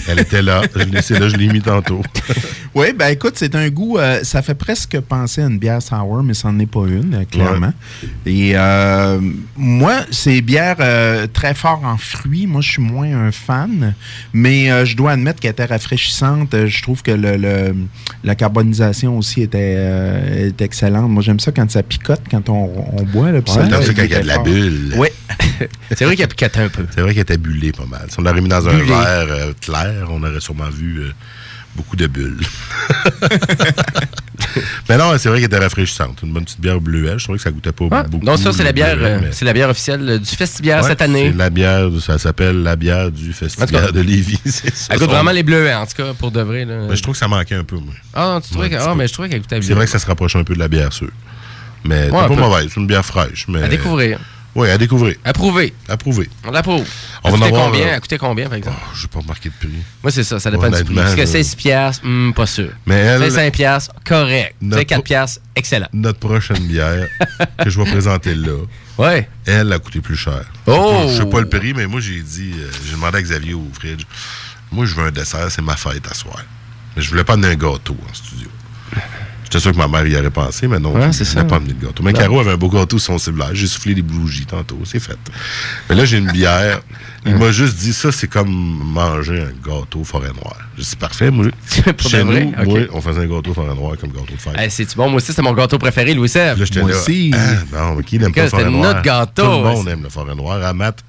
Elle 0.07 0.19
était 0.19 0.41
là. 0.41 0.61
Je 0.75 0.83
l'ai- 0.83 1.01
C'est 1.01 1.19
là, 1.19 1.29
je 1.29 1.35
l'ai 1.35 1.47
mis 1.47 1.61
tantôt. 1.61 2.01
oui, 2.75 2.87
ben 2.97 3.07
écoute, 3.09 3.33
c'est 3.35 3.55
un 3.55 3.69
goût, 3.69 3.97
euh, 3.97 4.19
ça 4.23 4.41
fait 4.41 4.53
presque 4.55 4.99
penser 5.01 5.41
à 5.41 5.45
une 5.45 5.57
bière 5.59 5.81
sour, 5.81 6.21
mais 6.23 6.33
ça 6.33 6.51
n'en 6.51 6.59
est 6.59 6.65
pas 6.65 6.85
une, 6.87 7.13
euh, 7.21 7.25
clairement. 7.29 7.73
Et 8.25 8.51
euh, 8.55 9.19
moi, 9.55 9.95
c'est 10.11 10.41
bières 10.41 10.75
euh, 10.79 11.27
très 11.31 11.53
fort 11.53 11.81
en 11.83 11.97
fruits. 11.97 12.47
Moi, 12.47 12.61
je 12.61 12.71
suis 12.71 12.81
moins 12.81 13.11
un 13.27 13.31
fan, 13.31 13.93
mais 14.33 14.71
euh, 14.71 14.85
je 14.85 14.95
dois 14.95 15.11
admettre 15.13 15.39
qu'elle 15.39 15.51
était 15.51 15.65
rafraîchissante. 15.65 16.55
Je 16.67 16.81
trouve 16.81 17.01
que 17.01 17.11
le, 17.11 17.37
le- 17.37 17.75
la 18.23 18.35
carbonisation 18.35 19.17
aussi 19.17 19.41
était, 19.41 19.75
euh, 19.77 20.47
est 20.47 20.61
excellente. 20.61 21.09
Moi, 21.09 21.23
j'aime 21.23 21.39
ça 21.39 21.51
quand 21.51 21.69
ça 21.71 21.83
picote, 21.83 22.21
quand 22.29 22.49
on, 22.49 22.71
on 22.97 23.03
boit. 23.03 23.31
Là, 23.31 23.39
Ouais, 23.39 23.43
ça- 23.47 23.93
quand 23.93 24.03
il 24.03 24.11
y 24.11 24.15
a 24.15 24.21
de 24.21 24.27
la 24.27 24.39
bulle. 24.39 24.93
Oui. 24.97 25.07
C'est 25.95 26.05
vrai 26.05 26.15
qu'elle 26.15 26.27
picote 26.27 26.57
un 26.57 26.69
peu. 26.69 26.85
C'est 26.93 27.01
vrai 27.01 27.13
qu'elle 27.13 27.21
était 27.23 27.37
bullée 27.37 27.71
pas 27.71 27.85
mal. 27.85 28.05
Si 28.09 28.19
on 28.19 28.23
l'aurait 28.23 28.41
mis 28.41 28.49
dans 28.49 28.67
un 28.67 28.73
Bullée. 28.73 28.85
verre 28.85 29.53
euh, 29.85 30.03
on 30.09 30.23
aurait 30.23 30.39
sûrement 30.39 30.69
vu 30.69 30.99
euh, 31.01 31.11
beaucoup 31.75 31.95
de 31.95 32.07
bulles. 32.07 32.39
Mais 34.89 34.97
non, 34.97 35.13
c'est 35.17 35.29
vrai 35.29 35.39
qu'elle 35.39 35.47
était 35.47 35.57
rafraîchissante. 35.59 36.19
Une 36.23 36.31
bonne 36.33 36.45
petite 36.45 36.61
bière 36.61 36.79
bleuette. 36.79 37.19
Je 37.19 37.23
trouvais 37.25 37.37
que 37.37 37.43
ça 37.43 37.51
goûtait 37.51 37.71
pas 37.71 38.03
beaucoup. 38.03 38.25
Donc 38.25 38.37
ça, 38.39 38.51
c'est 38.53 38.63
la 38.63 38.71
bière, 38.71 38.95
bleuet, 38.95 39.09
euh, 39.09 39.19
mais- 39.21 39.31
c'est 39.31 39.45
la 39.45 39.53
bière 39.53 39.69
officielle 39.69 40.19
du 40.19 40.35
Festibière 40.35 40.81
Ouais, 40.83 40.89
cette 40.89 41.01
année. 41.01 41.31
C'est 41.31 41.37
la 41.37 41.49
bière, 41.49 41.89
ça 42.01 42.17
s'appelle 42.17 42.63
la 42.63 42.75
bière 42.75 43.11
du 43.11 43.33
festival 43.33 43.69
cas, 43.69 43.91
de 43.91 44.01
Lévis. 44.01 44.39
c'est 44.45 44.73
ça. 44.73 44.87
Elle 44.93 44.99
goûte 44.99 45.09
vraiment 45.09 45.31
les 45.31 45.43
bleus, 45.43 45.71
en 45.73 45.85
tout 45.85 45.95
cas, 46.01 46.13
pour 46.13 46.31
de 46.31 46.41
vrai. 46.41 46.65
Là. 46.65 46.85
Mais 46.89 46.95
je 46.95 47.01
trouve 47.03 47.13
que 47.13 47.19
ça 47.19 47.27
manquait 47.27 47.55
un 47.55 47.63
peu, 47.63 47.75
moi. 47.75 47.93
Ah, 48.13 48.33
non, 48.33 48.41
tu 48.41 48.51
trouvais 48.51 48.69
que- 48.69 48.75
ah, 48.75 48.93
mais 48.95 49.07
je 49.07 49.13
trouvais 49.13 49.29
qu'elle 49.29 49.41
goûtait 49.41 49.55
C'est 49.61 49.67
bien. 49.67 49.75
vrai 49.75 49.85
que 49.85 49.91
ça 49.91 49.99
se 49.99 50.05
rapproche 50.07 50.35
un 50.35 50.43
peu 50.43 50.53
de 50.53 50.59
la 50.59 50.67
bière 50.67 50.93
sûre. 50.93 51.09
Mais 51.83 52.05
c'est 52.07 52.11
Ouais, 52.15 52.27
pas 52.27 52.35
mauvaise. 52.35 52.69
C'est 52.73 52.79
une 52.79 52.87
bière 52.87 53.05
fraîche. 53.05 53.45
Mais... 53.47 53.63
À 53.63 53.67
découvrir. 53.67 54.19
Oui, 54.57 54.71
à 54.71 54.77
découvrir. 54.79 55.15
Approuvé. 55.23 55.71
Approuvé. 55.87 56.27
On 56.43 56.49
l'approuve. 56.49 56.83
On 57.23 57.29
va 57.29 57.45
avoir, 57.45 57.65
combien? 57.67 57.87
euh, 57.89 58.17
combien, 58.19 58.47
par 58.47 58.55
exemple? 58.57 58.75
Je 58.95 59.03
n'ai 59.03 59.07
pas 59.07 59.19
marqué 59.27 59.49
de 59.49 59.53
prix. 59.53 59.69
Moi, 60.01 60.11
c'est 60.11 60.23
ça. 60.23 60.39
Ça 60.39 60.49
dépend 60.49 60.71
du 60.71 60.83
prix. 60.83 60.95
Parce 60.95 61.13
que 61.13 61.21
je- 61.21 61.25
16 61.27 61.53
piastres, 61.53 62.03
hmm, 62.03 62.33
pas 62.33 62.47
sûr. 62.47 62.71
Mais 62.87 62.95
elle- 62.95 63.31
5 63.31 63.53
piastres, 63.53 63.93
correct. 64.03 64.55
Notre- 64.59 64.81
4 64.81 65.03
piastres, 65.03 65.41
excellent. 65.55 65.85
Notre 65.93 66.17
prochaine 66.17 66.65
bière 66.65 67.07
que 67.63 67.69
je 67.69 67.79
vais 67.79 67.87
présenter 67.91 68.33
là, 68.33 68.53
ouais. 68.97 69.29
elle 69.45 69.71
a 69.71 69.77
coûté 69.77 70.01
plus 70.01 70.17
cher. 70.17 70.41
Oh! 70.65 71.05
Je 71.07 71.17
sais 71.21 71.29
pas 71.29 71.39
le 71.41 71.49
prix, 71.49 71.75
mais 71.75 71.85
moi, 71.85 72.01
j'ai 72.01 72.19
dit, 72.19 72.53
euh, 72.57 72.67
j'ai 72.83 72.93
demandé 72.93 73.19
à 73.19 73.21
Xavier 73.21 73.53
au 73.53 73.67
fridge, 73.73 74.05
moi, 74.71 74.87
je 74.87 74.95
veux 74.95 75.05
un 75.05 75.11
dessert, 75.11 75.51
c'est 75.51 75.61
ma 75.61 75.75
fête 75.75 76.09
à 76.09 76.15
soir. 76.15 76.41
Mais 76.95 77.03
je 77.03 77.09
voulais 77.11 77.23
pas 77.23 77.33
amener 77.33 77.49
un 77.49 77.55
gâteau 77.55 77.95
en 78.09 78.13
studio. 78.15 78.47
J'étais 79.49 79.61
sûr 79.61 79.71
que 79.71 79.77
ma 79.77 79.87
mère 79.87 80.05
y 80.05 80.17
aurait 80.17 80.29
pensé, 80.29 80.67
mais 80.67 80.77
non, 80.77 80.93
Ouais, 80.93 81.07
je 81.07 81.11
c'est 81.13 81.23
ça. 81.25 81.45
pas 81.45 81.55
amener 81.55 81.71
de 81.73 81.85
gâteau. 81.85 82.03
Mais 82.03 82.11
Non. 82.11 82.19
Caro 82.19 82.39
avait 82.41 82.51
un 82.51 82.57
beau 82.57 82.67
gâteau 82.69 82.99
sur 82.99 83.13
son 83.13 83.17
cellulaire. 83.17 83.51
J'ai 83.53 83.67
soufflé 83.67 83.93
des 83.95 84.01
bougies 84.01 84.45
tantôt, 84.45 84.77
c'est 84.83 84.99
fait. 84.99 85.17
Mais 85.89 85.95
là, 85.95 86.03
j'ai 86.03 86.17
une 86.17 86.29
bière. 86.31 86.81
Il 87.25 87.35
m'a 87.35 87.51
juste 87.51 87.77
dit, 87.77 87.93
ça, 87.93 88.11
c'est 88.11 88.27
comme 88.27 88.49
manger 88.49 89.41
un 89.41 89.51
gâteau 89.69 90.03
forêt 90.03 90.27
noire. 90.33 90.57
J'ai 90.75 90.83
dit, 90.83 90.89
c'est 90.89 90.99
parfait, 90.99 91.31
moi. 91.31 91.45
Chez 91.97 92.23
nous, 92.23 92.31
vrai? 92.31 92.51
Ok. 92.59 92.65
moi, 92.67 92.79
on 92.93 93.01
faisait 93.01 93.21
un 93.21 93.25
gâteau 93.27 93.53
forêt 93.53 93.73
noire 93.75 93.95
comme 93.99 94.11
gâteau 94.11 94.33
de 94.33 94.39
fête. 94.39 94.53
Hey, 94.57 94.69
C'est-tu 94.69 94.95
bon? 94.97 95.07
Moi 95.09 95.17
aussi, 95.17 95.31
c'est 95.31 95.41
mon 95.41 95.53
gâteau 95.53 95.77
préféré, 95.77 96.13
Louis 96.13 96.29
Seb. 96.29 96.57
Là, 96.59 96.65
Moi 96.81 96.89
là. 96.91 96.97
aussi. 96.97 97.31
Ah, 97.33 97.37
non, 97.89 97.95
mais 97.95 98.03
qui 98.03 98.19
n'aime 98.19 98.33
pas 98.33 98.43
le 98.43 98.49
forêt 98.49 98.69
noir? 98.69 98.83
notre 98.93 99.01
gâteau, 99.01 99.43
Tout 99.43 99.49
le 99.49 99.63
monde 99.63 99.87
aime 99.87 100.03
le 100.03 100.09
forêt 100.09 100.35
noir. 100.35 100.61
À 100.63 100.73
Matt, 100.73 101.03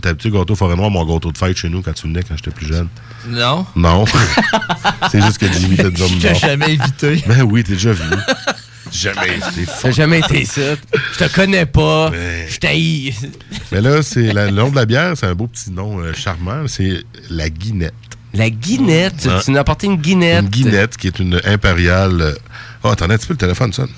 tu 0.00 0.08
habitué 0.08 0.30
gâteau 0.30 0.54
forêt 0.54 0.76
noir, 0.76 0.90
mon 0.90 1.04
gâteau 1.04 1.32
de 1.32 1.38
fête 1.38 1.56
chez 1.56 1.68
nous 1.68 1.82
quand 1.82 1.92
tu 1.92 2.06
venais 2.06 2.22
quand 2.22 2.36
j'étais 2.36 2.50
plus 2.50 2.66
jeune. 2.66 2.88
Non? 3.28 3.66
Non. 3.76 4.04
c'est 5.10 5.22
juste 5.22 5.38
que 5.38 5.50
Jimmy 5.52 5.76
t'a 5.76 5.90
dit 5.90 6.02
Je 6.20 6.28
t'ai 6.28 6.34
jamais 6.34 6.74
évité. 6.74 7.22
Ben 7.26 7.42
oui, 7.42 7.64
t'es 7.64 7.74
déjà 7.74 7.92
venu. 7.92 8.16
jamais. 8.92 9.38
T'as 9.82 9.90
jamais 9.90 10.18
été 10.20 10.42
ici. 10.42 10.60
Je 11.12 11.24
te 11.24 11.34
connais 11.34 11.66
pas. 11.66 12.10
Je 12.48 12.58
t'haïs. 12.58 13.14
Mais 13.72 13.80
là, 13.80 14.02
c'est 14.02 14.32
le 14.32 14.50
nom 14.50 14.70
de 14.70 14.76
la 14.76 14.86
bière, 14.86 15.12
c'est 15.16 15.26
un 15.26 15.34
beau 15.34 15.46
petit 15.46 15.70
nom 15.70 15.98
euh, 16.00 16.12
charmant. 16.12 16.66
C'est 16.66 17.04
la 17.30 17.50
Guinette. 17.50 17.94
La 18.34 18.50
guinette. 18.50 19.26
Ouais. 19.26 19.40
Tu 19.44 19.52
nous 19.52 19.58
as 19.58 19.60
apporté 19.60 19.86
une 19.86 19.96
guinette. 19.96 20.42
Une 20.42 20.48
Guinette 20.48 20.96
qui 20.96 21.06
est 21.06 21.18
une 21.20 21.40
impériale. 21.44 22.34
Oh, 22.82 22.88
attendez 22.88 23.14
un 23.14 23.16
petit 23.16 23.28
peu, 23.28 23.34
le 23.34 23.38
téléphone 23.38 23.72
sonne. 23.72 23.90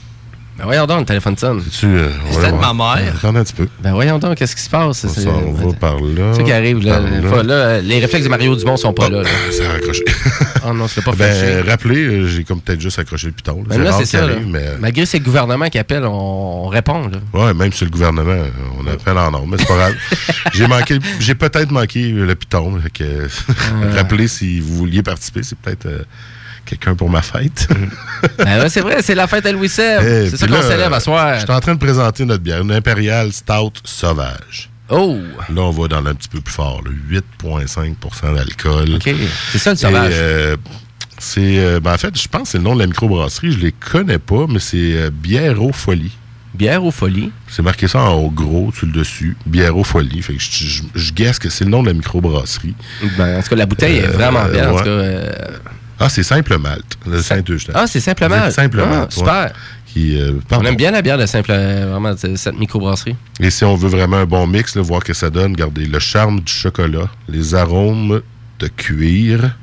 Ben 0.59 0.65
voyons 0.65 0.87
donc, 0.87 1.01
le 1.01 1.05
téléphone 1.05 1.37
sonne. 1.37 1.59
Euh, 1.85 2.11
C'est 2.31 2.47
de 2.51 2.57
voir. 2.57 2.75
ma 2.75 2.97
mère. 3.03 3.15
Attendez 3.17 3.41
un 3.41 3.45
petit 3.45 3.53
peu. 3.53 3.69
Ben 3.81 3.93
voyons 3.93 4.19
donc, 4.19 4.37
qu'est-ce 4.37 4.57
qui 4.57 4.63
se 4.63 4.71
passe? 4.71 5.05
On 5.05 5.09
s'en 5.09 5.53
va 5.53 5.73
par 5.75 5.97
là. 6.01 6.33
C'est 6.33 6.39
ça 6.39 6.43
qui 6.45 6.53
arrive, 6.53 6.79
là. 6.83 7.01
les 7.83 7.99
réflexes 8.01 8.25
de 8.25 8.31
Mario 8.31 8.57
Dumont 8.57 8.77
sont 8.79 8.95
pas 8.95 9.11
là. 9.11 9.23
là. 9.23 9.29
Ça 9.51 9.69
a 9.69 9.73
raccroché. 9.73 10.03
Oh 10.67 10.73
non, 10.75 10.89
c'est 10.89 11.05
pas 11.05 11.13
ben, 11.13 11.31
fait. 11.31 11.61
rappelez, 11.61 12.05
euh, 12.07 12.27
j'ai 12.27 12.45
comme 12.45 12.61
peut-être 12.63 12.81
juste 12.81 12.99
accroché 12.99 13.27
le 13.27 13.33
piton. 13.35 13.65
là. 13.69 13.77
Ben 13.77 13.83
là, 13.83 13.93
c'est 13.93 14.07
ça. 14.07 14.27
là. 14.27 14.33
arrive, 14.33 14.47
mais... 14.47 14.65
Malgré 14.81 15.05
c'est 15.05 15.19
le 15.19 15.25
gouvernement 15.25 15.69
qui 15.69 15.79
appelle, 15.79 16.05
on, 16.05 16.65
on 16.65 16.69
répond. 16.69 17.09
Là. 17.09 17.19
Ouais, 17.35 17.53
même 17.55 17.73
sur 17.73 17.85
le 17.85 17.91
gouvernement, 17.91 18.45
on 18.81 18.87
appelle 18.87 19.19
en 19.19 19.35
ordre, 19.35 19.47
mais 19.47 19.59
c'est 19.59 19.69
pas 19.69 19.77
grave. 19.77 19.95
j'ai 20.55 20.67
manqué, 20.67 20.99
j'ai 21.21 21.35
peut-être 21.35 21.71
manqué 21.71 22.09
le 22.13 22.35
piton. 22.35 22.81
fait 22.81 22.91
que, 22.91 23.29
rappelez 23.95 24.27
si 24.29 24.61
vous 24.61 24.75
vouliez 24.77 25.03
participer, 25.03 25.43
c'est 25.43 25.59
peut-être 25.59 25.87
euh, 25.87 26.03
quelqu'un 26.67 26.95
pour 26.95 27.09
ma 27.11 27.23
fête. 27.23 27.69
Ben 28.39 28.69
c'est 28.69 28.81
vrai, 28.81 29.03
c'est 29.03 29.15
la 29.15 29.27
fête 29.27 29.47
à 29.47 29.53
Louis 29.53 29.69
Seb. 29.69 30.03
Eh, 30.03 30.31
c'est 30.31 30.37
ça 30.37 30.47
qu'on 30.49 30.63
célèbre 30.63 30.95
à 30.95 31.01
soir. 31.01 31.35
Je 31.35 31.41
suis 31.41 31.51
en 31.51 31.61
train 31.61 31.75
de 31.75 31.79
présenter 31.79 32.25
notre 32.25 32.43
bière, 32.43 32.63
une 32.63 32.73
Imperial 32.73 33.33
Stout 33.33 33.73
Sauvage. 33.85 34.71
Oh! 34.89 35.19
Là, 35.53 35.63
on 35.63 35.71
va 35.71 35.89
dans 35.89 36.07
un 36.07 36.15
petit 36.15 36.29
peu 36.29 36.41
plus 36.41 36.55
fort, 36.55 36.83
là, 36.85 36.91
8,5% 37.43 38.35
d'alcool. 38.35 38.95
OK. 38.95 39.11
C'est 39.53 39.59
ça, 39.59 39.71
le 39.71 39.77
sauvage. 39.77 40.13
Euh, 40.15 40.57
c'est, 41.19 41.59
euh, 41.59 41.81
ben, 41.81 41.95
en 41.95 41.99
fait, 41.99 42.17
je 42.21 42.29
pense 42.29 42.43
que 42.43 42.49
c'est 42.49 42.59
le 42.59 42.65
nom 42.65 42.75
de 42.75 42.81
la 42.81 42.87
microbrasserie. 42.87 43.53
Je 43.53 43.59
les 43.59 43.73
connais 43.73 44.19
pas, 44.19 44.47
mais 44.49 44.59
c'est 44.59 44.77
euh, 44.77 45.11
Bière 45.11 45.63
aux 45.63 45.73
Folies. 45.73 46.17
Bière 46.55 46.85
aux 46.85 46.91
Folies. 46.91 47.33
C'est 47.49 47.63
marqué 47.63 47.89
ça 47.89 48.01
en 48.01 48.29
gros 48.29 48.73
sur 48.73 48.87
le 48.87 48.93
dessus. 48.93 49.37
Bière 49.45 49.77
aux 49.77 49.85
Folies. 49.85 50.23
Fait 50.23 50.35
que 50.35 50.41
je, 50.41 50.51
je, 50.51 50.83
je 50.95 51.13
guesse 51.13 51.39
que 51.39 51.51
c'est 51.51 51.65
le 51.65 51.71
nom 51.71 51.83
de 51.83 51.89
la 51.89 51.95
microbrasserie. 51.95 52.75
Ben, 53.19 53.39
en 53.39 53.43
tout 53.43 53.49
cas, 53.49 53.57
la 53.57 53.67
bouteille 53.67 53.99
est 53.99 54.07
vraiment 54.07 54.45
belle. 54.47 54.69
En 54.69 54.79
tout 54.79 54.85
cas, 54.85 54.91
Ah, 55.99 56.09
c'est 56.09 56.23
Simple 56.23 56.59
Malte. 56.59 56.99
Le 57.07 57.23
Saint-Eustache. 57.23 57.75
Ah, 57.77 57.87
c'est 57.87 58.01
Simple 58.01 58.29
Malte. 58.29 58.53
Simple 58.53 58.81
Ah, 58.83 58.87
Malte. 58.87 59.13
super. 59.13 59.33
ouais. 59.45 59.53
Qui, 59.87 60.21
euh, 60.21 60.33
on 60.51 60.63
aime 60.65 60.77
bien 60.77 60.91
la 60.91 61.01
bière 61.01 61.17
de 61.17 61.25
simple, 61.25 61.51
euh, 61.53 61.87
vraiment, 61.91 62.13
de 62.13 62.37
cette 62.37 62.59
microbrasserie. 62.59 63.17
Et 63.41 63.49
si 63.51 63.65
on 63.65 63.77
veut 63.77 63.89
vraiment 63.89 64.19
un 64.19 64.27
bon 64.27 64.47
mix, 64.47 64.77
là, 64.77 64.83
voir 64.83 65.03
que 65.03 65.15
ça 65.15 65.31
donne, 65.31 65.53
regardez, 65.53 65.87
le 65.87 65.99
charme 65.99 66.41
du 66.41 66.53
chocolat, 66.53 67.09
les 67.29 67.55
arômes 67.55 68.21
de 68.59 68.69
cuir. 68.69 69.57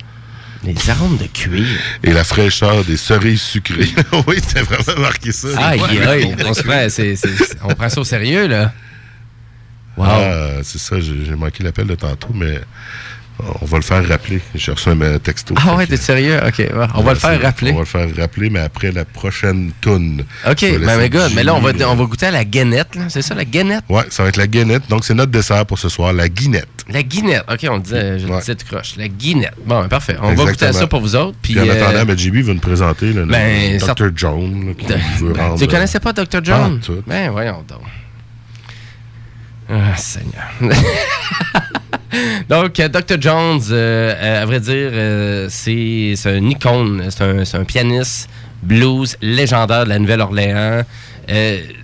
Les 0.63 0.89
arômes 0.89 1.17
de 1.17 1.25
cuir. 1.27 1.67
Et 2.03 2.13
la 2.13 2.23
fraîcheur 2.23 2.84
des 2.84 2.97
cerises 2.97 3.41
sucrées. 3.43 3.89
oui, 4.27 4.38
c'était 4.38 4.61
vraiment 4.63 5.01
marqué 5.01 5.31
ça. 5.31 5.49
Aïe, 5.57 5.79
Ouais. 5.81 6.07
aïe, 6.07 6.36
on 6.47 6.53
se 6.55 6.63
prend, 6.63 6.89
c'est- 6.89 7.15
on 7.63 7.73
prend 7.75 7.89
ça 7.89 8.01
au 8.01 8.03
sérieux, 8.05 8.47
là. 8.47 8.71
Wow. 9.97 10.05
Ah, 10.07 10.47
c'est 10.63 10.79
ça, 10.79 10.95
j'ai 10.99 11.36
manqué 11.36 11.63
l'appel 11.63 11.86
de 11.86 11.93
tantôt, 11.95 12.29
mais 12.34 12.59
on 13.61 13.65
va 13.65 13.77
le 13.77 13.84
faire 13.84 14.07
rappeler. 14.07 14.39
J'ai 14.53 14.71
reçu 14.71 14.89
un 14.89 15.01
euh, 15.01 15.17
texto. 15.17 15.55
Ah 15.57 15.75
ouais, 15.75 15.88
t'es 15.88 15.97
sérieux? 15.97 16.39
OK, 16.45 16.63
on 16.95 17.01
va 17.01 17.13
le 17.13 17.19
faire 17.19 17.41
rappeler. 17.41 17.71
On 17.71 17.75
va 17.75 17.79
le 17.81 17.86
faire 17.86 18.07
rappeler, 18.15 18.49
mais 18.49 18.59
après 18.59 18.91
la 18.91 19.05
prochaine 19.05 19.71
toune. 19.81 20.23
OK, 20.47 20.59
Je 20.61 20.65
vais 20.77 21.09
ben, 21.09 21.29
mais 21.36 21.43
là, 21.43 21.55
on 21.55 21.59
va, 21.59 21.71
on 21.88 21.95
va 21.95 22.05
goûter 22.05 22.27
à 22.27 22.31
la 22.31 22.45
guinette. 22.45 22.97
C'est 23.09 23.21
ça, 23.21 23.34
la 23.34 23.45
guinette? 23.45 23.84
Ouais, 23.89 24.03
ça 24.09 24.23
va 24.23 24.29
être 24.29 24.38
la 24.38 24.47
guinette. 24.47 24.88
Donc, 24.89 25.03
c'est 25.03 25.15
notre 25.15 25.31
dessert 25.31 25.65
pour 25.65 25.79
ce 25.79 25.89
soir, 25.89 26.13
la 26.13 26.29
guinette. 26.29 26.67
La 26.89 27.01
guinette. 27.01 27.43
OK, 27.51 27.65
on 27.69 27.75
le 27.75 27.81
disait, 27.81 28.19
je 28.19 28.27
le 28.27 28.39
disais 28.39 28.55
tout 28.55 28.67
croche. 28.67 28.95
La 28.97 29.07
guinette. 29.07 29.55
Bon, 29.65 29.81
ben, 29.81 29.88
parfait. 29.88 30.15
On 30.21 30.34
va 30.34 30.45
goûter 30.45 30.65
à 30.65 30.73
ça 30.73 30.88
pour 30.88 31.01
vous 31.01 31.15
autres. 31.15 31.38
Puis, 31.41 31.59
en 31.59 31.67
euh, 31.67 31.71
attendant, 31.71 32.05
ben, 32.05 32.17
JB 32.17 32.38
va 32.38 32.53
nous 32.53 32.59
présenter 32.59 33.13
le 33.13 33.25
ben, 33.25 33.77
Dr. 33.79 34.09
John. 34.15 34.73
de- 34.75 35.23
veut 35.25 35.34
ben, 35.34 35.55
tu 35.57 35.67
connaissais 35.67 35.99
pas 35.99 36.13
Dr. 36.13 36.43
John? 36.43 36.79
Ben, 37.07 37.31
voyons 37.31 37.63
donc. 37.67 37.81
Ah, 39.69 39.95
Seigneur. 39.95 40.51
Donc, 42.49 42.80
euh, 42.80 42.88
Dr. 42.88 43.20
Jones, 43.20 43.61
euh, 43.72 44.14
euh, 44.16 44.43
à 44.43 44.45
vrai 44.45 44.59
dire, 44.59 45.49
c'est 45.49 46.14
c'est 46.16 46.38
un 46.38 46.49
icône, 46.49 47.09
c'est 47.09 47.57
un, 47.57 47.64
pianiste 47.64 48.30
blues 48.61 49.18
légendaire 49.22 49.84
de 49.84 49.89
la 49.89 49.99
Nouvelle-Orléans. 49.99 50.84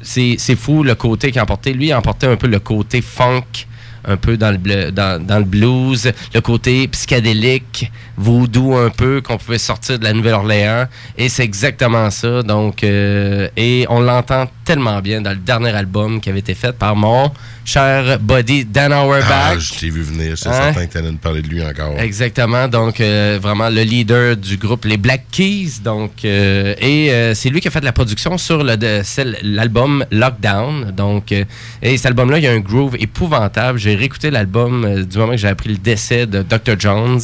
C'est 0.02 0.56
fou 0.56 0.84
le 0.84 0.96
côté 0.96 1.32
qu'il 1.32 1.40
a 1.40 1.44
emporté. 1.44 1.74
Lui, 1.74 1.88
il 1.88 1.92
a 1.92 1.98
emporté 1.98 2.28
un 2.28 2.38
peu 2.38 2.48
le 2.48 2.60
côté 2.60 3.02
funk, 3.02 3.66
un 4.06 4.16
peu 4.16 4.38
dans 4.38 4.52
le, 4.52 5.44
blues, 5.44 6.12
le 6.34 6.42
côté 6.42 6.88
psychédélique, 6.88 7.92
voodoo 8.16 8.78
un 8.78 8.90
peu, 8.90 9.22
qu'on 9.22 9.38
pouvait 9.38 9.58
sortir 9.58 10.00
de 10.00 10.06
la 10.06 10.14
Nouvelle-Orléans. 10.14 10.86
Et 11.18 11.28
c'est 11.28 11.44
exactement 11.44 12.10
ça. 12.12 12.44
Donc, 12.44 12.84
et 12.84 13.86
on 13.90 14.00
l'entend 14.00 14.48
tellement 14.70 15.02
bien 15.02 15.20
dans 15.20 15.32
le 15.32 15.38
dernier 15.38 15.72
album 15.72 16.22
qui 16.22 16.30
avait 16.30 16.40
été 16.46 16.54
fait 16.54 16.72
par 16.74 16.96
mon 16.96 17.32
cher 17.66 18.20
buddy 18.20 18.66
Dan 18.66 18.92
Ah, 18.94 19.04
Auerbach. 19.04 19.58
je 19.60 19.80
t'ai 19.80 19.90
vu 19.90 20.04
venir. 20.04 20.38
C'est 20.38 20.48
Hein? 20.50 20.54
certain 20.74 20.86
que 20.86 20.92
tu 20.92 20.98
allais 21.00 21.10
nous 21.10 21.18
parler 21.18 21.42
de 21.42 21.48
lui 21.48 21.64
encore. 21.64 22.00
Exactement. 22.00 22.68
Donc, 22.68 23.02
euh, 23.02 23.40
vraiment 23.42 23.70
le 23.70 23.82
leader 23.82 24.38
du 24.38 24.58
groupe 24.58 24.86
Les 24.86 24.98
Black 24.98 25.24
Keys. 25.32 25.80
Donc, 25.84 26.24
euh, 26.24 26.76
et 26.80 27.12
euh, 27.12 27.34
c'est 27.34 27.50
lui 27.50 27.62
qui 27.62 27.68
a 27.68 27.72
fait 27.72 27.80
de 27.80 27.86
la 27.86 27.92
production 27.94 28.38
sur 28.38 28.64
l'album 28.64 30.06
Lockdown. 30.12 30.92
Donc, 30.92 31.32
et 31.32 31.98
cet 31.98 32.06
album-là, 32.06 32.38
il 32.38 32.44
y 32.44 32.48
a 32.48 32.52
un 32.52 32.60
groove 32.60 32.96
épouvantable. 33.00 33.80
J'ai 33.80 33.96
réécouté 33.96 34.30
l'album 34.30 35.04
du 35.04 35.18
moment 35.18 35.32
que 35.32 35.38
j'ai 35.38 35.48
appris 35.48 35.70
le 35.70 35.78
décès 35.78 36.28
de 36.28 36.44
Dr. 36.44 36.76
Jones. 36.78 37.22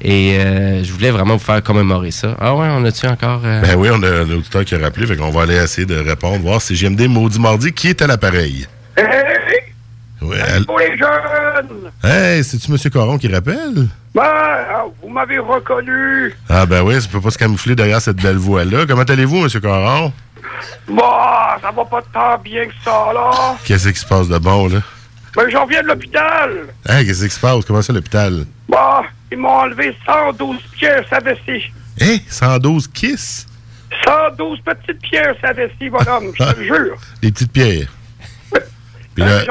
Et 0.00 0.36
euh, 0.38 0.84
je 0.84 0.92
voulais 0.92 1.10
vraiment 1.10 1.34
vous 1.36 1.44
faire 1.44 1.62
commémorer 1.62 2.10
ça. 2.12 2.36
Ah 2.40 2.54
ouais, 2.54 2.68
on 2.70 2.84
a-tu 2.84 3.06
encore... 3.06 3.40
euh, 3.44 3.60
Ben 3.62 3.76
oui, 3.76 3.88
on 3.92 4.02
a 4.02 4.08
un 4.08 4.30
auditeur 4.30 4.64
qui 4.64 4.74
a 4.74 4.78
rappelé, 4.78 5.06
fait 5.06 5.16
qu'on 5.16 5.30
va 5.30 5.42
aller 5.42 5.56
essayer 5.56 5.86
de 5.86 5.96
répondre, 5.98 6.38
voir 6.42 6.62
si 6.62 6.76
JMD 6.76 7.08
Maudit 7.08 7.40
Mardi, 7.40 7.72
qui 7.72 7.88
est 7.88 8.00
à 8.02 8.06
l'appareil? 8.06 8.66
Hey! 8.96 9.04
Ouais, 10.22 10.36
elle- 10.54 10.66
Pour 10.66 10.78
les 10.78 10.96
jeunes! 10.96 11.90
Hey, 12.04 12.44
c'est-tu 12.44 12.70
M. 12.70 12.78
Coron 12.92 13.18
qui 13.18 13.26
rappelle? 13.32 13.88
Ben, 14.14 14.22
ah, 14.24 14.84
vous 15.02 15.08
m'avez 15.08 15.38
reconnu! 15.38 16.32
Ah 16.48 16.64
ben 16.66 16.82
oui, 16.82 17.00
ça 17.00 17.08
peut 17.10 17.20
pas 17.20 17.30
se 17.30 17.38
camoufler 17.38 17.74
derrière 17.74 18.00
cette 18.00 18.16
belle 18.22 18.36
voix-là. 18.36 18.84
Comment 18.86 19.02
allez-vous, 19.02 19.44
M. 19.46 19.60
Coron? 19.60 20.12
Bah, 20.88 21.58
ça 21.60 21.70
va 21.70 21.84
pas 21.84 22.00
tant 22.12 22.38
bien 22.42 22.66
que 22.66 22.72
ça, 22.84 23.10
là! 23.14 23.56
Qu'est-ce 23.64 23.88
qui 23.88 23.98
se 24.00 24.06
passe 24.06 24.28
de 24.28 24.38
bon, 24.38 24.68
là? 24.68 24.78
Ben, 25.36 25.44
j'en 25.50 25.66
viens 25.66 25.82
de 25.82 25.88
l'hôpital! 25.88 26.50
Hey, 26.88 27.04
qu'est-ce 27.06 27.24
qui 27.24 27.30
se 27.34 27.40
passe? 27.40 27.64
Comment 27.64 27.82
ça, 27.82 27.92
l'hôpital? 27.92 28.44
Bah, 28.68 29.02
ils 29.30 29.38
m'ont 29.38 29.48
enlevé 29.48 29.96
112 30.06 30.56
pièces 30.76 31.06
à 31.10 31.20
vessie. 31.20 31.70
Hey, 32.00 32.22
112 32.28 32.88
kiss? 32.88 33.46
112 34.06 34.60
petites 34.60 35.00
pièces 35.00 35.36
à 35.42 35.52
vessie, 35.52 35.88
bonhomme, 35.90 36.32
je 36.38 36.44
te 36.44 36.58
le 36.58 36.64
jure. 36.66 36.96
Des 37.22 37.32
petites 37.32 37.52
pierres. 37.52 37.88
Euh, 39.20 39.44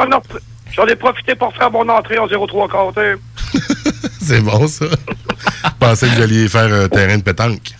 J'en 0.74 0.86
ai, 0.88 0.96
profité 0.96 1.36
pour 1.36 1.54
faire 1.54 1.72
mon 1.72 1.88
entrée 1.90 2.18
en 2.18 2.28
03 2.28 2.70
quarté. 2.70 3.16
c'est 4.22 4.42
bon, 4.42 4.68
ça. 4.68 4.86
Je 4.86 5.70
pensais 5.80 6.08
que 6.08 6.16
vous 6.16 6.22
alliez 6.22 6.48
faire 6.48 6.72
un 6.72 6.88
terrain 6.88 7.18
de 7.18 7.24
pétanque. 7.24 7.72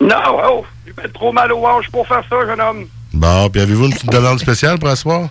Non, 0.00 0.16
oh, 0.26 0.64
fait 1.00 1.08
trop 1.12 1.32
mal 1.32 1.52
aux 1.52 1.64
hanches 1.64 1.90
pour 1.90 2.06
faire 2.06 2.22
ça, 2.28 2.46
jeune 2.46 2.60
homme. 2.60 2.86
Bon, 3.12 3.48
puis 3.48 3.62
avez-vous 3.62 3.86
une 3.86 3.92
petite 3.92 4.10
demande 4.10 4.38
spéciale 4.40 4.78
pour 4.78 4.88
asseoir? 4.88 5.28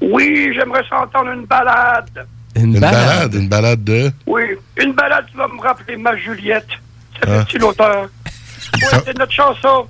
Oui, 0.00 0.52
j'aimerais 0.54 0.84
ça 0.88 1.00
entendre 1.00 1.30
une 1.30 1.46
balade. 1.46 2.26
Une, 2.56 2.78
balade? 2.78 3.34
Une 3.34 3.48
balade 3.48 3.82
de... 3.84 4.12
Oui, 4.26 4.42
une 4.76 4.92
balade 4.92 5.26
qui 5.30 5.36
va 5.36 5.48
me 5.48 5.60
rappeler 5.60 5.96
ma 5.96 6.16
Juliette. 6.16 6.66
Ça 7.20 7.28
Ah. 7.28 7.38
fait-tu 7.44 7.58
l'auteur? 7.58 8.08
Oui, 8.74 8.80
c'est 9.04 9.18
notre 9.18 9.32
chanson. 9.32 9.86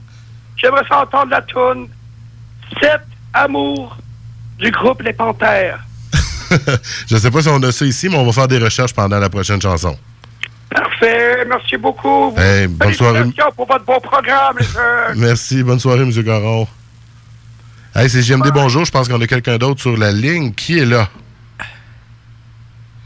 J'aimerais 0.56 0.82
ça 0.88 1.02
entendre 1.02 1.30
la 1.30 1.42
toune 1.42 1.88
Sept 2.80 3.02
amours 3.32 3.96
du 4.58 4.70
groupe 4.70 5.02
Les 5.02 5.12
Panthères. 5.12 5.80
Je 7.08 7.16
sais 7.16 7.30
pas 7.30 7.42
si 7.42 7.48
on 7.48 7.62
a 7.62 7.72
ça 7.72 7.84
ici, 7.84 8.08
mais 8.08 8.16
on 8.16 8.24
va 8.24 8.32
faire 8.32 8.48
des 8.48 8.58
recherches 8.58 8.94
pendant 8.94 9.18
la 9.18 9.28
prochaine 9.28 9.60
chanson. 9.60 9.96
Parfait, 10.70 11.44
merci 11.48 11.76
beaucoup. 11.76 12.34
Hey, 12.36 12.66
bonne 12.66 12.94
soirée. 12.94 13.24
Pour 13.56 13.66
votre 13.66 13.84
bon 13.84 14.00
programme, 14.00 14.56
les. 14.58 14.66
Merci, 15.20 15.62
bonne 15.62 15.78
soirée, 15.78 16.02
M. 16.02 16.24
Caron. 16.24 16.66
Hey, 17.94 18.10
c'est 18.10 18.22
JMD, 18.22 18.50
bonjour. 18.52 18.84
Je 18.84 18.90
pense 18.90 19.08
qu'on 19.08 19.20
a 19.20 19.26
quelqu'un 19.26 19.56
d'autre 19.56 19.80
sur 19.80 19.96
la 19.96 20.10
ligne. 20.10 20.52
Qui 20.52 20.78
est 20.80 20.84
là? 20.84 21.08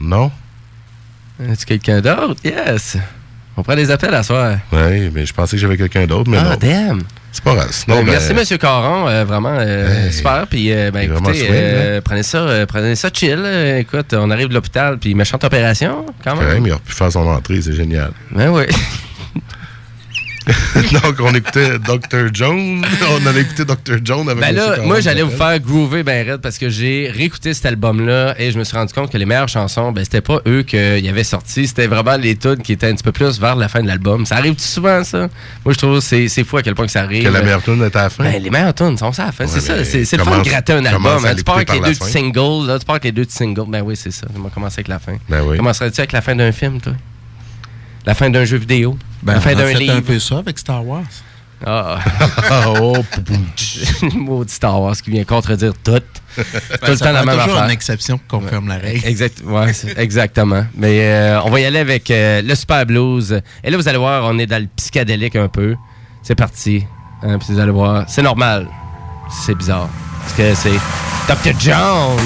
Non? 0.00 0.30
Est-ce 1.42 1.64
quelqu'un 1.66 2.00
d'autre? 2.00 2.40
Yes. 2.44 2.96
On 3.56 3.62
prend 3.62 3.74
des 3.74 3.90
appels 3.90 4.14
à 4.14 4.22
soir. 4.22 4.56
Oui, 4.72 5.10
mais 5.12 5.26
je 5.26 5.34
pensais 5.34 5.56
que 5.56 5.60
j'avais 5.60 5.76
quelqu'un 5.76 6.06
d'autre, 6.06 6.30
mais 6.30 6.38
Ah, 6.38 6.50
non. 6.50 6.56
damn. 6.60 7.02
C'est 7.32 7.42
pas 7.44 7.54
grave. 7.54 7.68
Sinon, 7.72 7.96
Euh, 7.96 8.02
ben, 8.02 8.10
merci, 8.12 8.32
Monsieur 8.32 8.56
Caron. 8.56 9.08
euh, 9.08 9.24
vraiment 9.24 9.56
euh, 9.58 10.10
super. 10.10 10.46
Puis, 10.48 10.72
euh, 10.72 10.90
ben, 10.92 11.00
écoutez, 11.10 11.34
swing, 11.34 11.48
euh, 11.52 12.00
prenez, 12.00 12.22
ça, 12.22 12.66
prenez 12.66 12.94
ça 12.94 13.10
chill. 13.12 13.44
Écoute, 13.78 14.14
on 14.14 14.30
arrive 14.30 14.48
de 14.48 14.54
l'hôpital, 14.54 14.98
puis 14.98 15.14
méchante 15.14 15.42
opération, 15.44 16.06
quand 16.24 16.34
Quand 16.34 16.36
même. 16.40 16.54
même, 16.54 16.66
il 16.66 16.72
a 16.72 16.78
pu 16.78 16.92
faire 16.92 17.10
son 17.12 17.26
entrée, 17.26 17.60
c'est 17.60 17.74
génial. 17.74 18.12
Ben 18.30 18.48
oui. 18.50 18.64
Donc, 21.02 21.16
on 21.20 21.34
écoutait 21.34 21.78
Dr. 21.78 22.28
Jones. 22.32 22.82
On 23.10 23.26
avait 23.26 23.42
écouté 23.42 23.64
Dr. 23.64 23.98
Jones 24.02 24.28
avec 24.28 24.40
Ben 24.42 24.54
là, 24.54 24.78
moi, 24.84 25.00
j'allais 25.00 25.22
vous 25.22 25.30
faire 25.36 25.58
groover 25.60 26.02
ben 26.02 26.26
raide 26.26 26.40
parce 26.40 26.56
que 26.58 26.68
j'ai 26.70 27.10
réécouté 27.14 27.52
cet 27.54 27.66
album-là 27.66 28.34
et 28.38 28.50
je 28.50 28.58
me 28.58 28.64
suis 28.64 28.76
rendu 28.76 28.92
compte 28.92 29.10
que 29.12 29.18
les 29.18 29.26
meilleures 29.26 29.48
chansons, 29.48 29.92
ben, 29.92 30.04
c'était 30.04 30.20
pas 30.20 30.40
eux 30.46 30.62
qui 30.62 30.76
avaient 30.78 31.24
sorti, 31.24 31.66
c'était 31.66 31.86
vraiment 31.86 32.16
les 32.16 32.36
tunes 32.36 32.62
qui 32.62 32.72
étaient 32.72 32.88
un 32.88 32.94
petit 32.94 33.02
peu 33.02 33.12
plus 33.12 33.38
vers 33.40 33.56
la 33.56 33.68
fin 33.68 33.82
de 33.82 33.86
l'album. 33.86 34.24
Ça 34.26 34.36
arrive 34.36 34.58
souvent, 34.58 35.04
ça? 35.04 35.28
Moi, 35.64 35.74
je 35.74 35.78
trouve 35.78 35.94
que 35.96 36.00
c'est 36.00 36.28
c'est 36.28 36.44
fou 36.44 36.56
à 36.56 36.62
quel 36.62 36.74
point 36.74 36.86
que 36.86 36.92
ça 36.92 37.02
arrive. 37.02 37.24
Que 37.24 37.28
la 37.32 37.42
meilleure 37.42 37.62
tune 37.62 37.84
était 37.84 37.98
à 37.98 38.04
la 38.04 38.10
fin. 38.10 38.24
Ben, 38.24 38.42
les 38.42 38.50
meilleures 38.50 38.74
tunes 38.74 38.96
sont 38.96 39.12
ça 39.12 39.24
à 39.24 39.26
la 39.26 39.32
fin. 39.32 39.46
c'est 39.46 39.60
ça. 39.60 39.84
C'est 39.84 40.04
c'est 40.04 40.16
le 40.16 40.24
fun 40.24 40.38
de 40.38 40.44
gratter 40.48 40.72
un 40.72 40.84
album. 40.84 41.24
hein. 41.24 41.34
Tu 41.36 41.44
pars 41.44 41.56
avec 41.56 41.72
les 41.72 41.80
deux 41.80 41.92
petits 41.94 42.10
singles. 42.10 42.66
Là, 42.66 42.78
tu 42.78 42.84
pars 42.86 42.94
avec 42.94 43.04
les 43.04 43.12
deux 43.12 43.24
petits 43.24 43.36
singles. 43.36 43.64
Ben 43.68 43.82
oui, 43.82 43.96
c'est 43.96 44.10
ça. 44.12 44.26
On 44.36 44.40
va 44.40 44.50
commencer 44.50 44.76
avec 44.78 44.88
la 44.88 44.98
fin. 44.98 45.16
Ben 45.28 45.42
oui. 45.46 45.56
Commencerais-tu 45.58 46.00
avec 46.00 46.12
la 46.12 46.20
fin 46.22 46.34
d'un 46.34 46.52
film, 46.52 46.80
toi? 46.80 46.92
La 48.06 48.14
fin 48.14 48.30
d'un 48.30 48.44
jeu 48.44 48.56
vidéo? 48.56 48.96
Ben, 49.22 49.34
la 49.34 49.40
fin 49.40 49.54
d'un 49.54 49.72
livre? 49.72 49.96
un 49.96 50.00
peu 50.02 50.18
ça 50.18 50.38
avec 50.38 50.58
Star 50.58 50.84
Wars. 50.86 51.02
Ah. 51.66 51.98
oh, 52.80 52.96
Maudit 54.14 54.52
Star 54.52 54.80
Wars 54.80 54.94
qui 54.96 55.10
vient 55.10 55.24
contredire 55.24 55.72
tout. 55.82 55.90
tout 55.90 56.02
le 56.36 56.44
Ben, 56.80 56.96
temps 56.96 57.12
la 57.12 57.24
même 57.24 57.34
toujours 57.36 57.54
affaire. 57.54 57.64
une 57.64 57.70
exception 57.70 58.18
pour 58.18 58.40
confirmer 58.40 58.68
la 58.68 58.76
règle. 58.76 59.04
Exact, 59.06 59.42
ouais, 59.44 59.72
exactement. 59.96 60.64
Mais 60.76 61.00
euh, 61.02 61.40
on 61.42 61.50
va 61.50 61.58
y 61.60 61.64
aller 61.64 61.80
avec 61.80 62.10
euh, 62.12 62.42
le 62.42 62.54
Super 62.54 62.86
Blues. 62.86 63.40
Et 63.64 63.70
là, 63.70 63.76
vous 63.76 63.88
allez 63.88 63.98
voir, 63.98 64.22
on 64.26 64.38
est 64.38 64.46
dans 64.46 64.62
le 64.62 64.68
psychédélique 64.76 65.34
un 65.34 65.48
peu. 65.48 65.74
C'est 66.22 66.36
parti. 66.36 66.84
Hein, 67.24 67.38
puis 67.38 67.48
vous 67.54 67.58
allez 67.58 67.72
voir, 67.72 68.04
c'est 68.08 68.22
normal. 68.22 68.68
C'est 69.44 69.56
bizarre. 69.56 69.88
Parce 70.22 70.34
que 70.34 70.54
c'est 70.54 70.78
Dr. 71.28 71.58
John. 71.58 72.16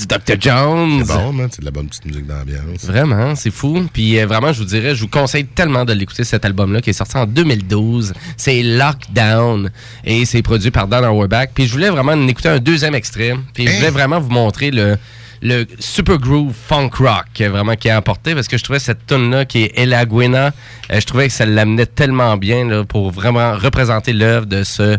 Du 0.00 0.06
Dr. 0.06 0.40
Jones. 0.40 1.04
C'est 1.04 1.12
bon. 1.14 1.48
C'est 1.50 1.60
de 1.60 1.64
la 1.64 1.70
bonne 1.70 1.88
petite 1.88 2.04
musique 2.06 2.26
d'ambiance. 2.26 2.84
Vraiment, 2.84 3.34
c'est 3.34 3.50
fou. 3.50 3.86
Puis 3.92 4.18
euh, 4.18 4.26
vraiment, 4.26 4.52
je 4.52 4.58
vous 4.60 4.64
dirais, 4.64 4.94
je 4.94 5.02
vous 5.02 5.08
conseille 5.08 5.46
tellement 5.46 5.84
de 5.84 5.92
l'écouter, 5.92 6.24
cet 6.24 6.44
album-là, 6.44 6.80
qui 6.80 6.90
est 6.90 6.94
sorti 6.94 7.16
en 7.16 7.26
2012. 7.26 8.12
C'est 8.36 8.62
Lockdown. 8.62 9.70
Et 10.04 10.24
c'est 10.24 10.42
produit 10.42 10.70
par 10.70 10.88
Dan 10.88 11.04
Auerbach. 11.04 11.48
Puis 11.54 11.66
je 11.66 11.72
voulais 11.72 11.90
vraiment 11.90 12.12
en 12.12 12.28
écouter 12.28 12.48
un 12.48 12.58
deuxième 12.58 12.94
extrait. 12.94 13.34
Puis 13.54 13.66
je 13.66 13.76
voulais 13.76 13.90
vraiment 13.90 14.20
vous 14.20 14.30
montrer 14.30 14.70
le, 14.70 14.96
le 15.42 15.66
super 15.78 16.18
groove 16.18 16.52
funk 16.54 16.90
rock 16.98 17.40
euh, 17.40 17.48
vraiment 17.48 17.74
qui 17.74 17.88
a 17.88 17.96
apporté 17.96 18.34
parce 18.34 18.48
que 18.48 18.58
je 18.58 18.64
trouvais 18.64 18.78
cette 18.78 19.06
tune 19.06 19.30
là 19.30 19.44
qui 19.44 19.64
est 19.64 19.78
Ella 19.78 20.04
Guena, 20.04 20.52
euh, 20.90 21.00
je 21.00 21.06
trouvais 21.06 21.28
que 21.28 21.32
ça 21.32 21.46
l'amenait 21.46 21.86
tellement 21.86 22.36
bien 22.36 22.66
là, 22.66 22.84
pour 22.84 23.10
vraiment 23.10 23.56
représenter 23.56 24.12
l'œuvre 24.12 24.46
de 24.46 24.62
ce 24.64 24.98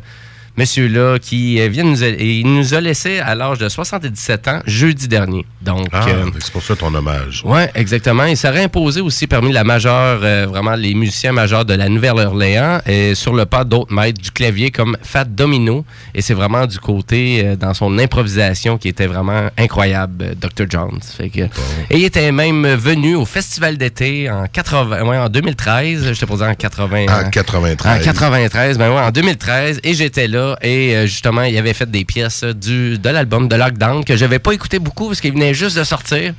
monsieur-là 0.57 1.17
qui 1.19 1.59
euh, 1.59 1.67
vient 1.67 1.83
nous 1.83 2.03
a, 2.03 2.07
et 2.07 2.39
il 2.39 2.45
nous 2.53 2.73
a 2.73 2.81
laissé 2.81 3.19
à 3.19 3.35
l'âge 3.35 3.57
de 3.57 3.69
77 3.69 4.47
ans 4.47 4.59
jeudi 4.65 5.07
dernier. 5.07 5.45
Donc, 5.61 5.87
Ah, 5.91 6.05
euh, 6.07 6.25
c'est 6.39 6.51
pour 6.51 6.63
ça 6.63 6.75
ton 6.75 6.93
hommage. 6.93 7.41
oui, 7.45 7.61
exactement. 7.75 8.25
Il 8.25 8.35
s'est 8.37 8.47
imposé 8.63 9.01
aussi 9.01 9.27
parmi 9.27 9.51
la 9.51 9.63
majeure, 9.63 10.19
euh, 10.23 10.45
vraiment 10.49 10.75
les 10.75 10.93
musiciens 10.93 11.31
majeurs 11.31 11.65
de 11.65 11.73
la 11.73 11.87
Nouvelle-Orléans, 11.89 12.79
et 12.85 13.15
sur 13.15 13.33
le 13.33 13.45
pas 13.45 13.63
d'autres 13.63 13.93
maîtres 13.93 14.21
du 14.21 14.31
clavier 14.31 14.71
comme 14.71 14.97
Fat 15.03 15.25
Domino. 15.25 15.85
Et 16.15 16.21
c'est 16.21 16.33
vraiment 16.33 16.65
du 16.65 16.79
côté, 16.79 17.43
euh, 17.45 17.55
dans 17.55 17.73
son 17.73 17.97
improvisation, 17.99 18.77
qui 18.77 18.87
était 18.89 19.07
vraiment 19.07 19.49
incroyable, 19.57 20.35
Dr. 20.39 20.65
Jones. 20.69 20.99
Fait 21.17 21.29
que, 21.29 21.41
Et 21.89 21.97
il 21.97 22.03
était 22.03 22.31
même 22.31 22.65
venu 22.75 23.15
au 23.15 23.25
Festival 23.25 23.77
d'été 23.77 24.29
en, 24.29 24.45
80, 24.47 25.03
ouais, 25.03 25.17
en 25.17 25.29
2013. 25.29 26.13
J'étais 26.13 26.25
posé 26.25 26.45
en 26.45 26.55
80. 26.55 27.05
En 27.09 27.29
93. 27.29 28.01
En 28.01 28.03
93, 28.03 28.77
ben 28.77 28.89
ouais, 28.91 28.99
en 29.01 29.11
2013. 29.11 29.79
Et 29.83 29.93
j'étais 29.93 30.27
là, 30.27 30.40
et 30.61 30.95
euh, 30.95 31.05
justement, 31.05 31.43
il 31.43 31.57
avait 31.57 31.73
fait 31.73 31.89
des 31.89 32.05
pièces 32.05 32.43
euh, 32.43 32.53
du, 32.53 32.97
de 32.97 33.09
l'album 33.09 33.47
de 33.47 33.55
Lockdown 33.55 34.03
que 34.03 34.15
j'avais 34.15 34.39
pas 34.39 34.51
écouté 34.53 34.79
beaucoup 34.79 35.07
parce 35.07 35.21
qu'il 35.21 35.33
venait 35.33 35.53
juste 35.53 35.77
de 35.77 35.83
sortir. 35.83 36.33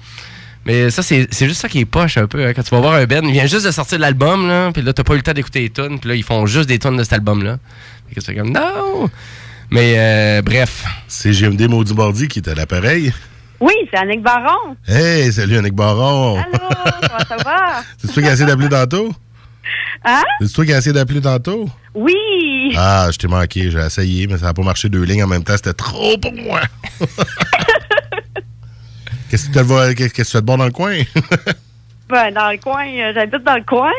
Mais 0.64 0.90
ça, 0.90 1.02
c'est 1.02 1.26
c'est 1.32 1.48
juste 1.48 1.60
ça 1.60 1.68
qui 1.68 1.80
est 1.80 1.84
poche 1.84 2.16
un 2.18 2.26
peu. 2.28 2.46
hein. 2.46 2.52
Quand 2.54 2.62
tu 2.62 2.70
vas 2.70 2.80
voir 2.80 2.94
un 2.94 3.04
Ben, 3.06 3.24
il 3.24 3.32
vient 3.32 3.46
juste 3.46 3.66
de 3.66 3.70
sortir 3.72 3.98
de 3.98 4.02
l'album, 4.02 4.46
là, 4.46 4.70
puis 4.72 4.82
là, 4.82 4.92
t'as 4.92 5.02
pas 5.02 5.14
eu 5.14 5.16
le 5.16 5.22
temps 5.22 5.32
d'écouter 5.32 5.60
les 5.60 5.70
tunes, 5.70 5.98
puis 5.98 6.08
là, 6.08 6.14
ils 6.14 6.22
font 6.22 6.46
juste 6.46 6.68
des 6.68 6.78
tunes 6.78 6.96
de 6.96 7.02
cet 7.02 7.14
album-là. 7.14 7.58
Fait 8.08 8.14
que 8.14 8.20
tu 8.20 8.26
fais 8.26 8.34
comme, 8.36 8.52
non! 8.52 9.10
Mais 9.70 9.94
euh, 9.96 10.42
bref. 10.42 10.84
C'est 11.08 11.32
GMD 11.32 11.62
Maudit 11.68 11.94
Mardi 11.94 12.28
qui 12.28 12.38
est 12.40 12.48
à 12.48 12.54
l'appareil. 12.54 13.12
Oui, 13.58 13.72
c'est 13.90 13.98
Annick 13.98 14.22
Baron. 14.22 14.76
Hey, 14.86 15.32
salut 15.32 15.56
Annick 15.56 15.74
Baron. 15.74 16.38
Allô, 16.38 16.58
comment 17.00 17.24
ça 17.28 17.36
va? 17.44 17.82
C'est 17.98 18.12
toi 18.12 18.22
qui 18.22 18.28
as 18.28 18.32
essayé 18.32 18.46
d'appeler 18.46 18.68
tantôt? 18.68 19.12
Hein? 20.04 20.22
C'est 20.40 20.52
toi 20.52 20.64
qui 20.66 20.72
as 20.72 20.78
essayé 20.78 20.92
d'appeler 20.92 21.20
tantôt? 21.20 21.68
Oui! 21.94 22.12
Ah, 22.76 23.08
je 23.12 23.18
t'ai 23.18 23.28
manqué, 23.28 23.70
j'ai 23.70 23.78
essayé, 23.80 24.26
mais 24.26 24.38
ça 24.38 24.46
n'a 24.46 24.54
pas 24.54 24.62
marché 24.62 24.88
deux 24.88 25.02
lignes 25.02 25.24
en 25.24 25.28
même 25.28 25.44
temps, 25.44 25.56
c'était 25.56 25.72
trop 25.74 26.16
pour 26.18 26.32
moi. 26.32 26.60
Qu'est-ce 29.30 29.48
que 29.48 29.58
tu 29.58 29.64
fais- 29.64 29.94
qu'est-ce 29.94 30.12
que 30.14 30.22
tu 30.22 30.30
fais 30.30 30.40
de 30.40 30.46
bon 30.46 30.58
dans 30.58 30.66
le 30.66 30.70
coin? 30.72 30.94
Ben, 32.08 32.30
dans 32.34 32.50
le 32.50 32.58
coin, 32.58 32.84
euh, 32.86 33.12
j'habite 33.14 33.42
dans 33.42 33.54
le 33.56 33.62
coin. 33.64 33.90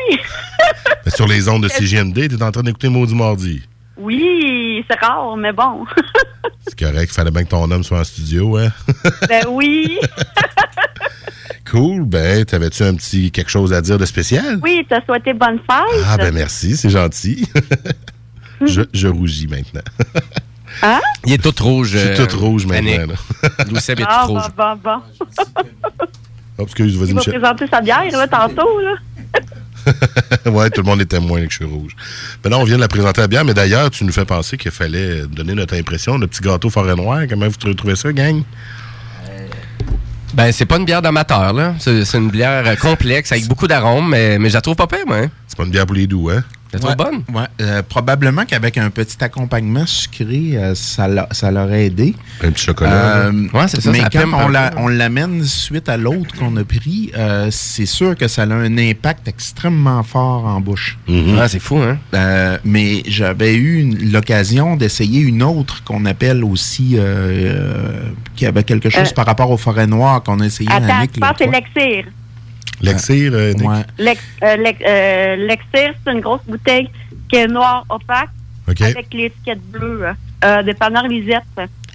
Sur 1.08 1.26
les 1.26 1.48
ondes 1.48 1.64
de 1.64 1.68
CGMD, 1.68 2.28
t'es 2.28 2.40
en 2.44 2.52
train 2.52 2.62
d'écouter 2.62 2.88
Maudit 2.88 3.14
Mardi. 3.16 3.60
oui, 3.96 4.84
c'est 4.88 4.96
rare, 5.00 5.36
mais 5.36 5.52
bon. 5.52 5.84
C'est 6.64 6.78
correct, 6.78 7.10
il 7.10 7.12
fallait 7.14 7.32
bien 7.32 7.42
que 7.42 7.48
ton 7.48 7.68
homme 7.68 7.82
soit 7.82 7.98
en 7.98 8.04
studio, 8.04 8.56
hein? 8.56 8.68
ben 9.28 9.44
oui. 9.48 9.98
cool, 11.68 12.04
ben, 12.04 12.44
t'avais-tu 12.44 12.84
un 12.84 12.94
petit 12.94 13.32
quelque 13.32 13.50
chose 13.50 13.72
à 13.72 13.80
dire 13.80 13.98
de 13.98 14.06
spécial? 14.06 14.60
Oui, 14.62 14.86
t'as 14.88 15.04
souhaité 15.04 15.32
bonne 15.32 15.58
fête. 15.68 16.02
Ah, 16.06 16.16
ben 16.16 16.32
merci, 16.32 16.76
c'est 16.76 16.90
gentil. 16.90 17.48
Je, 18.66 18.82
je 18.92 19.08
rougis 19.08 19.46
maintenant. 19.46 19.82
Hein? 20.82 20.98
Il 21.24 21.32
est 21.32 21.38
tout 21.38 21.54
rouge. 21.62 21.90
Je 21.90 21.98
suis 21.98 22.08
euh, 22.20 22.26
tout 22.26 22.36
rouge 22.36 22.66
maintenant. 22.66 22.90
Annick. 23.04 23.12
là. 23.42 23.48
Louis 23.70 23.80
Seb 23.80 24.00
est 24.00 24.04
Ah, 24.08 24.24
tout 24.26 24.32
bon, 24.34 24.40
rouge. 24.40 24.50
bon, 24.56 24.76
bon. 24.82 25.00
Oh, 26.58 26.62
excuse, 26.64 26.96
vas-y, 26.96 27.08
Il 27.10 27.14
va 27.14 27.20
Michel. 27.20 27.34
présenter 27.40 27.66
sa 27.68 27.80
bière, 27.80 28.02
là, 28.10 28.26
tantôt, 28.26 28.80
là. 28.80 28.94
ouais, 30.50 30.70
tout 30.70 30.80
le 30.82 30.86
monde 30.86 31.00
est 31.00 31.04
témoin 31.06 31.44
que 31.46 31.50
je 31.52 31.56
suis 31.58 31.64
rouge. 31.64 31.94
Ben 32.42 32.50
là, 32.50 32.58
on 32.58 32.64
vient 32.64 32.74
de 32.74 32.80
la 32.80 32.88
présenter 32.88 33.20
à 33.22 33.28
bière, 33.28 33.44
mais 33.44 33.54
d'ailleurs, 33.54 33.88
tu 33.90 34.04
nous 34.04 34.12
fais 34.12 34.24
penser 34.24 34.56
qu'il 34.56 34.72
fallait 34.72 35.22
donner 35.28 35.54
notre 35.54 35.76
impression. 35.76 36.18
Le 36.18 36.26
petit 36.26 36.42
gâteau 36.42 36.70
forêt 36.70 36.96
noire, 36.96 37.20
comment 37.30 37.46
vous 37.46 37.74
trouvez 37.74 37.94
ça, 37.94 38.12
gang? 38.12 38.42
Ben, 40.34 40.50
c'est 40.50 40.66
pas 40.66 40.78
une 40.78 40.84
bière 40.84 41.02
d'amateur, 41.02 41.52
là. 41.52 41.74
C'est 41.78 42.04
c'est 42.04 42.18
une 42.18 42.30
bière 42.30 42.64
euh, 42.66 42.74
complexe 42.74 43.30
avec 43.30 43.46
beaucoup 43.46 43.68
d'arômes, 43.68 44.08
mais, 44.08 44.38
mais 44.40 44.48
je 44.48 44.54
la 44.54 44.60
trouve 44.60 44.74
pas 44.74 44.88
pire, 44.88 45.06
moi. 45.06 45.18
hein. 45.18 45.30
C'est 45.46 45.56
pas 45.56 45.62
une 45.64 45.70
bière 45.70 45.86
pour 45.86 45.94
les 45.94 46.08
doux, 46.08 46.28
hein? 46.30 46.42
La 46.74 46.78
trouve 46.80 46.90
Ouais, 46.90 46.96
bonne? 47.26 47.36
ouais. 47.36 47.46
Euh, 47.60 47.82
probablement 47.82 48.44
qu'avec 48.44 48.78
un 48.78 48.90
petit 48.90 49.22
accompagnement 49.22 49.86
sucré, 49.86 50.52
euh, 50.54 50.74
ça 50.74 51.08
l'a- 51.08 51.28
ça 51.32 51.50
l'aurait 51.50 51.86
aidé. 51.86 52.14
Un 52.42 52.50
petit 52.50 52.64
chocolat. 52.64 52.90
Euh, 53.26 53.32
Ouais, 53.52 53.68
c'est 53.68 53.80
ça, 53.80 53.90
Mais 53.90 54.00
ça 54.00 54.08
quand 54.10 54.44
on 54.44 54.48
la- 54.48 54.72
on 54.76 54.88
l'amène 54.88 55.42
suite 55.44 55.88
à 55.88 55.96
l'autre 55.96 56.34
qu'on 56.38 56.56
a 56.56 56.64
pris, 56.64 57.10
euh, 57.16 57.48
c'est 57.50 57.86
sûr 57.86 58.16
que 58.16 58.28
ça 58.28 58.42
a 58.42 58.46
un 58.46 58.76
impact 58.78 59.28
extrêmement 59.28 60.02
fort 60.02 60.46
en 60.46 60.60
bouche. 60.60 60.98
Mhm. 61.08 61.38
Ah, 61.40 61.48
c'est 61.48 61.58
fou, 61.60 61.78
hein? 61.78 61.98
Euh, 62.14 62.58
mais 62.64 63.02
j'avais 63.06 63.54
eu 63.54 63.82
l'occasion 64.10 64.76
d'essayer 64.76 65.20
une 65.20 65.42
autre 65.42 65.82
qu'on 65.84 66.04
appelle 66.04 66.44
aussi, 66.44 66.96
euh, 66.96 67.00
euh, 67.04 68.08
qui 68.36 68.46
avait 68.46 68.64
quelque 68.64 68.90
chose 68.90 69.08
Euh. 69.10 69.14
par 69.14 69.26
rapport 69.26 69.50
aux 69.50 69.56
forêts 69.56 69.86
noires 69.86 70.22
qu'on 70.22 70.40
a 70.40 70.46
essayé 70.46 70.70
à 70.70 70.76
Attends, 70.76 71.00
Nick 71.00 71.10
je 71.14 71.20
pense 71.20 71.38
que 71.38 71.44
c'est 71.76 72.04
l'Exir. 72.80 73.32
L'Exir, 73.32 73.68
euh. 73.68 73.68
Ouais. 73.68 74.16
Euh, 74.42 74.56
l'ex- 74.56 74.82
euh, 74.86 75.36
L'Exir, 75.36 75.94
c'est 76.04 76.12
une 76.12 76.20
grosse 76.20 76.40
bouteille 76.46 76.88
qui 77.28 77.36
est 77.36 77.46
noire 77.46 77.84
opaque 77.88 78.30
avec 78.66 79.12
l'étiquette 79.12 79.62
bleue. 79.70 80.04
Euh, 80.44 80.62
dépanneur 80.62 81.06
Lisette. 81.08 81.42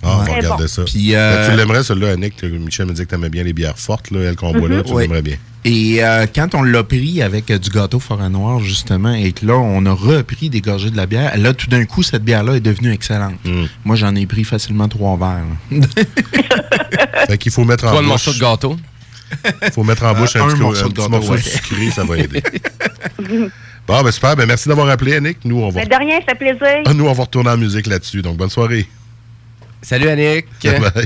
Ah, 0.01 0.23
on 0.29 0.57
bon. 0.57 0.67
ça. 0.67 0.83
Puis, 0.85 1.11
Ben, 1.11 1.17
euh, 1.17 1.49
tu 1.51 1.57
l'aimerais, 1.57 1.83
celle-là, 1.83 2.11
Annick? 2.13 2.41
Michel 2.43 2.85
me 2.85 2.93
dit 2.93 3.01
que 3.03 3.07
t'aimais 3.09 3.29
bien 3.29 3.43
les 3.43 3.51
bières 3.53 3.77
fortes, 3.77 4.11
là, 4.11 4.21
elle 4.21 4.35
qu'on 4.37 4.53
boit 4.53 4.69
là, 4.69 4.81
tu 4.81 4.97
l'aimerais 4.97 5.21
bien. 5.21 5.35
Et 5.65 6.01
euh, 6.01 6.25
quand 6.33 6.55
on 6.55 6.63
l'a 6.63 6.83
pris 6.83 7.21
avec 7.21 7.51
euh, 7.51 7.59
du 7.59 7.69
gâteau 7.69 7.99
forêt 7.99 8.29
noire, 8.29 8.61
justement, 8.61 9.13
et 9.13 9.33
que 9.33 9.45
là, 9.45 9.55
on 9.57 9.85
a 9.85 9.91
repris 9.91 10.49
des 10.49 10.61
gorgées 10.61 10.89
de 10.89 10.95
la 10.95 11.05
bière, 11.05 11.37
là, 11.37 11.53
tout 11.53 11.67
d'un 11.67 11.83
coup, 11.83 12.01
cette 12.01 12.23
bière-là 12.23 12.55
est 12.55 12.59
devenue 12.61 12.93
excellente. 12.93 13.35
Mm. 13.43 13.65
Moi, 13.83 13.97
j'en 13.97 14.15
ai 14.15 14.25
pris 14.25 14.45
facilement 14.45 14.87
trois 14.87 15.17
verres. 15.17 15.43
Fait 17.27 17.37
qu'il 17.37 17.51
faut 17.51 17.65
mettre 17.65 17.83
en 17.85 17.89
Trois 17.89 18.01
morceaux 18.01 18.33
de 18.33 18.39
gâteau. 18.39 18.77
faut 19.73 19.83
mettre 19.83 20.03
en 20.03 20.13
bouche 20.13 20.35
Euh, 20.35 20.41
un, 20.41 20.47
un 20.47 20.51
petit, 20.51 20.59
morceau 20.61 20.85
un 20.85 20.87
de 20.89 20.93
petit 20.93 21.01
gâteau, 21.01 21.09
morceau 21.09 21.31
ouais. 21.33 21.41
sucré, 21.41 21.91
ça 21.91 22.03
va 22.03 22.17
aider. 22.17 22.43
bon, 23.87 24.01
ben 24.03 24.11
super. 24.11 24.35
Ben, 24.35 24.45
merci 24.45 24.67
d'avoir 24.69 24.89
appelé, 24.89 25.15
Annick. 25.15 25.37
Nous, 25.45 25.59
on 25.61 25.69
va, 25.69 25.81
Mais 25.81 25.87
de 25.87 25.95
rien, 25.95 26.19
ça 26.19 26.33
fait 26.33 26.35
plaisir. 26.39 26.83
Ah, 26.85 26.93
nous, 26.93 27.07
on 27.07 27.13
va 27.13 27.23
retourner 27.23 27.49
en 27.49 27.57
musique 27.57 27.87
là-dessus. 27.87 28.21
Donc, 28.21 28.37
bonne 28.37 28.49
soirée. 28.49 28.87
Salut, 29.81 30.09
Annick. 30.09 30.45
Bye. 30.63 31.05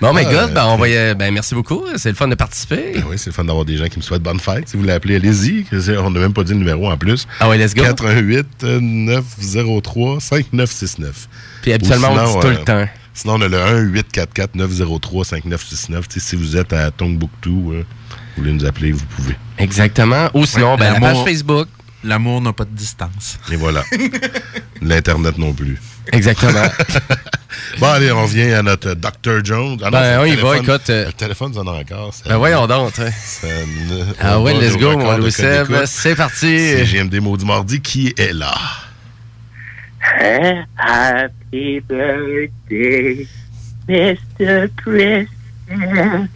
Bon, 0.00 0.12
mais 0.12 0.24
Ah, 0.26 0.30
good, 0.30 0.50
euh, 0.50 0.54
ben, 0.54 0.64
on 0.66 0.76
va 0.76 0.88
y- 0.88 1.14
ben, 1.14 1.32
merci 1.32 1.54
beaucoup. 1.54 1.84
C'est 1.96 2.08
le 2.08 2.16
fun 2.16 2.26
de 2.26 2.34
participer. 2.34 2.94
Ben 2.96 3.04
oui, 3.08 3.16
c'est 3.16 3.26
le 3.30 3.32
fun 3.32 3.44
d'avoir 3.44 3.64
des 3.64 3.76
gens 3.76 3.86
qui 3.86 3.98
me 3.98 4.02
souhaitent 4.02 4.22
bonne 4.24 4.40
fête. 4.40 4.68
Si 4.68 4.74
vous 4.76 4.80
voulez 4.82 4.92
appeler, 4.92 5.16
allez-y. 5.16 5.64
On 5.98 6.10
n'a 6.10 6.18
même 6.20 6.32
pas 6.32 6.42
dit 6.42 6.52
le 6.52 6.58
numéro 6.58 6.90
en 6.90 6.96
plus. 6.98 7.28
Ah 7.38 7.48
ouais, 7.48 7.56
let's 7.58 7.74
go. 7.74 7.82
88 7.84 8.46
euh, 8.64 8.80
903 8.80 10.20
5969. 10.20 11.28
Puis 11.62 11.72
habituellement, 11.72 12.08
on 12.12 12.34
dit 12.34 12.40
tout 12.40 12.48
le 12.48 12.64
temps. 12.64 12.88
Sinon, 13.14 13.34
on 13.34 13.40
a 13.42 13.48
le 13.48 13.60
1 13.62 13.78
844 13.80 14.54
903 14.56 15.24
5969. 15.24 16.08
Tu 16.08 16.20
sais, 16.20 16.26
si 16.30 16.36
vous 16.36 16.56
êtes 16.56 16.72
à 16.72 16.90
Tombouctou, 16.90 17.72
euh, 17.72 17.84
vous 18.36 18.42
voulez 18.42 18.52
nous 18.52 18.64
appeler, 18.66 18.90
vous 18.92 19.04
pouvez. 19.16 19.36
Exactement. 19.58 20.28
Ou 20.34 20.44
sinon, 20.46 20.72
Ouais, 20.72 20.78
ben, 20.78 20.92
la 20.94 21.00
l'amour- 21.00 21.24
page 21.24 21.32
Facebook. 21.32 21.68
L'amour 22.02 22.42
n'a 22.42 22.52
pas 22.52 22.64
de 22.64 22.74
distance. 22.74 23.38
Et 23.50 23.56
voilà. 23.56 23.82
L'Internet 24.82 25.38
non 25.38 25.52
plus. 25.54 25.80
Exactement. 26.12 26.66
bon, 27.78 27.86
allez, 27.86 28.12
on 28.12 28.22
revient 28.24 28.52
à 28.52 28.62
notre 28.62 28.92
Dr. 28.94 29.42
Jones. 29.42 29.78
Ah 29.82 29.84
non, 29.86 29.90
Ben, 29.92 30.20
on 30.20 30.24
y 30.26 30.36
va, 30.36 30.56
écoute, 30.58 30.90
euh, 30.90 31.06
Le 31.06 31.12
téléphone 31.14 31.54
sonne 31.54 31.68
encore. 31.68 32.12
ça- 32.12 32.28
Ben, 32.28 32.36
voyons 32.36 32.66
donc, 32.66 32.98
hein. 32.98 33.08
ça 33.24 33.46
ne- 33.46 34.04
Ah 34.20 34.38
ouais, 34.40 34.52
let's 34.60 34.76
go, 34.76 34.98
mon 34.98 35.16
Louis. 35.16 35.32
C'est 35.32 36.14
parti. 36.14 36.58
C'est 36.58 36.84
GMD 36.84 37.20
Maudit 37.20 37.46
Mardi 37.46 37.80
qui 37.80 38.12
est 38.18 38.34
là. 38.34 38.52
Happy 40.04 41.80
birthday, 41.80 43.26
Mr. 43.88 44.68
President. 44.76 46.28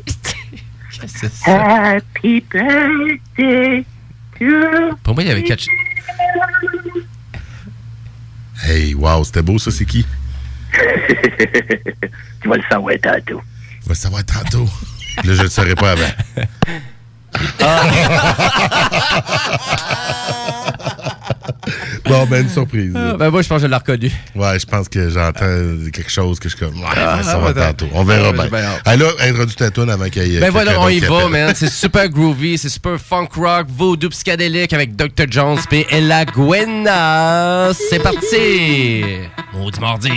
Happy 1.45 2.41
birthday 2.41 3.85
to 4.39 4.97
Pour 5.03 5.15
moi, 5.15 5.23
il 5.23 5.29
y 5.29 5.31
avait 5.31 5.43
catch. 5.43 5.67
Hey, 8.65 8.95
wow, 8.95 9.23
c'était 9.25 9.43
beau, 9.43 9.59
ça, 9.59 9.71
c'est 9.71 9.85
qui? 9.85 10.05
tu 12.43 12.49
vas 12.49 12.57
le 12.57 12.63
savoir 12.71 12.95
tantôt. 13.03 13.43
On 13.85 13.87
va 13.87 13.91
le 13.91 13.95
savoir 13.95 14.25
tantôt. 14.25 14.69
Là, 15.25 15.35
je 15.35 15.39
ne 15.39 15.43
le 15.43 15.49
saurais 15.49 15.75
pas 15.75 15.93
avant. 15.93 16.11
bon, 22.09 22.27
ben, 22.27 22.43
une 22.43 22.49
surprise. 22.49 22.93
Ah, 22.95 23.15
ben, 23.19 23.31
moi, 23.31 23.43
je 23.43 23.49
pense 23.49 23.59
que 23.59 23.63
je 23.63 23.71
l'ai 23.71 23.77
reconnu. 23.77 24.11
Ouais, 24.35 24.59
je 24.59 24.67
pense 24.67 24.89
que 24.89 25.09
j'entends 25.11 25.91
quelque 25.93 26.11
chose 26.11 26.39
que 26.39 26.49
je 26.49 26.57
suis 26.57 26.65
comme. 26.67 26.79
Ouais, 26.81 26.87
Ah, 26.97 27.21
ça 27.23 27.39
va 27.39 27.53
tantôt. 27.53 27.87
On 27.93 28.05
verra 28.05 28.33
ah, 28.39 28.47
bien. 28.49 28.71
Ah, 28.85 28.97
là, 28.97 29.07
introduis 29.21 29.57
ta 29.57 29.71
tune 29.71 29.91
avant 29.91 30.09
qu'il 30.09 30.27
y 30.27 30.37
ait. 30.37 30.41
Ben 30.41 30.51
voilà, 30.51 30.81
on 30.81 30.89
y 30.89 30.99
va, 31.01 31.17
appelle. 31.19 31.31
man. 31.31 31.53
C'est 31.55 31.71
super 31.71 32.09
groovy, 32.09 32.59
c'est 32.59 32.69
super 32.69 32.99
funk 32.99 33.29
rock, 33.37 33.67
voodoo 33.69 34.09
psychédélique 34.11 34.73
avec 34.73 34.97
Dr. 34.97 35.27
Jones 35.31 35.59
et 35.73 35.87
Ella 35.91 36.25
Gwenna. 36.25 37.71
C'est 37.91 38.01
parti! 38.03 39.05
Maudit 39.53 39.81
mardi. 39.81 40.11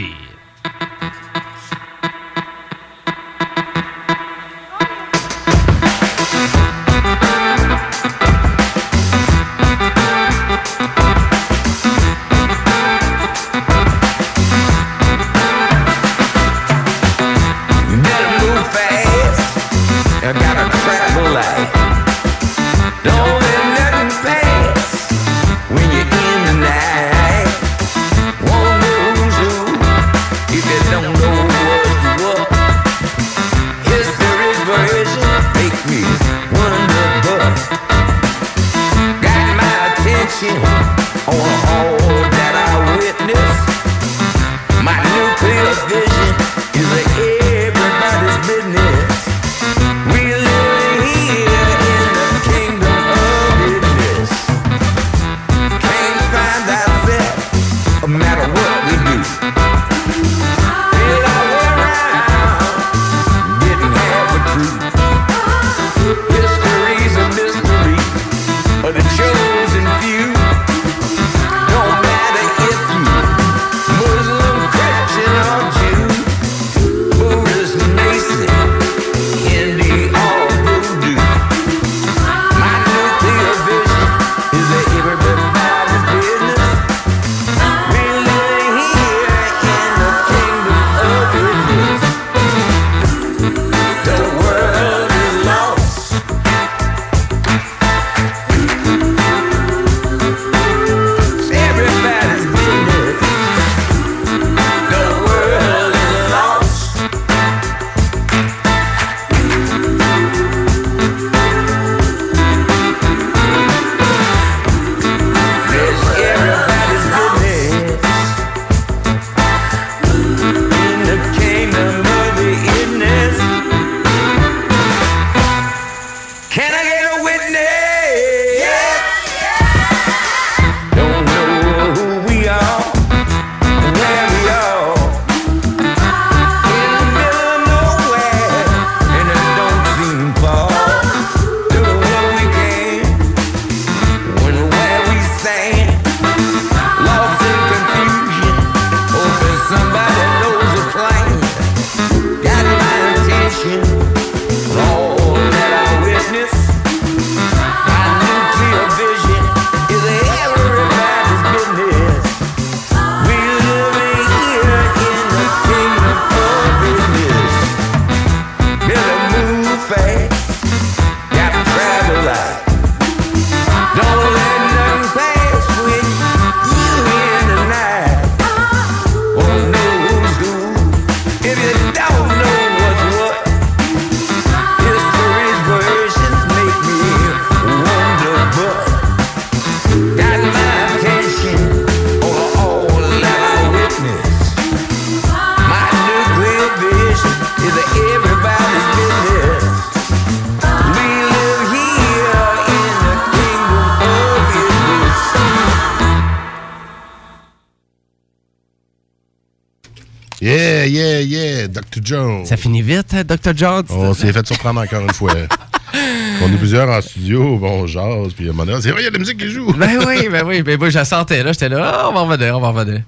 Ça 212.51 212.57
finit 212.57 212.81
vite, 212.81 213.13
hein, 213.13 213.23
Dr. 213.23 213.55
Jones? 213.55 213.85
On 213.91 214.13
s'est 214.13 214.33
fait 214.33 214.45
surprendre 214.45 214.81
encore 214.81 214.99
une 215.03 215.13
fois. 215.13 215.31
On 216.43 216.51
est 216.53 216.57
plusieurs 216.57 216.89
en 216.89 216.99
studio, 216.99 217.57
bon, 217.57 217.83
on 217.83 217.87
jase, 217.87 218.33
puis 218.33 218.47
à 218.47 218.49
un 218.49 218.51
moment 218.53 218.65
donné, 218.65 218.81
c'est 218.81 218.91
vrai, 218.91 219.03
il 219.03 219.05
y 219.05 219.07
a 219.07 219.09
de 219.09 219.13
la 219.15 219.19
musique 219.19 219.37
qui 219.37 219.49
joue. 219.49 219.71
Ben 219.71 219.91
oui, 220.05 220.27
ben 220.29 220.43
oui. 220.45 220.61
Ben 220.61 220.77
moi, 220.77 220.89
je 220.89 220.97
la 220.97 221.05
sentais 221.05 221.43
là. 221.43 221.53
J'étais 221.53 221.69
là, 221.69 221.79
Ah, 221.93 222.09
on 222.09 222.13
va 222.13 222.19
en 222.19 222.25
revenir, 222.25 222.57
on 222.57 222.59
va 222.59 222.67
en 222.67 222.73
revenir. 222.73 223.03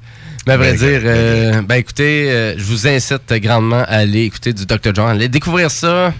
Mais 0.47 0.53
à 0.53 0.57
vrai 0.57 0.71
Ben, 0.71 0.77
dire, 0.77 1.01
ben, 1.01 1.07
euh, 1.07 1.61
ben 1.61 1.75
écoutez, 1.75 2.31
euh, 2.31 2.53
je 2.57 2.63
vous 2.63 2.87
incite 2.87 3.33
grandement 3.33 3.81
à 3.81 3.97
aller 3.97 4.23
écouter 4.23 4.53
du 4.53 4.65
Dr. 4.65 4.93
John. 4.93 5.09
Allez 5.09 5.27
découvrir 5.27 5.69
ça. 5.71 6.13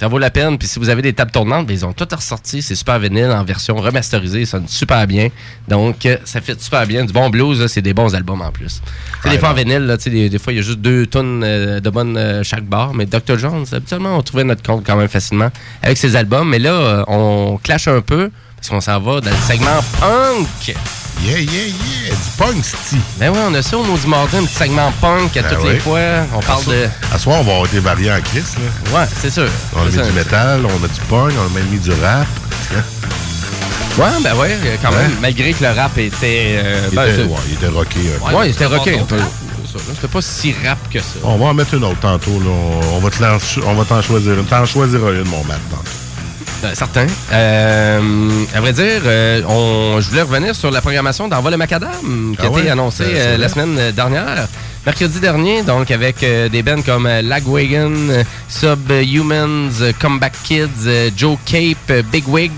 Ça 0.00 0.08
vaut 0.08 0.16
la 0.16 0.30
peine. 0.30 0.56
Puis 0.56 0.66
si 0.66 0.78
vous 0.78 0.88
avez 0.88 1.02
des 1.02 1.12
tables 1.12 1.30
tournantes, 1.30 1.66
ben, 1.66 1.74
ils 1.74 1.84
ont 1.84 1.92
tout 1.92 2.08
ressorti. 2.10 2.62
C'est 2.62 2.74
super 2.74 2.98
vinyle 2.98 3.30
en 3.30 3.44
version 3.44 3.76
remasterisée. 3.76 4.46
Ça 4.46 4.52
sonne 4.52 4.66
super 4.66 5.06
bien. 5.06 5.28
Donc, 5.68 6.06
euh, 6.06 6.16
ça 6.24 6.40
fait 6.40 6.58
super 6.58 6.86
bien. 6.86 7.04
Du 7.04 7.12
bon 7.12 7.28
blues, 7.28 7.66
c'est 7.66 7.82
des 7.82 7.92
bons 7.92 8.14
albums 8.14 8.40
en 8.40 8.50
plus. 8.50 8.80
Sais, 9.22 9.28
des 9.28 9.38
fois 9.38 9.50
en 9.50 9.52
vinyle, 9.52 9.80
là, 9.80 9.98
des, 9.98 10.30
des 10.30 10.38
fois, 10.38 10.54
il 10.54 10.56
y 10.56 10.58
a 10.58 10.62
juste 10.62 10.78
deux 10.78 11.06
tonnes 11.06 11.42
euh, 11.44 11.80
de 11.80 11.90
bonnes 11.90 12.16
euh, 12.16 12.42
chaque 12.42 12.64
bar. 12.64 12.94
Mais 12.94 13.04
Dr. 13.04 13.36
Jones, 13.36 13.66
habituellement, 13.70 14.16
on 14.16 14.22
trouvait 14.22 14.44
notre 14.44 14.62
compte 14.62 14.86
quand 14.86 14.96
même 14.96 15.08
facilement 15.08 15.50
avec 15.82 15.98
ses 15.98 16.16
albums. 16.16 16.48
Mais 16.48 16.60
là, 16.60 17.04
on 17.06 17.60
clash 17.62 17.86
un 17.86 18.00
peu 18.00 18.30
parce 18.56 18.70
qu'on 18.70 18.80
s'en 18.80 18.98
va 19.00 19.20
dans 19.20 19.30
le 19.30 19.36
segment 19.46 19.80
punk. 20.00 20.74
Yeah, 21.22 21.38
yeah, 21.40 21.66
yeah, 21.66 22.14
du 22.14 22.30
punk, 22.38 22.64
sti. 22.64 22.96
Ben 23.18 23.30
oui, 23.30 23.38
on 23.46 23.52
a 23.54 23.62
ça 23.62 23.76
au 23.76 23.84
Maudit 23.84 24.06
Mardi, 24.06 24.36
un 24.38 24.44
petit 24.44 24.54
segment 24.54 24.90
punk 25.00 25.36
à 25.36 25.42
Ben 25.42 25.50
toutes 25.50 25.64
oui. 25.64 25.72
les 25.74 25.78
fois. 25.78 25.98
On 26.34 26.40
parle 26.40 26.64
de. 26.64 26.88
À 27.12 27.18
ce 27.18 27.24
soir, 27.24 27.40
on 27.40 27.44
va 27.44 27.52
avoir 27.52 27.68
des 27.68 27.78
variants 27.80 28.16
en 28.16 28.20
Chris, 28.22 28.42
là. 28.56 28.98
Ouais, 29.00 29.06
c'est 29.20 29.30
sûr. 29.30 29.46
On 29.76 29.82
a 29.82 29.84
mis 29.84 29.92
ça. 29.92 30.02
du 30.02 30.12
métal, 30.12 30.62
on 30.64 30.84
a 30.84 30.88
du 30.88 31.00
punk, 31.08 31.32
on 31.38 31.46
a 31.46 31.58
même 31.58 31.68
mis 31.70 31.78
du 31.78 31.90
rap. 31.90 32.26
Ouais, 33.98 34.06
ben 34.22 34.34
ouais, 34.36 34.56
quand 34.80 34.92
même. 34.92 35.10
Ouais. 35.10 35.16
Malgré 35.20 35.52
que 35.52 35.64
le 35.64 35.70
rap 35.72 35.98
était. 35.98 36.60
euh, 36.62 36.86
Il 36.90 36.94
ben, 36.96 37.06
était- 37.08 37.22
ouais, 37.24 37.36
il 37.48 37.54
était 37.54 37.66
rocké 37.66 37.98
un 37.98 38.28
peu. 38.30 38.36
Ouais, 38.36 38.48
il 38.48 38.50
était 38.52 38.64
rocké 38.66 38.98
un 39.00 39.02
peu. 39.04 39.18
C'était 39.94 40.08
pas 40.08 40.22
si 40.22 40.54
rap 40.64 40.78
que 40.90 41.00
ça. 41.00 41.06
On 41.24 41.36
va 41.36 41.46
en 41.46 41.54
mettre 41.54 41.74
une 41.74 41.84
autre 41.84 41.98
tantôt. 42.00 42.38
Là. 42.38 42.50
On, 42.94 42.98
va 43.00 43.10
te 43.10 43.20
l'en- 43.20 43.36
on 43.66 43.74
va 43.74 43.84
t'en 43.84 44.00
choisir 44.00 44.34
une. 44.38 44.44
T'en 44.46 44.64
choisiras 44.64 45.10
une, 45.10 45.24
mon 45.24 45.42
mat, 45.44 45.58
tantôt. 45.70 45.82
Ben, 46.62 46.74
certain. 46.74 47.06
Euh, 47.32 48.44
à 48.54 48.60
vrai 48.60 48.72
dire, 48.74 49.00
euh, 49.06 49.40
on, 49.48 49.98
je 50.00 50.10
voulais 50.10 50.22
revenir 50.22 50.54
sur 50.54 50.70
la 50.70 50.82
programmation 50.82 51.26
d'Envol 51.26 51.52
le 51.52 51.56
Macadam 51.56 52.34
qui 52.38 52.42
a 52.42 52.44
Ah 52.44 52.46
été 52.52 52.62
ouais? 52.66 52.70
annoncée 52.70 53.04
euh, 53.06 53.38
la 53.38 53.48
semaine 53.48 53.92
dernière. 53.92 54.46
Mercredi 54.84 55.20
dernier, 55.20 55.62
donc 55.62 55.90
avec 55.90 56.22
euh, 56.22 56.48
des 56.50 56.62
bands 56.62 56.82
comme 56.82 57.06
euh, 57.06 57.22
Lagwagon, 57.22 57.92
euh, 58.10 58.24
Subhumans, 58.48 59.70
euh, 59.80 59.92
Comeback 59.98 60.34
Kids, 60.44 60.68
euh, 60.86 61.10
Joe 61.16 61.38
Cape, 61.46 61.76
euh, 61.90 62.02
Big 62.12 62.28
Wig. 62.28 62.50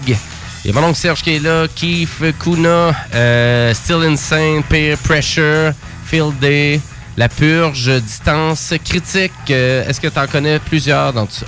Il 0.65 0.71
y 0.73 0.77
a 0.77 0.81
mon 0.81 0.87
oncle 0.89 0.99
Serge 0.99 1.23
qui 1.23 1.37
est 1.37 1.43
là, 1.43 1.67
Keith 1.75 2.09
Kuna, 2.41 2.93
euh, 3.15 3.75
Still 3.75 4.05
Insane, 4.05 4.63
Peer 4.69 4.97
Pressure, 4.99 5.73
Field 6.07 6.39
Day, 6.41 6.81
La 7.17 7.29
Purge, 7.29 7.89
Distance 8.01 8.73
Critique. 8.85 9.33
Euh, 9.51 9.89
Est-ce 9.89 10.01
que 10.01 10.09
tu 10.09 10.19
en 10.19 10.27
connais 10.27 10.59
plusieurs 10.61 11.13
dans 11.13 11.27
tout 11.27 11.35
ça? 11.41 11.47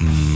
Hmm. 0.00 0.33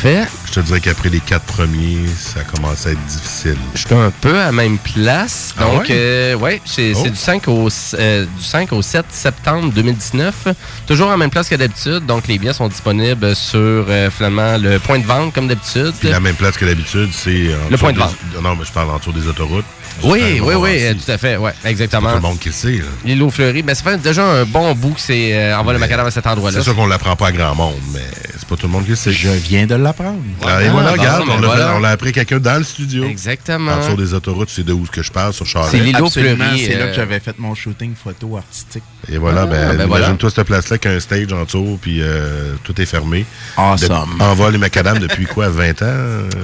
Parfait. 0.00 0.28
Je 0.46 0.52
te 0.52 0.60
dirais 0.60 0.80
qu'après 0.80 1.08
les 1.08 1.18
quatre 1.18 1.44
premiers, 1.44 2.06
ça 2.16 2.44
commence 2.44 2.86
à 2.86 2.92
être 2.92 3.04
difficile. 3.06 3.56
Je 3.74 3.80
suis 3.84 3.94
un 3.94 4.12
peu 4.20 4.38
à 4.38 4.44
la 4.46 4.52
même 4.52 4.78
place. 4.78 5.52
Ah 5.58 5.64
Donc, 5.64 5.80
ouais? 5.82 5.86
euh, 5.90 6.34
ouais, 6.36 6.62
c'est 6.64 6.92
Oh. 6.94 7.02
du, 7.02 7.16
5 7.16 7.48
au, 7.48 7.68
euh, 7.94 8.24
du 8.24 8.44
5 8.44 8.72
au 8.72 8.80
7 8.80 9.06
septembre 9.10 9.72
2019. 9.72 10.48
Toujours 10.86 11.08
à 11.08 11.12
la 11.12 11.16
même 11.16 11.30
place 11.30 11.48
que 11.48 11.56
d'habitude. 11.56 12.06
Donc, 12.06 12.28
les 12.28 12.38
billets 12.38 12.52
sont 12.52 12.68
disponibles 12.68 13.34
sur, 13.34 13.58
euh, 13.58 14.08
finalement, 14.10 14.56
le 14.56 14.78
point 14.78 15.00
de 15.00 15.04
vente, 15.06 15.34
comme 15.34 15.48
d'habitude. 15.48 15.92
La 16.04 16.20
même 16.20 16.36
place 16.36 16.56
que 16.56 16.64
d'habitude, 16.64 17.10
c'est... 17.12 17.50
Le 17.68 17.76
point 17.76 17.90
de 17.90 17.96
des- 17.96 18.02
vente. 18.04 18.14
Non, 18.40 18.54
mais 18.56 18.64
je 18.64 18.70
parle 18.72 18.90
en 18.90 18.98
dessous 18.98 19.12
des 19.12 19.26
autoroutes. 19.26 19.64
Oui, 20.04 20.40
oui, 20.42 20.54
oui, 20.54 20.96
tout 20.96 21.10
à 21.10 21.18
fait. 21.18 21.36
Ouais, 21.36 21.52
exactement. 21.64 22.10
Tout 22.10 22.16
le 22.16 22.20
monde 22.22 22.38
qui 22.38 22.48
le 22.48 22.54
sait. 22.54 22.72
là. 22.72 22.84
L'îlot 23.04 23.30
Fleury, 23.30 23.62
ben, 23.62 23.74
ça 23.74 23.82
fait 23.82 23.98
déjà 23.98 24.24
un 24.24 24.44
bon 24.44 24.74
bout 24.74 24.92
que 24.94 25.00
c'est 25.00 25.34
euh, 25.34 25.58
envoie 25.58 25.72
le 25.72 25.78
macadam 25.78 26.06
à 26.06 26.10
cet 26.10 26.26
endroit-là. 26.26 26.58
C'est 26.58 26.64
sûr 26.64 26.74
qu'on 26.74 26.86
ne 26.86 26.90
l'apprend 26.90 27.16
pas 27.16 27.28
à 27.28 27.32
grand 27.32 27.54
monde, 27.54 27.74
mais 27.92 28.04
c'est 28.38 28.48
pas 28.48 28.56
tout 28.56 28.66
le 28.66 28.72
monde 28.72 28.84
qui 28.84 28.90
le 28.90 28.96
sait. 28.96 29.12
Je 29.12 29.28
viens 29.28 29.66
de 29.66 29.74
l'apprendre. 29.74 30.20
Ah, 30.42 30.62
et 30.62 30.66
ah, 30.66 30.70
voilà, 30.70 30.92
regarde, 30.92 31.26
ben, 31.26 31.72
on 31.76 31.80
l'a 31.80 31.90
appris 31.90 32.10
à 32.10 32.12
quelqu'un 32.12 32.38
dans 32.38 32.58
le 32.58 32.64
studio. 32.64 33.04
Exactement. 33.04 33.72
En 33.72 33.78
dessous 33.78 33.96
des 33.96 34.14
autoroutes, 34.14 34.50
c'est 34.50 34.64
de 34.64 34.72
où 34.72 34.84
que 34.90 35.02
je 35.02 35.10
parle, 35.10 35.32
sur 35.32 35.46
C'est 35.46 35.52
Charlotte. 35.52 35.72
l'îlot 35.74 36.10
Fleury, 36.10 36.64
c'est 36.64 36.74
là 36.74 36.84
euh, 36.84 36.90
que 36.90 36.94
j'avais 36.94 37.20
fait 37.20 37.38
mon 37.38 37.54
shooting 37.54 37.94
photo 37.94 38.36
artistique. 38.36 38.84
Et 39.10 39.18
voilà, 39.18 39.42
ah, 39.42 39.46
ben, 39.46 39.76
ben 39.76 39.86
imagine-toi 39.86 40.30
cette 40.30 40.46
place-là 40.46 40.78
qu'un 40.78 41.00
stage 41.00 41.32
en 41.32 41.44
dessous, 41.44 41.78
puis 41.80 41.98
euh, 42.02 42.54
tout 42.62 42.80
est 42.80 42.86
fermé. 42.86 43.24
Awesome. 43.56 44.16
Envoie 44.20 44.50
le 44.50 44.58
macadam 44.58 44.98
depuis 44.98 45.26
quoi, 45.26 45.48
20 45.48 45.82
ans? 45.82 45.86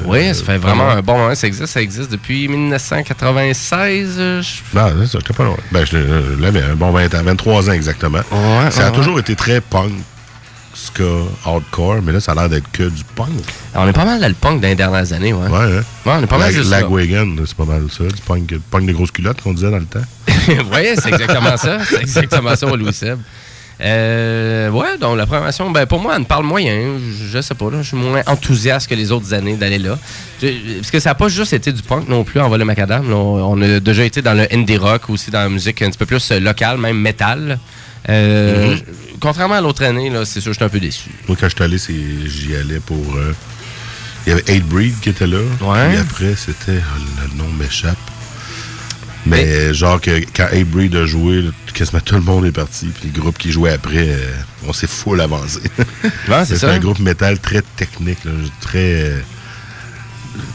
Oui, 0.06 0.34
ça 0.34 0.42
fait 0.44 0.58
vraiment 0.58 0.90
un 0.90 1.02
bon 1.02 1.18
moment 1.18 1.34
ça 1.34 1.46
existe. 1.46 1.66
Ça 1.66 1.80
existe 1.80 2.10
depuis 2.10 2.48
1980. 2.48 3.43
96. 3.52 4.16
Euh, 4.18 4.42
je... 4.42 4.76
Non, 4.76 4.92
c'est 5.00 5.06
ça, 5.06 5.18
j'étais 5.20 5.34
pas 5.34 5.44
loin. 5.44 5.56
Ben, 5.72 5.84
je, 5.84 5.96
euh, 5.96 6.36
je 6.36 6.42
l'avais, 6.42 6.62
un 6.62 6.74
bon 6.74 6.90
20 6.90 7.14
ans, 7.14 7.22
23 7.22 7.70
ans 7.70 7.72
exactement. 7.72 8.20
Ça 8.70 8.86
a 8.86 8.90
toujours 8.90 9.18
été 9.18 9.34
très 9.36 9.60
punk, 9.60 9.92
ska, 10.74 11.04
hardcore, 11.44 12.02
mais 12.02 12.12
là, 12.12 12.20
ça 12.20 12.32
a 12.32 12.34
l'air 12.34 12.48
d'être 12.48 12.70
que 12.72 12.84
du 12.84 13.04
punk. 13.16 13.28
On 13.74 13.86
est 13.86 13.92
pas 13.92 14.04
mal 14.04 14.20
dans 14.20 14.28
le 14.28 14.34
punk 14.34 14.60
dans 14.60 14.68
les 14.68 14.74
dernières 14.74 15.12
années, 15.12 15.32
ouais. 15.32 15.48
Ouais, 15.48 15.78
hein? 15.78 15.82
on 16.06 16.22
est 16.22 16.26
pas 16.26 16.38
mal 16.38 16.52
juste 16.52 16.70
Lagwagon, 16.70 17.36
c'est 17.46 17.56
pas 17.56 17.64
mal 17.64 17.86
ça, 17.90 18.04
du 18.04 18.22
punk, 18.22 18.54
punk 18.70 18.86
des 18.86 18.92
grosses 18.92 19.10
culottes 19.10 19.40
qu'on 19.40 19.54
disait 19.54 19.70
dans 19.70 19.78
le 19.78 19.86
temps. 19.86 20.04
oui, 20.48 20.88
c'est 20.96 21.12
exactement 21.12 21.56
ça. 21.56 21.78
C'est 21.84 22.00
exactement 22.00 22.56
ça, 22.56 22.66
Louis 22.66 22.92
Seb. 22.92 23.18
Euh, 23.80 24.70
ouais, 24.70 24.98
donc 25.00 25.16
la 25.16 25.26
programmation, 25.26 25.70
ben, 25.70 25.84
pour 25.86 26.00
moi, 26.00 26.12
elle 26.14 26.20
me 26.20 26.24
parle 26.26 26.44
moyen. 26.44 26.98
Je, 26.98 27.26
je 27.38 27.42
sais 27.42 27.54
pas, 27.54 27.70
là, 27.70 27.78
je 27.82 27.88
suis 27.88 27.96
moins 27.96 28.22
enthousiaste 28.26 28.88
que 28.88 28.94
les 28.94 29.10
autres 29.12 29.34
années 29.34 29.56
d'aller 29.56 29.78
là. 29.78 29.98
Je- 30.40 30.76
parce 30.78 30.90
que 30.90 31.00
ça 31.00 31.10
n'a 31.10 31.14
pas 31.14 31.28
juste 31.28 31.52
été 31.52 31.72
du 31.72 31.82
punk 31.82 32.08
non 32.08 32.22
plus 32.24 32.40
en 32.40 32.54
le 32.56 32.64
macadam. 32.64 33.08
là. 33.10 33.16
On, 33.16 33.58
on 33.58 33.62
a 33.62 33.80
déjà 33.80 34.04
été 34.04 34.22
dans 34.22 34.34
le 34.34 34.46
indie 34.54 34.76
rock, 34.76 35.10
aussi 35.10 35.30
dans 35.30 35.40
la 35.40 35.48
musique 35.48 35.82
un 35.82 35.88
petit 35.90 35.98
peu 35.98 36.06
plus 36.06 36.30
euh, 36.30 36.38
locale, 36.40 36.78
même 36.78 36.98
métal. 37.00 37.58
Euh, 38.08 38.74
Mhm. 38.74 38.80
Contrairement 39.20 39.54
à 39.54 39.60
l'autre 39.62 39.82
année, 39.84 40.10
là, 40.10 40.24
c'est 40.26 40.40
sûr, 40.40 40.52
j'étais 40.52 40.66
un 40.66 40.68
peu 40.68 40.80
déçu. 40.80 41.08
Moi, 41.26 41.36
quand 41.40 41.48
je 41.48 41.54
suis 41.54 41.64
allé, 41.64 41.78
c'est- 41.78 42.26
j'y 42.28 42.54
allais 42.54 42.80
pour. 42.80 42.98
euh, 43.16 43.32
il 44.26 44.30
y 44.30 44.32
avait 44.32 44.50
Hate 44.56 44.64
Breed 44.64 44.94
qui 45.00 45.08
était 45.10 45.26
là. 45.26 45.38
Ouais. 45.62 45.88
Puis 45.88 45.98
après, 45.98 46.34
c'était. 46.36 46.78
oh, 46.80 47.00
le 47.32 47.38
nom 47.38 47.48
m'échappe. 47.58 47.96
Mais 49.26 49.72
genre 49.72 50.00
que 50.00 50.20
quand 50.36 50.48
Hate 50.52 50.64
Breed 50.68 50.94
a 50.96 51.06
joué, 51.06 51.44
quasiment 51.72 52.00
tout 52.00 52.14
le 52.16 52.20
monde 52.20 52.44
est 52.44 52.52
parti. 52.52 52.86
Puis 52.88 53.10
le 53.14 53.20
groupe 53.20 53.38
qui 53.38 53.50
jouait 53.52 53.72
après, 53.72 54.08
euh, 54.10 54.30
on 54.66 54.72
s'est 54.72 54.86
full 54.86 55.20
avancé. 55.20 55.60
Ouais, 56.28 56.44
c'est 56.44 56.62
un 56.64 56.78
groupe 56.78 56.98
métal 56.98 57.38
très 57.38 57.62
technique, 57.76 58.24
là, 58.24 58.32
très. 58.60 58.78
euh, 59.02 59.20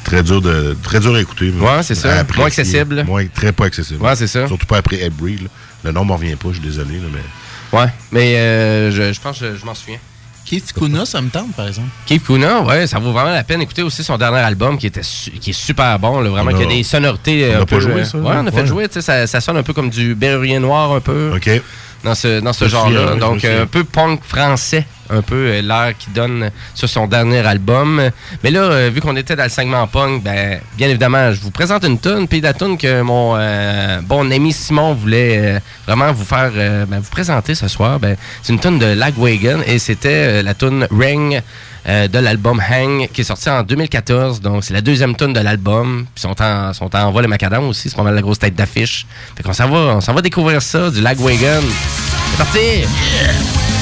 Très 0.03 0.23
dur, 0.23 0.41
de, 0.41 0.75
très 0.83 0.99
dur 0.99 1.15
à 1.15 1.21
écouter. 1.21 1.51
Ouais, 1.51 1.83
c'est 1.83 1.95
ça. 1.95 2.19
Apprécier. 2.19 2.37
Moins 2.41 2.47
accessible. 2.47 3.03
Moins, 3.05 3.25
très 3.27 3.53
pas 3.53 3.65
accessible. 3.65 4.03
Ouais, 4.03 4.15
c'est 4.15 4.27
ça. 4.27 4.45
Surtout 4.47 4.65
pas 4.65 4.77
après 4.77 5.01
Hate 5.03 5.13
Breed. 5.13 5.43
là. 5.43 5.47
Le 5.85 5.91
nom 5.93 6.03
m'en 6.03 6.17
revient 6.17 6.35
pas, 6.35 6.49
je 6.49 6.55
suis 6.55 6.63
désolé. 6.63 6.95
là, 6.95 7.05
mais... 7.13 7.77
Ouais, 7.79 7.85
mais 8.11 8.35
euh, 8.37 8.91
je, 8.91 9.13
je 9.13 9.21
pense 9.21 9.39
que 9.39 9.53
je, 9.53 9.57
je 9.59 9.65
m'en 9.65 9.73
souviens. 9.75 9.99
Keith 10.49 10.73
Kuna, 10.73 11.05
ça 11.05 11.21
me 11.21 11.29
tente, 11.29 11.53
par 11.55 11.67
exemple. 11.67 11.89
Keith 12.07 12.23
Kuna, 12.25 12.61
ouais, 12.61 12.87
ça 12.87 12.97
vaut 12.97 13.11
vraiment 13.11 13.29
la 13.31 13.43
peine. 13.43 13.61
Écoutez 13.61 13.83
aussi 13.83 14.03
son 14.03 14.17
dernier 14.17 14.39
album 14.39 14.79
qui 14.79 14.87
était 14.87 15.03
su- 15.03 15.29
qui 15.29 15.51
est 15.51 15.53
super 15.53 15.99
bon, 15.99 16.21
là, 16.21 16.29
vraiment, 16.31 16.49
a- 16.49 16.53
qui 16.55 16.63
a 16.63 16.65
des 16.65 16.81
sonorités. 16.81 17.51
on 17.51 17.53
euh, 17.53 17.59
a 17.59 17.61
un 17.61 17.65
pas 17.65 17.79
joué, 17.79 17.91
euh, 18.01 18.03
ça, 18.03 18.17
Ouais, 18.17 18.33
on 18.35 18.47
a 18.47 18.51
fait 18.51 18.61
ouais. 18.61 18.65
jouer, 18.65 18.87
tu 18.87 18.95
sais, 18.95 19.01
ça, 19.01 19.27
ça 19.27 19.41
sonne 19.41 19.57
un 19.57 19.63
peu 19.63 19.73
comme 19.73 19.91
du 19.91 20.15
Berrien 20.15 20.59
Noir, 20.59 20.91
un 20.93 21.01
peu. 21.01 21.33
OK. 21.35 21.61
Dans 22.03 22.15
ce, 22.15 22.39
dans 22.39 22.53
ce 22.53 22.67
genre-là. 22.67 23.11
oui, 23.13 23.19
Donc, 23.19 23.45
euh, 23.45 23.63
un 23.63 23.67
peu 23.67 23.83
punk 23.83 24.21
français, 24.23 24.87
un 25.09 25.21
peu 25.21 25.35
euh, 25.35 25.61
l'air 25.61 25.93
qu'il 25.97 26.13
donne 26.13 26.51
sur 26.73 26.87
son 26.87 27.07
dernier 27.07 27.39
album. 27.39 28.09
Mais 28.43 28.51
là, 28.51 28.61
euh, 28.61 28.89
vu 28.93 29.01
qu'on 29.01 29.15
était 29.15 29.35
dans 29.35 29.43
le 29.43 29.49
segment 29.49 29.87
punk, 29.87 30.23
ben, 30.23 30.59
bien 30.77 30.89
évidemment, 30.89 31.31
je 31.33 31.41
vous 31.41 31.51
présente 31.51 31.83
une 31.83 31.99
tune, 31.99 32.27
puis 32.27 32.41
la 32.41 32.53
tune 32.53 32.77
que 32.77 33.01
mon 33.01 33.35
euh, 33.37 34.01
bon 34.01 34.31
ami 34.31 34.53
Simon 34.53 34.93
voulait 34.93 35.61
vraiment 35.87 36.11
vous 36.11 36.25
faire, 36.25 36.51
ben, 36.87 36.99
vous 36.99 37.09
présenter 37.09 37.55
ce 37.55 37.67
soir. 37.67 37.99
Ben, 37.99 38.15
c'est 38.41 38.53
une 38.53 38.59
tune 38.59 38.79
de 38.79 38.85
Lagwagon 38.85 39.61
et 39.65 39.79
c'était 39.79 40.43
la 40.43 40.53
tune 40.53 40.87
Ring. 40.91 41.41
de 41.87 42.19
l'album 42.19 42.59
Hang 42.59 43.07
qui 43.11 43.21
est 43.21 43.23
sorti 43.23 43.49
en 43.49 43.63
2014 43.63 44.41
donc 44.41 44.63
c'est 44.63 44.73
la 44.73 44.81
deuxième 44.81 45.15
tune 45.15 45.31
de 45.33 45.39
l'album 45.39 46.05
puis 46.13 46.21
sont 46.21 46.39
en 46.41 46.73
sont 46.73 46.93
en 46.93 47.11
vol 47.11 47.25
macadam 47.27 47.63
aussi 47.69 47.89
c'est 47.89 47.95
pas 47.95 48.03
mal 48.03 48.13
la 48.13 48.21
grosse 48.21 48.37
tête 48.37 48.53
d'affiche 48.53 49.07
fait 49.35 49.43
qu'on 49.43 49.53
s'en 49.53 49.69
va 49.69 49.95
on 49.95 50.01
s'en 50.01 50.13
va 50.13 50.21
découvrir 50.21 50.61
ça 50.61 50.91
du 50.91 51.01
Lagwagon 51.01 51.63
c'est 52.31 52.37
parti 52.37 53.78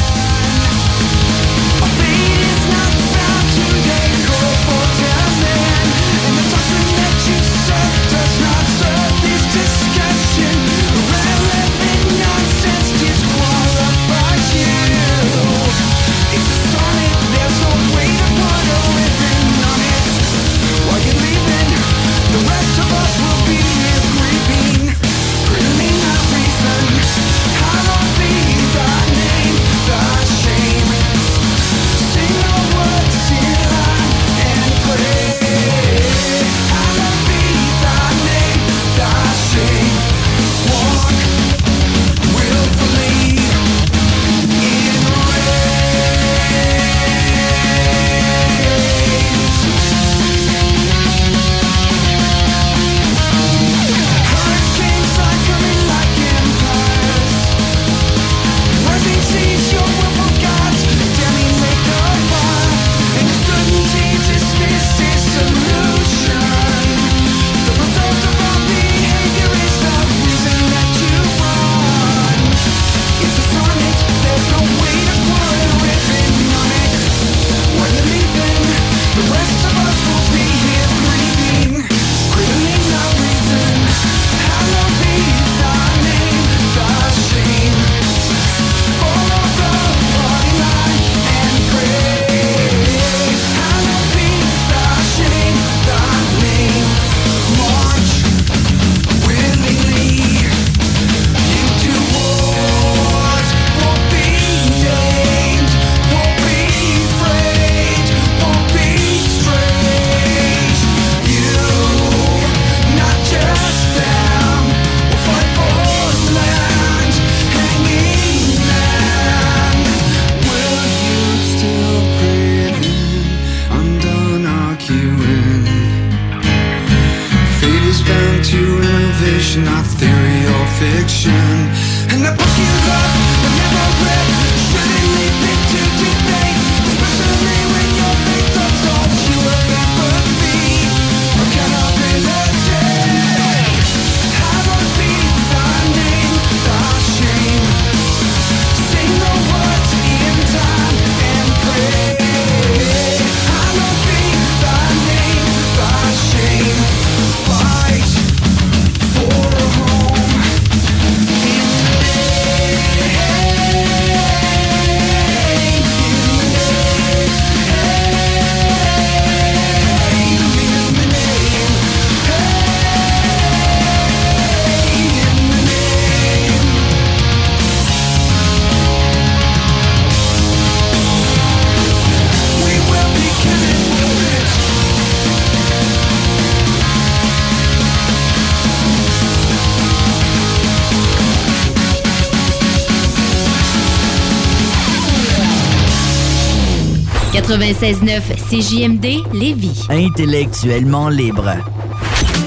96.9 197.47 198.21
CJMD 198.49 199.23
Lévis. 199.33 199.85
Intellectuellement 199.89 201.07
libre. 201.07 201.55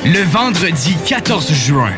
Le 0.05 0.23
vendredi 0.31 0.95
14 1.07 1.51
juin, 1.55 1.93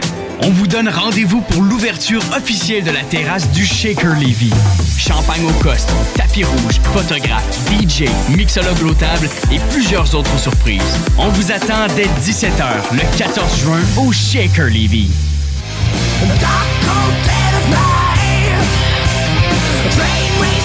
on 0.44 0.50
vous 0.50 0.68
donne 0.68 0.88
rendez-vous 0.88 1.40
pour 1.40 1.62
l'ouverture 1.62 2.22
officielle 2.36 2.84
de 2.84 2.92
la 2.92 3.00
terrasse 3.00 3.50
du 3.50 3.66
Shaker 3.66 4.14
Levy. 4.20 4.52
Champagne 4.96 5.44
au 5.44 5.62
coste, 5.64 5.90
tapis 6.14 6.44
rouge, 6.44 6.80
photographe, 6.94 7.58
DJ, 7.72 8.04
mixologue 8.36 8.80
au 8.84 8.94
table 8.94 9.28
et 9.50 9.58
plusieurs 9.72 10.14
autres 10.14 10.38
surprises. 10.38 10.96
On 11.18 11.28
vous 11.30 11.50
attend 11.50 11.88
dès 11.96 12.06
17h 12.20 12.92
le 12.92 13.18
14 13.18 13.58
juin 13.58 13.80
au 13.96 14.12
Shaker 14.12 14.66
Levy. 14.66 15.10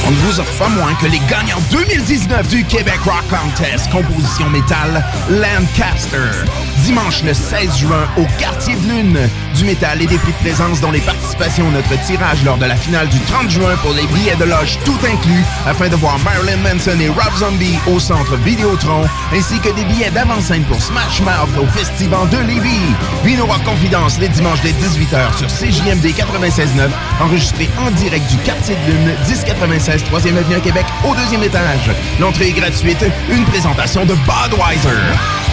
On 0.08 0.12
ne 0.12 0.16
vous 0.18 0.40
offre 0.40 0.58
pas 0.58 0.70
moins 0.70 0.94
que 0.96 1.08
les 1.08 1.20
gagnants 1.30 1.62
2019 1.72 2.48
du 2.48 2.64
Québec 2.64 3.00
Rock 3.04 3.24
Contest, 3.30 3.90
composition 3.92 4.50
métal 4.50 5.04
Lancaster. 5.30 6.46
Dimanche 6.84 7.24
le 7.24 7.34
16 7.34 7.78
juin 7.78 8.08
au 8.18 8.26
Quartier 8.40 8.76
de 8.76 8.88
Lune. 8.88 9.30
Du 9.58 9.66
métal 9.66 9.99
et 10.03 10.05
des 10.05 10.20
prix 10.20 10.34
de 10.34 10.38
présence 10.38 10.82
dont 10.82 10.91
les 10.91 11.01
participations 11.01 11.68
à 11.70 11.72
notre 11.72 11.99
tirage 12.05 12.43
lors 12.45 12.58
de 12.58 12.66
la 12.66 12.76
finale 12.76 13.08
du 13.10 13.20
30 13.22 13.49
juin 13.49 13.76
pour 13.82 13.91
les 13.93 14.05
billets 14.08 14.36
de 14.36 14.43
loge 14.43 14.78
tout 14.86 14.97
inclus 15.03 15.43
afin 15.66 15.89
de 15.89 15.95
voir 15.95 16.20
Marilyn 16.20 16.58
Manson 16.58 16.99
et 16.99 17.10
Rob 17.10 17.34
Zombie 17.39 17.80
au 17.88 17.99
centre 17.99 18.36
Vidéotron 18.38 19.05
ainsi 19.34 19.60
que 19.60 19.70
des 19.70 19.84
billets 19.86 20.12
d'avant-scène 20.12 20.64
pour 20.66 20.80
Smash 20.80 21.22
Mouth 21.22 21.58
au 21.60 21.66
Festival 21.66 22.30
de 22.30 22.38
Lévis. 22.38 22.93
Vino 23.24 23.47
Confidence 23.66 24.20
les 24.20 24.30
dimanches 24.30 24.62
dès 24.62 24.74
18h 24.74 25.38
sur 25.38 25.47
CJMD 25.47 26.05
96.9 26.05 26.89
enregistré 27.20 27.68
en 27.80 27.89
direct 27.91 28.30
du 28.30 28.38
Quartier 28.38 28.76
de 28.76 28.91
Lune 28.91 29.12
1096 29.28 30.03
3e 30.03 30.38
Avenue 30.38 30.55
à 30.55 30.60
Québec 30.60 30.86
au 31.03 31.16
deuxième 31.16 31.41
étage. 31.43 31.89
L'entrée 32.20 32.49
est 32.49 32.53
gratuite, 32.53 33.03
une 33.32 33.45
présentation 33.45 34.05
de 34.05 34.14
Budweiser. 34.14 35.47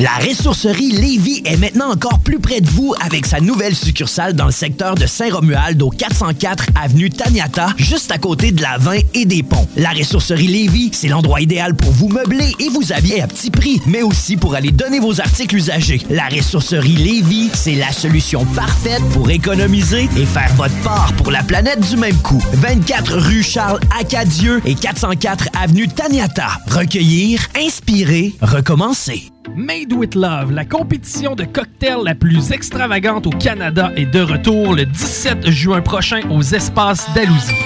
La 0.00 0.14
ressourcerie 0.14 0.92
Lévis 0.92 1.42
est 1.44 1.58
maintenant 1.58 1.90
encore 1.90 2.20
plus 2.20 2.38
près 2.38 2.62
de 2.62 2.70
vous 2.70 2.94
avec 3.04 3.26
sa 3.26 3.38
nouvelle 3.38 3.74
succursale 3.74 4.32
dans 4.32 4.46
le 4.46 4.50
secteur 4.50 4.94
de 4.94 5.04
Saint-Romuald 5.04 5.82
au 5.82 5.90
404 5.90 6.68
avenue 6.82 7.10
Taniata, 7.10 7.74
juste 7.76 8.10
à 8.10 8.16
côté 8.16 8.50
de 8.50 8.62
la 8.62 8.78
20 8.78 8.96
et 9.12 9.26
des 9.26 9.42
ponts. 9.42 9.68
La 9.76 9.90
ressourcerie 9.90 10.46
Lévis, 10.46 10.92
c'est 10.94 11.08
l'endroit 11.08 11.42
idéal 11.42 11.74
pour 11.74 11.90
vous 11.90 12.08
meubler 12.08 12.54
et 12.60 12.70
vous 12.70 12.94
habiller 12.94 13.20
à 13.20 13.26
petit 13.26 13.50
prix, 13.50 13.82
mais 13.84 14.00
aussi 14.00 14.38
pour 14.38 14.54
aller 14.54 14.70
donner 14.70 15.00
vos 15.00 15.20
articles 15.20 15.54
usagés. 15.54 16.00
La 16.08 16.28
ressourcerie 16.28 16.96
Lévis, 16.96 17.50
c'est 17.52 17.74
la 17.74 17.92
solution 17.92 18.46
parfaite 18.46 19.02
pour 19.12 19.28
économiser 19.28 20.08
et 20.16 20.24
faire 20.24 20.54
votre 20.54 20.80
part 20.82 21.12
pour 21.18 21.30
la 21.30 21.42
planète 21.42 21.86
du 21.90 21.98
même 21.98 22.16
coup. 22.22 22.42
24 22.54 23.18
rue 23.18 23.42
Charles 23.42 23.80
Acadieux 24.00 24.62
et 24.64 24.76
404 24.76 25.50
avenue 25.62 25.88
Taniata. 25.88 26.52
Recueillir, 26.68 27.46
inspirer, 27.54 28.32
recommencer. 28.40 29.30
Made 29.48 29.92
with 29.92 30.14
Love, 30.14 30.52
la 30.52 30.64
compétition 30.64 31.34
de 31.34 31.44
cocktails 31.44 32.04
la 32.04 32.14
plus 32.14 32.52
extravagante 32.52 33.26
au 33.26 33.30
Canada, 33.30 33.90
est 33.96 34.06
de 34.06 34.20
retour 34.20 34.74
le 34.74 34.84
17 34.84 35.50
juin 35.50 35.80
prochain 35.80 36.20
aux 36.30 36.42
espaces 36.42 37.12
d'Alousie. 37.14 37.56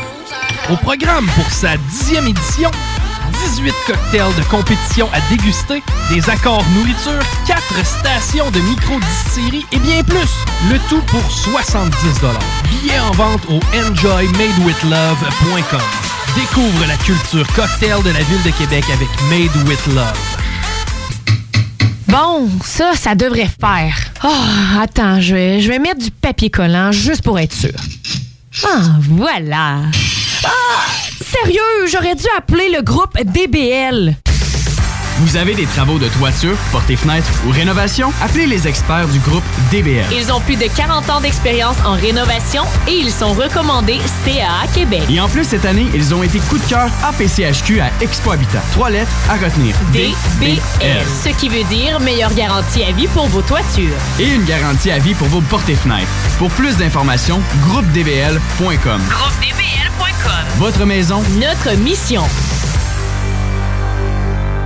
Au 0.70 0.77
programme 0.77 1.27
pour 1.35 1.51
sa 1.51 1.77
dixième 1.77 2.29
édition, 2.29 2.70
18 3.57 3.75
cocktails 3.87 4.35
de 4.37 4.43
compétition 4.49 5.09
à 5.12 5.20
déguster, 5.29 5.83
des 6.11 6.31
accords 6.31 6.64
nourriture, 6.77 7.18
4 7.47 7.85
stations 7.85 8.51
de 8.53 8.61
micro-distillerie 8.61 9.66
et 9.72 9.79
bien 9.79 10.03
plus. 10.05 10.33
Le 10.70 10.79
tout 10.89 11.03
pour 11.09 11.29
70 11.31 11.93
Billets 12.70 13.01
en 13.01 13.11
vente 13.12 13.45
au 13.49 13.61
enjoymadewithlove.com. 13.77 15.81
Découvre 16.37 16.87
la 16.87 16.97
culture 16.97 17.47
cocktail 17.55 18.03
de 18.05 18.11
la 18.11 18.22
ville 18.22 18.43
de 18.45 18.51
Québec 18.51 18.85
avec 18.91 19.09
Made 19.29 19.57
with 19.68 19.87
Love. 19.95 20.44
Bon, 22.15 22.49
ça, 22.65 22.95
ça 22.95 23.17
devrait 23.17 23.49
faire. 23.61 23.97
Oh, 24.23 24.81
attends, 24.81 25.21
je 25.21 25.35
vais, 25.35 25.79
mettre 25.81 25.99
du 25.99 26.12
papier 26.12 26.49
collant 26.49 26.93
juste 26.93 27.23
pour 27.23 27.41
être 27.41 27.53
sûr. 27.53 27.74
Ah, 28.65 28.82
voilà. 29.01 29.81
Ah, 30.45 30.51
sérieux, 31.20 31.89
j'aurais 31.91 32.15
dû 32.15 32.27
appeler 32.39 32.70
le 32.70 32.82
groupe 32.82 33.20
DBL. 33.20 34.15
Vous 35.20 35.36
avez 35.36 35.55
des 35.55 35.66
travaux 35.66 36.01
de 36.01 36.09
toiture, 36.09 36.57
portée 36.73 36.97
fenêtre 36.97 37.31
ou 37.47 37.51
rénovation? 37.51 38.12
Appelez 38.20 38.47
les 38.47 38.66
experts 38.66 39.07
du 39.07 39.20
groupe 39.20 39.45
DBL. 39.70 40.07
Ils 40.12 40.32
ont 40.32 40.41
plus 40.41 40.57
de 40.57 40.66
40 40.66 41.09
ans 41.09 41.20
d'expérience 41.20 41.77
en 41.85 41.93
rénovation 41.93 42.65
et 42.89 42.95
ils 42.95 43.12
sont 43.12 43.32
recommandés 43.32 44.01
CAA 44.24 44.66
Québec. 44.74 45.03
Et 45.09 45.20
en 45.20 45.28
plus, 45.28 45.45
cette 45.45 45.66
année, 45.66 45.86
ils 45.95 46.12
ont 46.15 46.24
été 46.24 46.41
coup 46.41 46.59
de 46.59 46.65
cœur 46.65 46.91
APCHQ 47.05 47.81
à 47.81 47.91
Expo 48.03 48.32
Habitat. 48.32 48.61
Trois 48.73 48.91
lettres 48.91 49.12
à 49.28 49.35
retenir. 49.35 49.77
DBL. 49.93 50.59
Ce 51.23 51.28
qui 51.28 51.49
veut 51.49 51.65
dire 51.65 52.01
meilleure 52.01 52.35
garantie 52.35 52.82
à 52.82 52.91
vie 52.91 53.07
pour 53.07 53.28
vos 53.28 53.43
toitures. 53.43 53.95
Et 54.19 54.28
une 54.35 54.45
garantie 54.45 54.91
à 54.91 54.99
vie 54.99 55.15
pour 55.15 55.28
vos 55.28 55.41
portées 55.43 55.77
fenêtres. 55.77 56.09
Pour 56.39 56.51
plus 56.51 56.77
d'informations, 56.77 57.41
groupedbl.com. 57.69 59.01
GroupeDBL.com. 59.09 60.45
Votre 60.59 60.85
maison, 60.85 61.23
Notre 61.41 61.77
mission. 61.78 62.24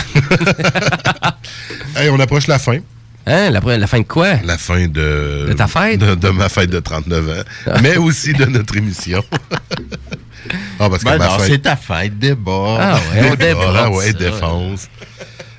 hey, 1.95 2.09
on 2.09 2.19
approche 2.19 2.47
la 2.47 2.59
fin. 2.59 2.79
Hein? 3.27 3.49
La, 3.49 3.59
la 3.77 3.87
fin 3.87 3.99
de 3.99 4.03
quoi? 4.03 4.35
La 4.43 4.57
fin 4.57 4.87
de... 4.87 5.45
De 5.47 5.53
ta 5.53 5.67
fête? 5.67 5.99
De, 5.99 6.15
de 6.15 6.29
ma 6.29 6.47
fête 6.49 6.69
de 6.69 6.79
39 6.79 7.29
ans. 7.29 7.71
mais 7.81 7.97
aussi 7.97 8.33
de 8.33 8.45
notre 8.45 8.77
émission. 8.77 9.23
ah, 10.79 10.89
parce 10.89 11.03
que 11.03 11.09
Ben 11.09 11.17
ma 11.17 11.25
non, 11.27 11.39
fête... 11.39 11.47
c'est 11.47 11.59
ta 11.59 11.75
fête, 11.75 12.19
débat. 12.19 12.77
Ah 12.79 12.93
ouais, 13.13 13.29
on 13.31 13.35
déborde 13.35 13.75
Ah 13.77 13.89
ouais, 13.89 14.13
défense. 14.13 14.87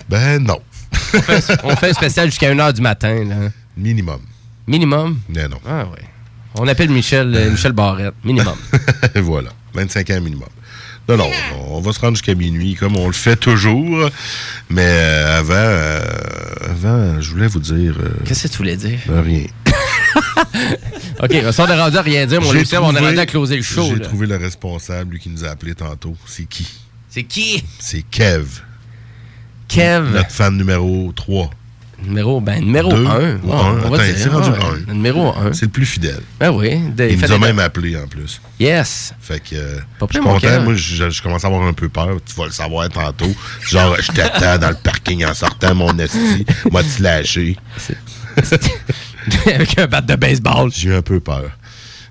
Ben 0.09 0.39
non. 0.43 0.61
On 1.15 1.21
fait, 1.23 1.59
on 1.65 1.77
fait 1.77 1.91
un 1.91 1.95
spécial 1.95 2.27
jusqu'à 2.27 2.55
1h 2.55 2.73
du 2.75 2.83
matin. 2.83 3.25
Là. 3.25 3.35
Minimum. 3.77 4.21
Minimum? 4.67 5.19
Mais 5.29 5.49
non. 5.49 5.59
Ah 5.67 5.85
ouais. 5.87 6.05
On 6.59 6.67
appelle 6.69 6.91
Michel, 6.91 7.35
euh, 7.35 7.51
Michel 7.51 7.73
Barrette. 7.73 8.15
Minimum. 8.25 8.57
voilà. 9.17 9.51
25 9.75 10.11
ans 10.11 10.21
minimum. 10.21 10.49
Non, 11.09 11.17
non, 11.17 11.31
on 11.69 11.81
va 11.81 11.93
se 11.93 12.01
rendre 12.01 12.17
jusqu'à 12.17 12.35
minuit 12.35 12.75
comme 12.75 12.97
on 12.97 13.07
le 13.07 13.13
fait 13.13 13.37
toujours. 13.37 14.11
Mais 14.69 14.83
euh, 14.85 15.39
avant, 15.39 15.55
euh, 15.55 16.01
avant, 16.69 17.21
je 17.21 17.31
voulais 17.31 17.47
vous 17.47 17.61
dire. 17.61 17.95
euh, 18.01 18.09
Qu'est-ce 18.25 18.45
que 18.49 18.53
tu 18.53 18.59
voulais 18.59 18.77
dire? 18.77 18.99
ben, 19.07 19.21
rien. 19.23 19.45
OK, 21.23 21.31
on 21.59 21.67
est 21.69 21.81
rendu 21.81 21.97
à 21.97 22.03
rien 22.03 22.27
dire, 22.27 22.41
mon 22.41 22.51
Lucien, 22.53 22.83
on 22.83 22.95
est 22.95 23.01
rendu 23.01 23.19
à 23.19 23.27
closer 23.27 23.57
le 23.57 23.63
show. 23.63 23.89
J'ai 23.95 24.03
trouvé 24.03 24.27
le 24.27 24.37
responsable, 24.37 25.13
lui 25.13 25.21
qui 25.21 25.29
nous 25.29 25.45
a 25.45 25.49
appelé 25.49 25.75
tantôt. 25.75 26.17
C'est 26.27 26.45
qui? 26.47 26.67
C'est 27.09 27.23
qui? 27.25 27.63
C'est 27.79 28.03
Kev. 28.03 28.47
Kev. 29.69 30.11
Notre 30.13 30.31
fan 30.31 30.57
numéro 30.57 31.13
3. 31.15 31.51
Numéro, 32.03 32.41
ben, 32.43 32.63
numéro 32.63 32.91
Deux 32.93 33.07
1. 33.07 33.09
ou 33.09 33.13
un. 33.15 33.39
on 33.43 33.73
va 33.75 33.87
Attends, 33.87 34.05
dire. 34.05 34.15
c'est 34.19 34.29
rendu 34.29 34.51
un. 34.89 34.93
Numéro 34.93 35.29
1. 35.35 35.53
C'est 35.55 35.65
le 35.67 35.71
plus 35.73 35.87
fidèle. 35.87 36.21
Ben 36.39 36.51
oui. 36.51 36.79
de- 36.95 37.09
Il 37.09 37.19
nous 37.19 37.33
a 37.33 37.39
même 37.39 37.59
appelé 37.59 37.97
en 37.97 38.07
plus. 38.07 38.41
Yes. 38.61 39.15
Fait 39.19 39.41
que 39.41 39.55
euh, 39.57 39.79
Pas 39.99 40.07
je 40.11 40.19
suis 40.19 40.23
content. 40.23 40.63
Moi, 40.63 40.75
je, 40.75 41.09
je 41.11 41.23
commence 41.23 41.45
à 41.45 41.49
avoir 41.49 41.63
un 41.67 41.73
peu 41.73 41.89
peur. 41.89 42.19
Tu 42.25 42.35
vas 42.35 42.45
le 42.45 42.51
savoir 42.53 42.89
tantôt. 42.91 43.35
Genre, 43.67 43.97
je 44.01 44.13
t'attends 44.13 44.59
dans 44.59 44.69
le 44.71 44.77
parking 44.77 45.25
en 45.25 45.33
sortant 45.33 45.75
mon 45.75 45.99
esti. 45.99 46.45
M'a-tu 46.71 47.03
lâché? 47.03 47.57
Avec 49.47 49.79
un 49.79 49.87
bat 49.87 50.01
de 50.03 50.15
baseball. 50.17 50.71
J'ai 50.73 50.91
eu 50.91 50.95
un 50.95 51.03
peu 51.03 51.21
peur. 51.21 51.51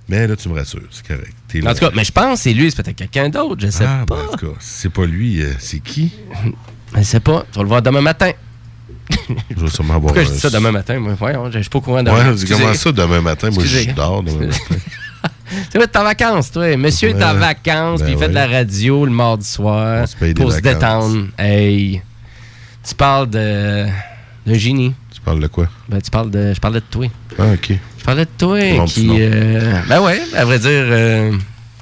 Mais 0.09 0.27
là, 0.27 0.35
tu 0.35 0.49
me 0.49 0.55
rassures. 0.55 0.81
C'est 0.91 1.05
correct. 1.07 1.33
En 1.67 1.73
tout 1.73 1.79
cas, 1.79 1.91
mais 1.95 2.03
je 2.03 2.11
pense 2.11 2.39
que 2.39 2.43
c'est 2.43 2.53
lui, 2.53 2.69
c'est 2.71 2.83
peut-être 2.83 2.95
quelqu'un 2.97 3.29
d'autre, 3.29 3.61
je 3.65 3.69
sais 3.71 3.85
Ah, 3.87 4.03
pas. 4.05 4.15
ben, 4.15 4.21
en 4.33 4.37
tout 4.37 4.47
cas, 4.51 4.57
c'est 4.59 4.91
pas 4.91 5.05
lui, 5.05 5.41
euh, 5.41 5.53
c'est 5.57 5.79
qui? 5.79 6.11
Je 6.95 7.01
sais 7.03 7.19
pas. 7.21 7.45
Tu 7.51 7.57
vas 7.57 7.63
le 7.63 7.69
voir 7.69 7.81
demain 7.81 8.01
matin. 8.01 8.31
Je 9.55 9.61
vais 9.63 9.69
sûrement 9.69 9.95
avoir 9.95 10.13
Pourquoi 10.13 10.23
je 10.23 10.31
dis 10.31 10.39
ça 10.39 10.49
demain 10.49 10.71
matin? 10.71 10.99
Moi, 10.99 11.13
voyons, 11.17 11.51
je 11.51 11.59
suis 11.59 11.69
pas 11.69 11.77
au 11.77 11.81
courant 11.81 12.03
de 12.03 12.09
Ouais, 12.09 12.17
comment 12.49 12.73
ça 12.73 12.91
demain 12.91 13.21
matin? 13.21 13.49
Moi, 13.51 13.63
je 13.65 13.91
dors 13.93 14.23
demain 14.23 14.47
matin. 14.47 14.75
C'est 15.71 15.77
vrai, 15.77 15.87
t'es 15.87 15.99
en 15.99 16.03
vacances, 16.03 16.51
toi. 16.51 16.75
Monsieur 16.75 17.09
est 17.09 17.23
en 17.23 17.33
vacances, 17.35 17.99
Ben 17.99 18.05
puis 18.05 18.13
il 18.15 18.19
fait 18.19 18.29
de 18.29 18.33
la 18.33 18.47
radio 18.47 19.05
le 19.05 19.11
mardi 19.11 19.45
soir 19.47 20.05
pour 20.35 20.51
se 20.51 20.59
détendre. 20.59 21.27
Hey, 21.37 22.01
tu 22.87 22.95
parles 22.95 23.29
de, 23.29 23.85
de 24.45 24.53
génie. 24.55 24.93
Tu 25.13 25.21
parles 25.21 25.39
de 25.39 25.47
quoi? 25.47 25.67
Ben, 25.87 26.01
tu 26.01 26.09
parles 26.11 26.31
de, 26.31 26.53
je 26.53 26.59
parlais 26.59 26.79
de 26.79 26.85
toi. 26.89 27.05
Ah, 27.39 27.53
OK. 27.53 27.73
Je 27.99 28.03
parlais 28.03 28.25
de 28.25 28.29
toi 28.37 28.59
qui. 28.87 29.07
euh, 29.11 29.79
ben 29.87 30.01
ouais, 30.01 30.21
à 30.35 30.45
vrai 30.45 30.59
dire. 30.59 30.69
euh, 30.71 31.31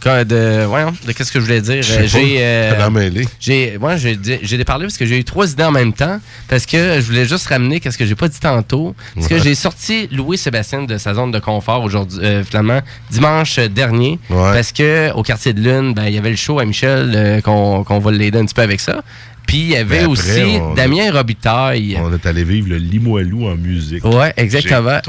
de, 0.06 0.66
voyons, 0.66 0.94
de 1.06 1.12
qu'est-ce 1.14 1.32
que 1.32 1.40
je 1.40 1.46
voulais 1.46 1.62
dire? 1.62 1.84
Euh, 1.90 2.04
J'ai. 2.08 2.38
euh, 2.40 3.10
j'ai 3.40 3.78
ouais, 3.78 3.98
j'ai 3.98 4.58
déparlé 4.58 4.86
parce 4.86 4.98
que 4.98 5.06
j'ai 5.06 5.18
eu 5.18 5.24
trois 5.24 5.52
idées 5.52 5.64
en 5.64 5.72
même 5.72 5.94
temps. 5.94 6.20
Parce 6.48 6.66
que 6.66 6.78
je 7.00 7.06
voulais 7.06 7.26
juste 7.26 7.48
ramener 7.48 7.80
qu'est-ce 7.80 7.98
que 7.98 8.06
j'ai 8.06 8.16
pas 8.16 8.28
dit 8.28 8.40
tantôt. 8.40 8.96
Parce 9.16 9.28
que 9.28 9.36
Ouais. 9.36 9.40
j'ai 9.42 9.56
sorti 9.56 10.08
Louis-Sébastien 10.12 10.84
de 10.84 10.98
sa 10.98 11.14
zone 11.14 11.32
de 11.32 11.40
confort 11.40 11.84
aujourd'hui, 11.84 12.20
euh, 12.22 12.44
finalement, 12.44 12.82
dimanche 13.10 13.60
dernier. 13.60 14.20
Parce 14.30 14.72
que 14.72 15.12
au 15.14 15.24
quartier 15.24 15.54
de 15.54 15.62
Lune, 15.62 15.94
ben, 15.94 16.06
il 16.08 16.14
y 16.14 16.18
avait 16.18 16.30
le 16.32 16.36
show 16.36 16.60
à 16.60 16.66
Michel 16.66 17.12
euh, 17.16 17.42
qu'on 17.42 17.84
qu'on 17.84 18.00
va 18.00 18.12
l'aider 18.12 18.40
un 18.40 18.46
petit 18.46 18.54
peu 18.54 18.62
avec 18.62 18.80
ça. 18.82 19.02
Puis 19.48 19.58
il 19.58 19.68
y 19.70 19.76
avait 19.76 20.00
Ben 20.00 20.12
après, 20.12 20.42
aussi 20.42 20.58
on- 20.62 20.74
Damien 20.74 21.12
Robitaille. 21.12 21.98
On 22.02 22.14
est 22.14 22.26
allé 22.26 22.44
vivre 22.44 22.70
le 22.70 22.78
Limoilou 22.78 23.48
en 23.48 23.56
musique. 23.56 24.04
Ouais, 24.06 24.34
exactement. 24.38 25.00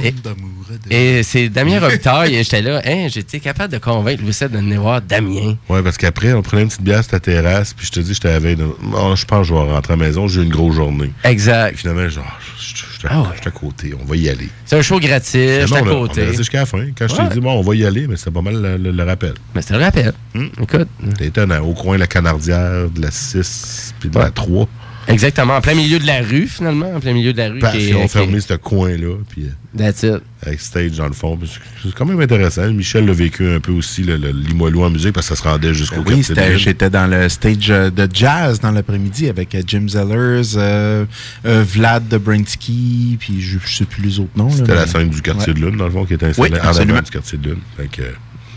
Et, 0.91 1.19
et 1.19 1.23
c'est 1.23 1.49
Damien 1.49 1.81
Robitaille. 1.81 2.35
et 2.35 2.43
j'étais 2.45 2.63
là, 2.63 2.83
hein, 2.85 3.07
j'étais 3.09 3.41
capable 3.41 3.73
de 3.73 3.79
convaincre 3.79 4.23
Seb 4.33 4.53
de 4.53 4.59
venir 4.59 4.81
voir 4.81 5.01
Damien. 5.01 5.57
Ouais, 5.69 5.83
parce 5.83 5.97
qu'après, 5.97 6.33
on 6.33 6.43
prenait 6.43 6.63
une 6.63 6.69
petite 6.69 6.83
bière 6.83 7.03
sur 7.03 7.13
ta 7.13 7.21
terrasse, 7.21 7.73
puis 7.75 7.87
je 7.87 7.93
te 7.93 8.01
dis, 8.01 8.15
j'étais 8.15 8.29
à 8.29 8.33
la 8.33 8.39
veille 8.41 8.57
de- 8.57 8.65
Oh, 8.93 9.15
je 9.17 9.25
pense 9.25 9.43
que 9.49 9.55
je 9.55 9.55
vais 9.55 9.61
rentrer 9.73 9.93
à 9.95 9.97
la 9.97 10.05
maison, 10.05 10.27
j'ai 10.27 10.41
eu 10.41 10.45
une 10.45 10.51
grosse 10.51 10.75
journée. 10.75 11.13
Exact. 11.23 11.75
Puis 11.75 11.83
finalement, 11.83 12.09
genre, 12.09 12.39
je 12.59 12.75
je- 13.05 13.09
je 13.09 13.13
suis 13.13 13.15
à- 13.15 13.25
Ah 13.27 13.31
ouais. 13.31 13.47
à 13.47 13.51
côté, 13.51 13.95
on 14.01 14.05
va 14.05 14.17
y 14.17 14.29
aller. 14.29 14.49
C'est 14.65 14.77
un 14.79 14.83
show 14.83 14.99
gratis, 14.99 15.33
je 15.35 15.39
suis 15.39 15.63
à 15.63 15.67
Finalement, 15.67 15.91
on 16.01 16.05
est 16.07 16.09
côté. 16.09 16.35
jusqu'à 16.35 16.61
la 16.61 16.67
fin. 16.67 16.87
Quand 16.97 17.09
je 17.09 17.15
t'ai 17.17 17.35
dit, 17.35 17.41
bon, 17.41 17.53
on 17.53 17.63
va 17.63 17.75
y 17.75 17.85
aller, 17.85 18.07
mais 18.07 18.17
c'était 18.17 18.31
pas 18.31 18.43
mal 18.43 18.61
le, 18.61 18.77
le- 18.77 18.91
le 18.93 19.03
rappel. 19.05 19.35
Mais 19.55 19.63
c'était 19.63 19.75
le 19.79 19.85
rappel. 19.85 20.13
Écoute. 20.61 20.89
T'es 21.19 21.27
étonnant. 21.27 21.61
Au 21.61 21.75
coin 21.75 21.95
de 21.97 22.01
la 22.01 22.07
Canardière, 22.07 22.89
de 22.91 23.01
la 23.03 23.11
6, 23.11 23.95
puis 24.01 24.09
de 24.09 24.19
la 24.19 24.25
Ouais. 24.27 24.31
3. 24.35 24.69
Exactement, 25.09 25.57
en 25.57 25.61
plein 25.61 25.75
milieu 25.75 25.99
de 25.99 26.07
la 26.07 26.21
rue, 26.23 26.47
finalement. 26.47 26.93
En 26.95 27.01
plein 27.01 27.13
milieu 27.13 27.33
de 27.33 27.39
la 27.39 27.49
rue. 27.51 27.61
Ils 27.79 27.95
ont 27.97 28.09
fermé 28.09 28.41
ce 28.41 28.55
coin-là, 28.55 29.17
puis 29.29 29.45
euh, 29.45 29.77
That's 29.79 30.03
it. 30.03 30.23
avec 30.47 30.61
stage 30.61 30.93
dans 30.93 31.07
le 31.07 31.13
fond. 31.13 31.39
C'est 31.45 31.61
c'est 31.89 31.95
quand 31.95 32.07
même 32.07 32.21
intéressant. 32.21 32.71
Michel 32.73 33.07
l'a 33.07 33.13
vécu 33.13 33.47
un 33.49 33.61
peu 33.61 33.73
aussi, 33.73 34.03
le, 34.03 34.17
le 34.17 34.31
Limoilou 34.31 34.83
en 34.85 34.91
musique, 34.91 35.13
parce 35.13 35.29
que 35.29 35.35
ça 35.37 35.43
se 35.43 35.47
rendait 35.49 35.75
jusqu'au 35.75 35.97
Oui, 35.99 36.05
quartier 36.05 36.17
de 36.23 36.23
c'était- 36.25 36.49
Lune. 36.51 36.59
j'étais 36.59 36.91
dans 36.91 37.07
le 37.07 37.29
stage 37.29 37.71
euh, 37.71 37.91
de 37.91 38.09
jazz 38.13 38.61
dans 38.61 38.71
l'après-midi 38.71 39.29
avec 39.29 39.55
euh, 39.55 39.63
Jim 39.67 39.87
Zellers, 39.89 40.57
euh, 40.57 41.05
euh, 41.47 41.65
Vlad 41.67 42.09
Dobrinsky, 42.09 43.17
puis 43.21 43.41
je, 43.43 43.59
je 43.65 43.77
sais 43.77 43.85
plus 43.85 44.03
les 44.03 44.19
autres 44.21 44.31
noms. 44.37 44.51
C'était 44.51 44.75
la 44.75 44.87
scène 44.87 45.09
du 45.11 45.21
quartier 45.23 45.53
Ouais. 45.53 45.61
de 45.61 45.67
Lune, 45.67 45.77
dans 45.77 45.87
le 45.87 45.91
fond, 45.91 46.05
qui 46.05 46.15
était 46.15 46.27
installée 46.27 46.51
Oui, 46.55 46.61
en 46.61 46.65
avant 46.67 47.03
du 47.03 47.11
quartier 47.11 47.39
de 47.39 47.51
Lune. 47.51 47.59
Fait 47.77 47.89
que, 47.89 48.03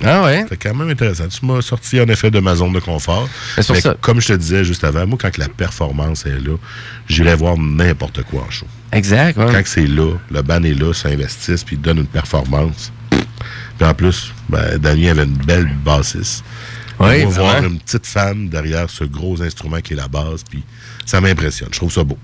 Ah 0.03 0.23
ouais? 0.23 0.45
C'est 0.49 0.57
quand 0.57 0.75
même 0.75 0.89
intéressant. 0.89 1.27
Tu 1.27 1.45
m'as 1.45 1.61
sorti 1.61 1.99
en 1.99 2.07
effet 2.07 2.29
de 2.29 2.39
ma 2.39 2.55
zone 2.55 2.73
de 2.73 2.79
confort. 2.79 3.27
Mais 3.57 3.63
ça. 3.63 3.95
Comme 3.99 4.21
je 4.21 4.27
te 4.27 4.33
disais 4.33 4.63
juste 4.63 4.83
avant, 4.83 5.05
moi, 5.07 5.17
quand 5.19 5.37
la 5.37 5.47
performance 5.47 6.25
est 6.25 6.39
là, 6.39 6.55
j'irai 7.07 7.35
voir 7.35 7.57
n'importe 7.57 8.23
quoi 8.23 8.43
en 8.47 8.49
show. 8.49 8.67
Exact, 8.91 9.37
ouais. 9.37 9.51
Quand 9.51 9.61
c'est 9.65 9.87
là, 9.87 10.13
le 10.31 10.41
ban 10.41 10.61
est 10.63 10.73
là, 10.73 10.93
s'investissent, 10.93 11.63
puis 11.63 11.75
ils 11.75 11.81
donnent 11.81 11.99
une 11.99 12.05
performance. 12.05 12.91
Puis 13.09 13.87
en 13.87 13.93
plus, 13.93 14.33
ben, 14.49 14.77
Damien 14.77 15.11
avait 15.11 15.23
une 15.23 15.37
belle 15.37 15.69
bassiste. 15.83 16.43
Oui, 16.99 17.23
On 17.25 17.29
va 17.29 17.41
voir 17.41 17.63
une 17.63 17.79
petite 17.79 18.07
femme 18.07 18.49
derrière 18.49 18.89
ce 18.89 19.03
gros 19.03 19.41
instrument 19.41 19.79
qui 19.81 19.93
est 19.93 19.97
la 19.97 20.07
basse, 20.07 20.43
puis 20.43 20.63
ça 21.05 21.21
m'impressionne. 21.21 21.69
Je 21.71 21.77
trouve 21.77 21.91
ça 21.91 22.03
beau. 22.03 22.17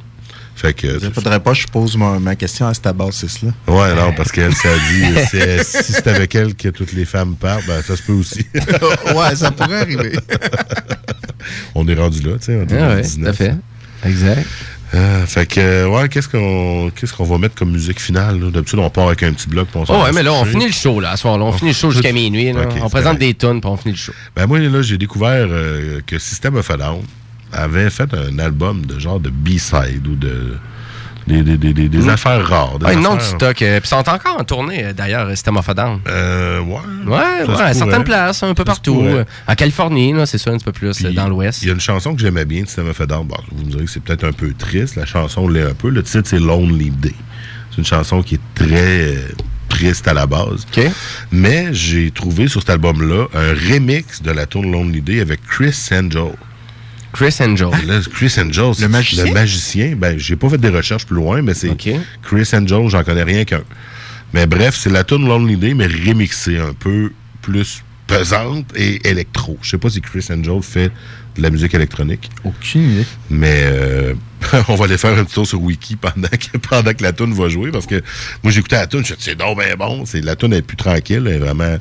Fait 0.64 0.74
que. 0.74 0.88
Il 1.04 1.12
faudrait 1.12 1.42
pas 1.42 1.52
que 1.52 1.58
je 1.58 1.68
pose 1.68 1.98
ma, 1.98 2.20
ma 2.20 2.36
question 2.38 2.68
à 2.68 2.74
cette 2.74 2.88
bassiste-là. 2.96 3.52
Ouais, 3.68 3.94
non, 3.96 4.14
parce 4.16 4.32
qu'elle 4.32 4.56
s'est 4.56 4.70
dit, 4.94 5.04
si 5.66 5.92
c'est 5.92 6.08
avec 6.08 6.34
elle 6.36 6.56
que 6.56 6.70
toutes 6.70 6.94
les 6.94 7.04
femmes 7.04 7.36
partent, 7.36 7.68
ben 7.68 7.82
ça 7.82 7.98
se 7.98 8.02
peut 8.02 8.14
aussi. 8.14 8.46
ouais, 8.56 9.36
ça 9.36 9.52
pourrait 9.52 9.82
arriver. 9.82 10.14
on 11.76 11.86
est 11.88 11.96
rendu 11.96 12.22
là, 12.22 12.38
tu 12.40 12.46
sais, 12.46 12.56
en 12.56 12.66
Ah 12.72 12.96
ouais, 12.96 13.02
2019. 13.02 13.24
tout 13.24 13.30
à 13.30 13.34
fait. 13.34 13.56
Exact. 14.06 14.48
Euh, 14.96 15.26
fait 15.26 15.48
que, 15.48 15.60
euh, 15.60 15.88
ouais, 15.90 16.08
qu'est-ce 16.08 16.30
qu'on 16.30 16.92
qu'est-ce 16.96 17.12
qu'on 17.14 17.24
va 17.24 17.38
mettre 17.40 17.56
comme 17.56 17.72
musique 17.72 18.00
finale? 18.00 18.40
là? 18.40 18.52
D'habitude, 18.52 18.78
on 18.80 18.90
part 18.92 19.08
avec 19.08 19.24
un 19.24 19.34
petit 19.34 19.50
bloc. 19.50 19.68
puis 19.70 19.80
on 19.80 19.86
Oh 19.90 20.04
ouais, 20.04 20.12
mais 20.14 20.22
là, 20.24 20.32
on 20.34 20.46
finit 20.46 20.68
le 20.68 20.72
show, 20.72 21.00
là, 21.00 21.12
à 21.12 21.16
ce 21.18 21.24
soir-là. 21.24 21.44
On 21.46 21.52
finit 21.52 21.72
le 21.72 21.76
show 21.76 21.90
jusqu'à 21.92 22.12
minuit, 22.14 22.54
là. 22.54 22.62
On 22.82 22.90
présente 22.90 23.18
correct. 23.18 23.20
des 23.20 23.34
tunes, 23.34 23.60
puis 23.60 23.70
on 23.70 23.76
finit 23.76 23.94
le 23.96 23.98
show. 24.00 24.14
Ben 24.36 24.46
moi, 24.46 24.60
là, 24.60 24.82
j'ai 24.84 24.98
découvert 25.00 25.48
euh, 25.50 26.00
que 26.06 26.20
System 26.20 26.56
of 26.56 26.70
a 26.70 26.78
Down 26.78 27.02
avait 27.54 27.90
fait 27.90 28.14
un 28.14 28.40
album 28.40 28.86
de 28.86 29.00
genre 29.00 29.20
de 29.20 29.30
B-side 29.30 30.08
ou 30.08 30.16
de. 30.16 30.58
Des, 31.26 31.42
des, 31.42 31.56
des, 31.58 31.72
des- 31.74 31.88
des 31.88 32.00
Mm. 32.00 32.10
affaires 32.10 32.46
rares. 32.46 32.80
des 32.80 32.86
Ouais, 32.86 32.96
non 32.98 33.12
du 33.12 33.22
affaires- 33.22 33.38
stock. 33.38 33.62
euh, 33.62 33.80
Puis 33.80 33.88
sont 33.88 34.10
encore 34.10 34.36
en 34.38 34.44
tournée, 34.44 34.84
euh, 34.84 34.92
d'ailleurs, 34.92 35.30
System 35.30 35.56
of 35.56 35.70
a 35.70 35.74
Down. 35.74 36.00
Euh, 36.10 36.60
ouais. 36.60 36.80
Ouais, 37.08 37.62
à 37.62 37.74
certaines 37.74 38.04
places, 38.04 38.44
un 38.44 38.54
peu 38.54 38.66
partout. 38.66 39.02
Euh, 39.06 39.24
En 39.48 39.56
Californie, 39.56 40.14
c'est 40.26 40.38
ça, 40.38 40.52
un 40.52 40.56
petit 40.58 40.66
peu 40.66 40.74
plus, 40.74 41.06
euh, 41.06 41.12
dans 41.14 41.30
l'Ouest. 41.30 41.62
Il 41.62 41.68
y 41.70 41.72
a 41.72 41.74
une 41.76 41.80
chanson 41.80 42.14
que 42.14 42.20
j'aimais 42.22 42.44
bien 42.44 42.64
de 42.64 42.68
System 42.68 42.90
of 42.90 43.00
a 43.00 43.06
Down. 43.06 43.26
Bon, 43.26 43.38
vous 43.54 43.64
me 43.64 43.70
direz 43.72 43.86
que 43.86 43.90
c'est 43.90 44.02
peut-être 44.04 44.26
un 44.26 44.34
peu 44.34 44.52
triste. 44.54 44.98
La 44.98 45.06
chanson 45.06 45.48
l'est 45.48 45.64
un 45.64 45.74
peu. 45.74 45.90
Le 45.90 46.04
titre, 46.04 46.28
c'est 46.28 46.40
Lonely 46.40 46.90
Day. 46.90 47.16
C'est 47.72 47.78
une 47.78 47.86
chanson 47.86 48.22
qui 48.22 48.36
est 48.36 48.40
très 48.54 49.14
euh, 49.14 49.16
triste 49.70 50.06
à 50.10 50.14
la 50.14 50.26
base. 50.26 50.68
Mais 51.32 51.70
j'ai 51.72 52.12
trouvé 52.12 52.50
sur 52.50 52.60
cet 52.60 52.70
album-là 52.72 53.28
un 53.34 53.54
remix 53.72 54.22
de 54.22 54.32
la 54.32 54.46
tune 54.46 54.70
Lonely 54.70 55.00
Day 55.02 55.22
avec 55.22 55.40
Chris 55.48 55.74
Angel. 55.94 56.34
Chris 57.14 57.36
Angel. 57.40 57.70
Là, 57.88 58.00
Chris 58.14 58.34
Angel, 58.40 58.74
c'est- 58.76 58.82
Le 58.82 58.88
magicien? 58.90 59.26
Le 59.26 59.32
magicien, 59.32 59.96
ben, 59.96 60.18
j'ai 60.18 60.36
pas 60.36 60.50
fait 60.50 60.58
des 60.58 60.70
recherches 60.70 61.06
plus 61.06 61.16
loin, 61.16 61.42
mais 61.42 61.54
c'est 61.54 61.70
Chris 61.78 62.50
Angel, 62.54 62.90
j'en 62.90 63.04
connais 63.04 63.24
rien 63.24 63.46
qu'un. 63.46 63.64
Mais 64.34 64.48
bref, 64.48 64.76
c'est 64.78 64.90
la 64.90 65.04
tune 65.04 65.28
Lonely 65.28 65.58
Day, 65.58 65.74
mais 65.76 65.86
remixée 65.88 66.58
un 66.58 66.74
peu 66.74 67.12
plus 67.42 67.84
pesante 68.08 68.66
et 68.76 69.08
électro. 69.08 69.58
Je 69.62 69.70
sais 69.70 69.78
pas 69.78 69.90
si 69.90 70.02
Chris 70.02 70.26
Angel 70.32 70.62
fait 70.62 70.92
de 71.38 71.42
la 71.42 71.50
musique 71.50 71.74
électronique. 71.74 72.30
Aucune 72.44 72.92
idée. 72.92 73.06
Mais 73.30 73.62
euh, 73.64 74.14
on 74.68 74.76
va 74.76 74.86
aller 74.86 74.98
faire 74.98 75.18
un 75.18 75.24
petit 75.24 75.36
tour 75.36 75.48
sur 75.48 75.62
Wiki 75.62 75.96
pendant 75.96 76.28
que, 76.28 76.58
pendant 76.70 76.94
que 76.94 77.04
la 77.04 77.14
tune 77.14 77.34
va 77.34 77.48
jouer 77.50 77.72
parce 77.72 77.86
que 77.86 78.02
moi 78.44 78.52
j'écoutais 78.52 78.76
la 78.76 78.88
tune, 78.88 79.06
je 79.06 79.14
me 79.14 79.16
suis 79.16 79.16
dit, 79.16 79.24
c'est 79.24 79.36
donc 79.36 79.58
ben 79.58 79.76
bon, 79.78 80.06
c'est 80.06 80.22
la 80.22 80.36
tune 80.36 80.54
est 80.54 80.62
plus 80.62 80.78
tranquille, 80.78 81.24
elle 81.28 81.36
est 81.36 81.40
vraiment 81.40 81.78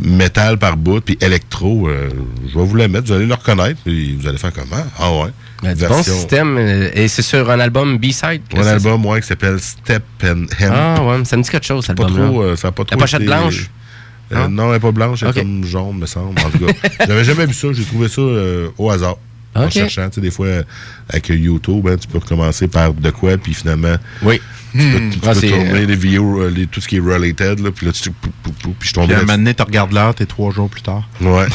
métal 0.00 0.58
par 0.58 0.76
bout 0.76 1.00
puis 1.00 1.16
électro, 1.20 1.88
euh, 1.88 2.08
je 2.52 2.58
vais 2.58 2.64
vous 2.64 2.76
la 2.76 2.88
mettre, 2.88 3.06
vous 3.06 3.12
allez 3.12 3.26
le 3.26 3.34
reconnaître 3.34 3.80
puis 3.84 4.14
vous 4.16 4.26
allez 4.28 4.38
faire 4.38 4.52
comment? 4.52 4.84
Ah 4.98 5.10
ouais. 5.12 5.30
Ben, 5.62 5.74
du 5.74 5.86
bon 5.86 6.02
système. 6.02 6.56
euh, 6.58 6.90
Et 6.94 7.08
c'est 7.08 7.22
sur 7.22 7.50
un 7.50 7.60
album 7.60 7.98
B-side. 7.98 8.42
Un 8.56 8.66
album 8.66 9.04
ouais, 9.06 9.20
qui 9.20 9.26
s'appelle 9.26 9.60
Step 9.60 10.02
and 10.24 10.44
Hemp. 10.58 10.72
Ah 10.74 11.02
ouais, 11.04 11.24
ça 11.24 11.36
me 11.36 11.42
dit 11.42 11.50
quelque 11.50 11.66
chose, 11.66 11.84
cet 11.86 12.00
album-là. 12.00 12.24
euh, 12.42 12.56
ça 12.56 12.68
a 12.68 12.72
pas 12.72 12.84
trop 12.84 12.94
La 12.96 13.00
pochette 13.00 13.24
blanche? 13.24 13.70
Euh, 14.32 14.46
Non? 14.48 14.66
elle 14.68 14.74
n'est 14.74 14.80
pas 14.80 14.92
blanche, 14.92 15.22
elle 15.22 15.30
est 15.30 15.40
comme 15.40 15.64
jaune, 15.64 15.98
me 15.98 16.06
semble. 16.06 16.38
En 16.40 16.50
tout 16.50 16.64
cas, 16.66 16.72
j'avais 17.06 17.24
jamais 17.24 17.46
vu 17.46 17.52
ça. 17.54 17.68
J'ai 17.72 17.84
trouvé 17.84 18.08
ça 18.08 18.20
euh, 18.20 18.68
au 18.78 18.88
hasard. 18.90 19.16
En 19.52 19.68
cherchant, 19.68 20.08
tu 20.08 20.14
sais, 20.14 20.20
des 20.20 20.30
fois, 20.30 20.46
euh, 20.46 20.62
avec 21.08 21.28
YouTube, 21.30 21.88
hein, 21.88 21.96
tu 22.00 22.06
peux 22.06 22.18
recommencer 22.18 22.68
par 22.68 22.94
de 22.94 23.10
quoi, 23.10 23.36
puis 23.36 23.52
finalement, 23.52 23.96
oui. 24.22 24.40
Tu 24.72 24.78
peux, 24.78 24.84
hmm. 24.84 25.10
tu 25.10 25.18
ah, 25.24 25.32
peux 25.34 25.40
tourner 25.40 25.70
euh, 25.70 25.86
les 25.86 25.96
vidéos, 25.96 26.42
euh, 26.42 26.48
les, 26.48 26.66
tout 26.66 26.80
ce 26.80 26.88
qui 26.88 26.96
est 26.96 27.00
related, 27.00 27.58
là, 27.60 27.70
puis 27.72 27.86
là, 27.86 27.92
tu 27.92 28.10
pou, 28.10 28.30
pou, 28.42 28.52
pou, 28.52 28.74
puis 28.78 28.88
je 28.88 28.94
tombe. 28.94 29.06
Puis 29.06 29.14
à 29.14 29.18
un 29.18 29.22
moment 29.22 29.38
donné, 29.38 29.54
tu 29.54 29.62
regardes 29.62 29.92
l'heure, 29.92 30.14
t'es 30.14 30.26
trois 30.26 30.52
jours 30.52 30.68
plus 30.68 30.82
tard. 30.82 31.08
Ouais. 31.20 31.46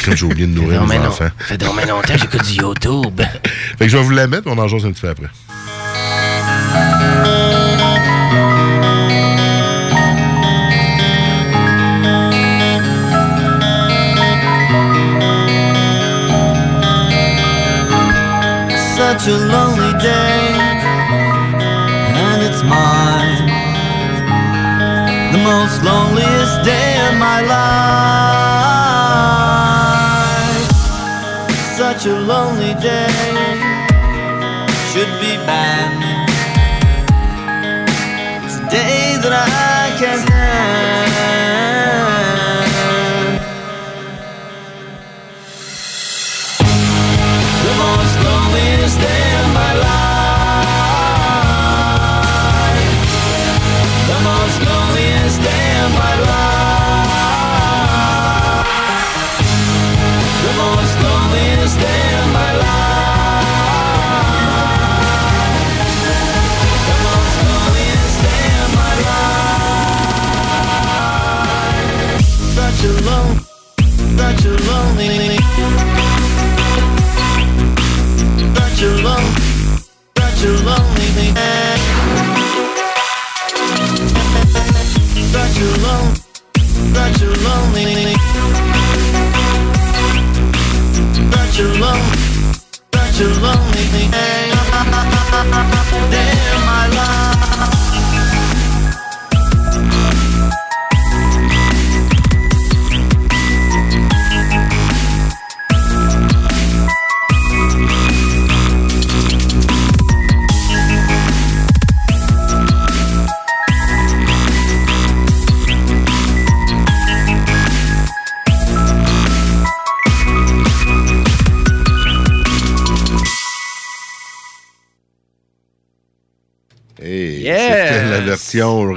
C'est 0.00 0.16
j'ai 0.16 0.26
oublié 0.26 0.46
de 0.46 0.52
nourrir 0.52 0.84
mes 0.86 0.98
non, 0.98 1.06
enfants. 1.06 1.28
Ça 1.38 1.44
fait 1.44 1.58
dormir 1.58 1.86
longtemps, 1.86 2.14
j'écoute 2.16 2.44
du 2.44 2.54
YouTube. 2.54 3.20
fait 3.78 3.84
que 3.84 3.88
je 3.88 3.96
vais 3.96 4.02
vous 4.02 4.10
la 4.10 4.26
mettre, 4.26 4.48
on 4.48 4.58
en 4.58 4.68
jase 4.68 4.84
un 4.84 4.92
petit 4.92 5.02
peu 5.02 5.08
après. 5.08 5.30
Such 18.96 19.28
a 19.28 19.36
long 19.48 19.73
loneliest 25.84 26.62
day 26.64 26.90
of 27.08 27.14
my 27.18 27.40
life. 27.42 27.64
Such 31.76 32.06
a 32.06 32.16
lonely 32.20 32.74
day 32.80 33.43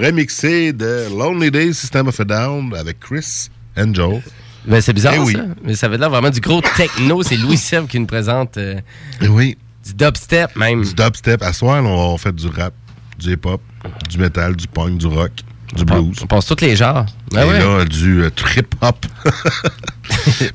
remixée 0.07 0.73
de 0.73 1.07
Lonely 1.17 1.51
Days 1.51 1.73
System 1.73 2.07
of 2.07 2.19
a 2.19 2.23
Down 2.23 2.73
avec 2.75 2.99
Chris 2.99 3.49
Angel. 3.77 4.21
Ben, 4.65 4.81
c'est 4.81 4.93
bizarre, 4.93 5.13
Eh 5.15 5.19
oui. 5.19 5.33
ça. 5.33 5.45
Mais 5.63 5.75
ça 5.75 5.87
veut 5.87 5.97
dire 5.97 6.09
vraiment 6.09 6.29
du 6.29 6.39
gros 6.41 6.61
techno. 6.75 7.23
C'est 7.23 7.37
Louis 7.37 7.57
Sèvres 7.57 7.87
qui 7.87 7.99
nous 7.99 8.05
présente 8.05 8.57
euh, 8.57 8.79
Eh 9.21 9.27
oui. 9.27 9.57
du 9.85 9.93
dubstep, 9.93 10.55
même. 10.55 10.83
Du 10.83 10.93
dubstep. 10.93 11.41
À 11.41 11.53
soir, 11.53 11.81
là, 11.81 11.89
on 11.89 12.17
fait 12.17 12.33
du 12.35 12.47
rap, 12.47 12.73
du 13.17 13.33
hip-hop, 13.33 13.61
du 14.09 14.17
metal, 14.17 14.55
du 14.55 14.67
punk, 14.67 14.97
du 14.97 15.07
rock, 15.07 15.31
du 15.75 15.85
blues. 15.85 16.17
On 16.21 16.27
passe 16.27 16.45
tous 16.45 16.61
les 16.61 16.75
genres. 16.75 17.05
Et 17.33 17.37
Ah 17.37 17.47
ouais. 17.47 17.59
là, 17.59 17.85
du 17.85 18.23
euh, 18.23 18.29
trip-hop. 18.29 19.05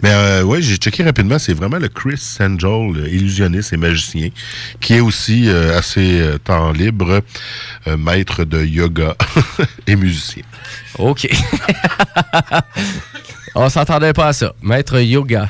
Mais 0.02 0.10
euh, 0.10 0.43
oui, 0.43 0.62
j'ai 0.62 0.76
checké 0.76 1.02
rapidement. 1.02 1.39
C'est 1.39 1.55
vraiment 1.55 1.78
le 1.78 1.89
Chris 1.89 2.20
Angel, 2.40 2.97
euh, 2.97 3.09
illusionniste 3.10 3.72
et 3.72 3.76
magicien, 3.76 4.28
qui 4.80 4.94
est 4.94 5.01
aussi 5.01 5.48
euh, 5.48 5.78
assez 5.78 6.20
euh, 6.20 6.39
temps 6.39 6.72
libre, 6.72 7.20
euh, 7.86 7.97
maître 7.97 8.44
de 8.44 8.64
yoga 8.64 9.14
et 9.86 9.97
musicien. 9.97 10.43
OK. 10.98 11.28
On 13.55 13.68
s'entendait 13.68 14.12
pas 14.14 14.28
à 14.28 14.32
ça. 14.32 14.55
Maître 14.62 14.98
yoga. 15.01 15.48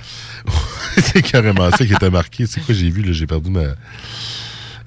c'est 1.03 1.23
carrément 1.23 1.71
ça 1.71 1.87
qui 1.87 1.93
était 1.93 2.11
marqué. 2.11 2.47
C'est 2.47 2.61
quoi 2.65 2.75
j'ai 2.75 2.91
vu, 2.91 3.03
là? 3.03 3.13
J'ai 3.13 3.27
perdu 3.27 3.51
ma... 3.51 3.61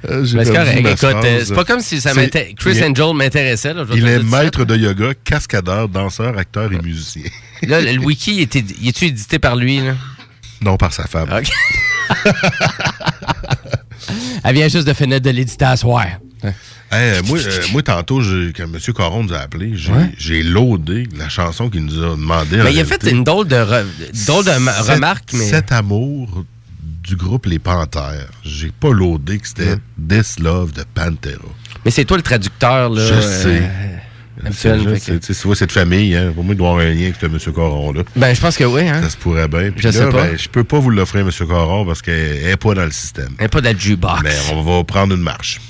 Euh, 0.09 0.25
c'est 0.25 0.41
Écoute, 0.79 1.03
euh, 1.03 1.41
c'est 1.45 1.53
pas 1.55 1.63
comme 1.65 1.79
si 1.79 1.99
ça 2.01 2.13
m'était. 2.13 2.53
Chris 2.57 2.71
il 2.75 2.77
est- 2.79 2.85
Angel 2.85 3.13
m'intéressait. 3.15 3.73
Il 3.95 4.07
est 4.07 4.19
de 4.19 4.23
maître 4.23 4.63
de 4.65 4.75
yoga, 4.75 5.13
cascadeur, 5.23 5.87
danseur, 5.89 6.37
acteur 6.37 6.71
et 6.71 6.77
musicien. 6.79 7.23
Là, 7.67 7.81
le 7.81 7.97
wiki, 7.99 8.35
il 8.35 8.41
était- 8.41 8.63
il 8.81 8.87
est-tu 8.89 9.05
édité 9.05 9.39
par 9.39 9.55
lui? 9.55 9.79
Là? 9.79 9.95
Non, 10.61 10.77
par 10.77 10.93
sa 10.93 11.05
femme. 11.07 11.29
Elle 14.43 14.55
vient 14.55 14.67
juste 14.67 14.87
de 14.87 14.93
finir 14.93 15.19
de 15.21 15.29
l'éditer 15.29 15.65
à 15.65 15.75
soir. 15.75 16.05
Hey, 16.91 17.15
euh, 17.17 17.21
moi, 17.25 17.39
euh, 17.39 17.61
moi, 17.71 17.81
tantôt, 17.81 18.19
quand 18.55 18.63
M. 18.63 18.77
Coron 18.93 19.23
nous 19.23 19.33
a 19.33 19.39
appelé, 19.39 19.71
j'ai 19.75 19.91
Ouais. 20.37 20.43
loadé 20.43 21.07
la 21.17 21.29
chanson 21.29 21.69
qu'il 21.69 21.83
nous 21.85 21.97
a 22.03 22.09
demandé. 22.11 22.57
Mais 22.63 22.73
il 22.73 22.79
a 22.79 22.85
fait 22.85 23.03
une 23.09 23.23
drôle 23.23 23.47
de, 23.47 23.55
re- 23.55 23.83
drôle 24.27 24.45
de 24.45 24.51
ma- 24.59 24.79
remarque. 24.81 25.31
Mais... 25.33 25.45
Cet 25.49 25.71
amour 25.71 26.45
du 27.05 27.15
groupe 27.15 27.45
Les 27.45 27.59
Panthères. 27.59 28.27
J'ai 28.43 28.71
pas 28.71 28.91
loadé 28.91 29.37
que 29.37 29.47
c'était 29.47 29.77
This 30.09 30.39
Love 30.39 30.71
de 30.73 30.83
Pantera. 30.93 31.35
mais 31.83 31.91
c'est 31.91 32.05
toi 32.05 32.17
le 32.17 32.23
traducteur. 32.23 32.89
Là, 32.89 33.05
Je 33.05 33.13
euh, 33.13 33.21
sais. 34.97 35.43
vois, 35.43 35.55
cette 35.55 35.71
famille, 35.71 36.15
hein, 36.15 36.31
pour 36.33 36.43
moi, 36.43 36.53
il 36.53 36.57
doit 36.57 36.69
avoir 36.71 36.85
un 36.85 36.89
lien 36.89 37.03
avec 37.03 37.15
ce 37.21 37.25
M. 37.27 37.53
Coron-là. 37.53 38.03
Ben, 38.15 38.33
je 38.33 38.41
pense 38.41 38.57
que 38.57 38.63
oui. 38.63 38.87
Hein? 38.87 39.01
Ça 39.03 39.09
se 39.11 39.17
pourrait 39.17 39.47
bien. 39.47 39.71
Puis 39.71 39.81
Je 39.81 39.87
là, 39.87 39.91
sais 39.93 40.05
pas. 40.09 40.23
ben, 40.27 40.37
je 40.37 40.49
peux 40.49 40.63
pas 40.63 40.79
vous 40.79 40.89
l'offrir, 40.89 41.21
M. 41.21 41.29
Coron, 41.47 41.85
parce 41.85 42.01
qu'elle 42.01 42.43
n'est 42.43 42.57
pas 42.57 42.73
dans 42.73 42.85
le 42.85 42.91
système. 42.91 43.29
Elle 43.37 43.45
n'est 43.45 43.49
pas 43.49 43.61
dans 43.61 43.71
le 43.73 43.79
jukebox. 43.79 44.21
Mais 44.23 44.35
on 44.53 44.61
va 44.63 44.83
prendre 44.83 45.13
une 45.15 45.21
marche. 45.21 45.61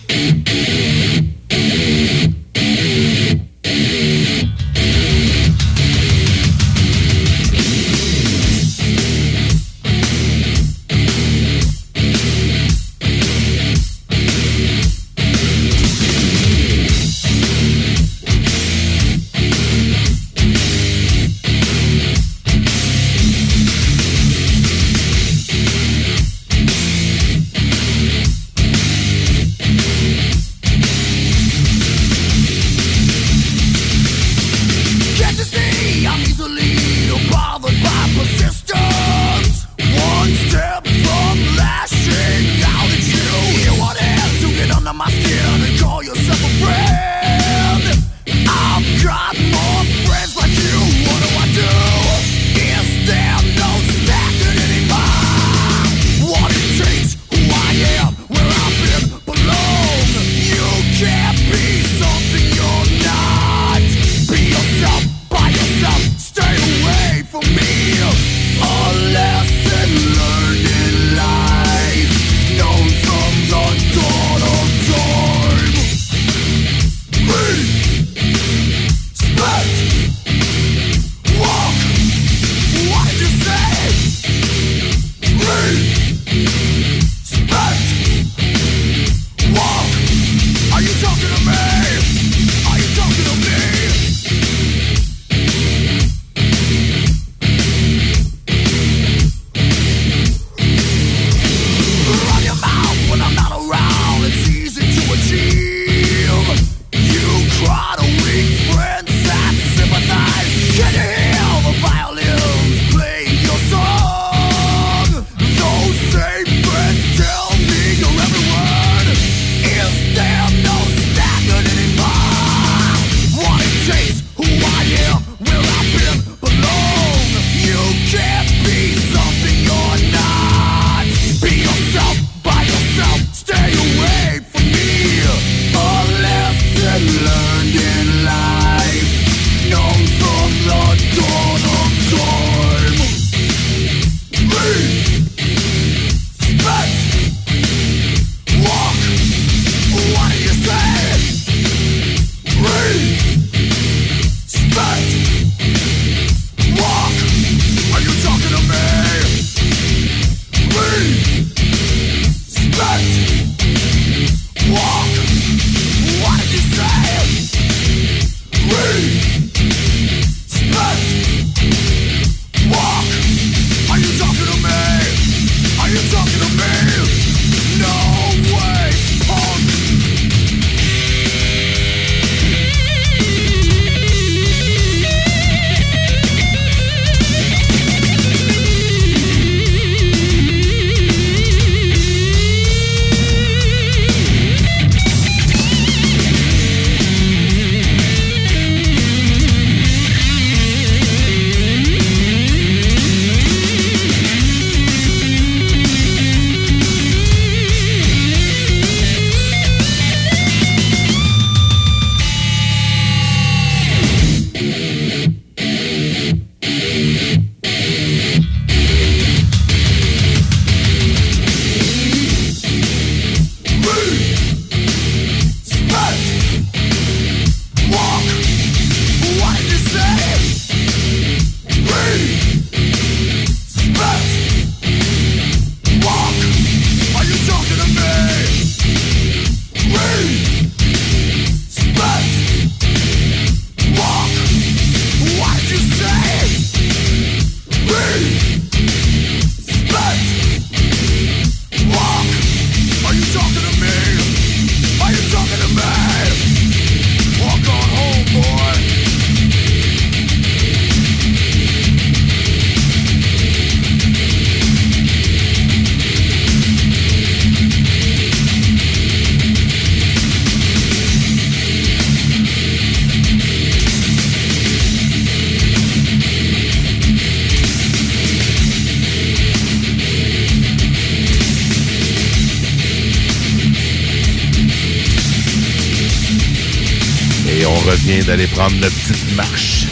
Revient 287.90 288.24
d'aller 288.26 288.48
prendre 288.48 288.76
notre 288.78 288.96
petite 288.96 289.36
marche. 289.36 289.86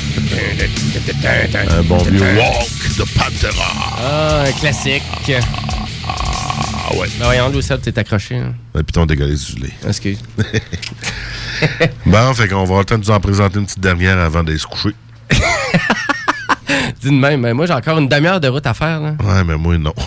Un 1.69 1.81
bon 1.83 1.97
vieux 1.97 2.21
walk 2.37 2.97
de 2.97 3.03
Pantera. 3.17 3.73
Ah, 3.99 4.43
un 4.47 4.51
classique. 4.53 5.03
Ah 6.05 6.95
ouais. 6.97 7.07
Ben 7.19 7.25
voyons, 7.25 7.49
Louis 7.49 7.63
Seb, 7.63 7.81
t'es 7.81 7.97
accroché. 7.97 8.35
hein. 8.37 8.53
Et 8.75 8.83
puis 8.83 8.91
ton 8.93 9.05
dégueulé 9.05 9.35
du 9.35 9.61
lait. 9.61 9.73
Excuse. 9.87 10.19
Bon, 12.05 12.33
fait 12.33 12.49
qu'on 12.49 12.55
va 12.57 12.61
avoir 12.63 12.79
le 12.79 12.85
temps 12.85 12.95
de 12.97 13.01
nous 13.05 13.11
en 13.11 13.19
présenter 13.21 13.57
une 13.57 13.65
petite 13.65 13.79
dernière 13.79 14.17
avant 14.19 14.43
d'aller 14.43 14.57
se 14.57 14.67
coucher. 14.67 14.89
Dis 17.01 17.09
de 17.09 17.11
même, 17.11 17.39
mais 17.41 17.53
moi 17.53 17.65
j'ai 17.67 17.73
encore 17.73 17.97
une 17.99 18.09
demi-heure 18.09 18.41
de 18.41 18.49
route 18.49 18.67
à 18.67 18.73
faire. 18.73 18.99
Là. 18.99 19.15
Ouais, 19.23 19.43
mais 19.45 19.55
moi, 19.55 19.77
non. 19.77 19.93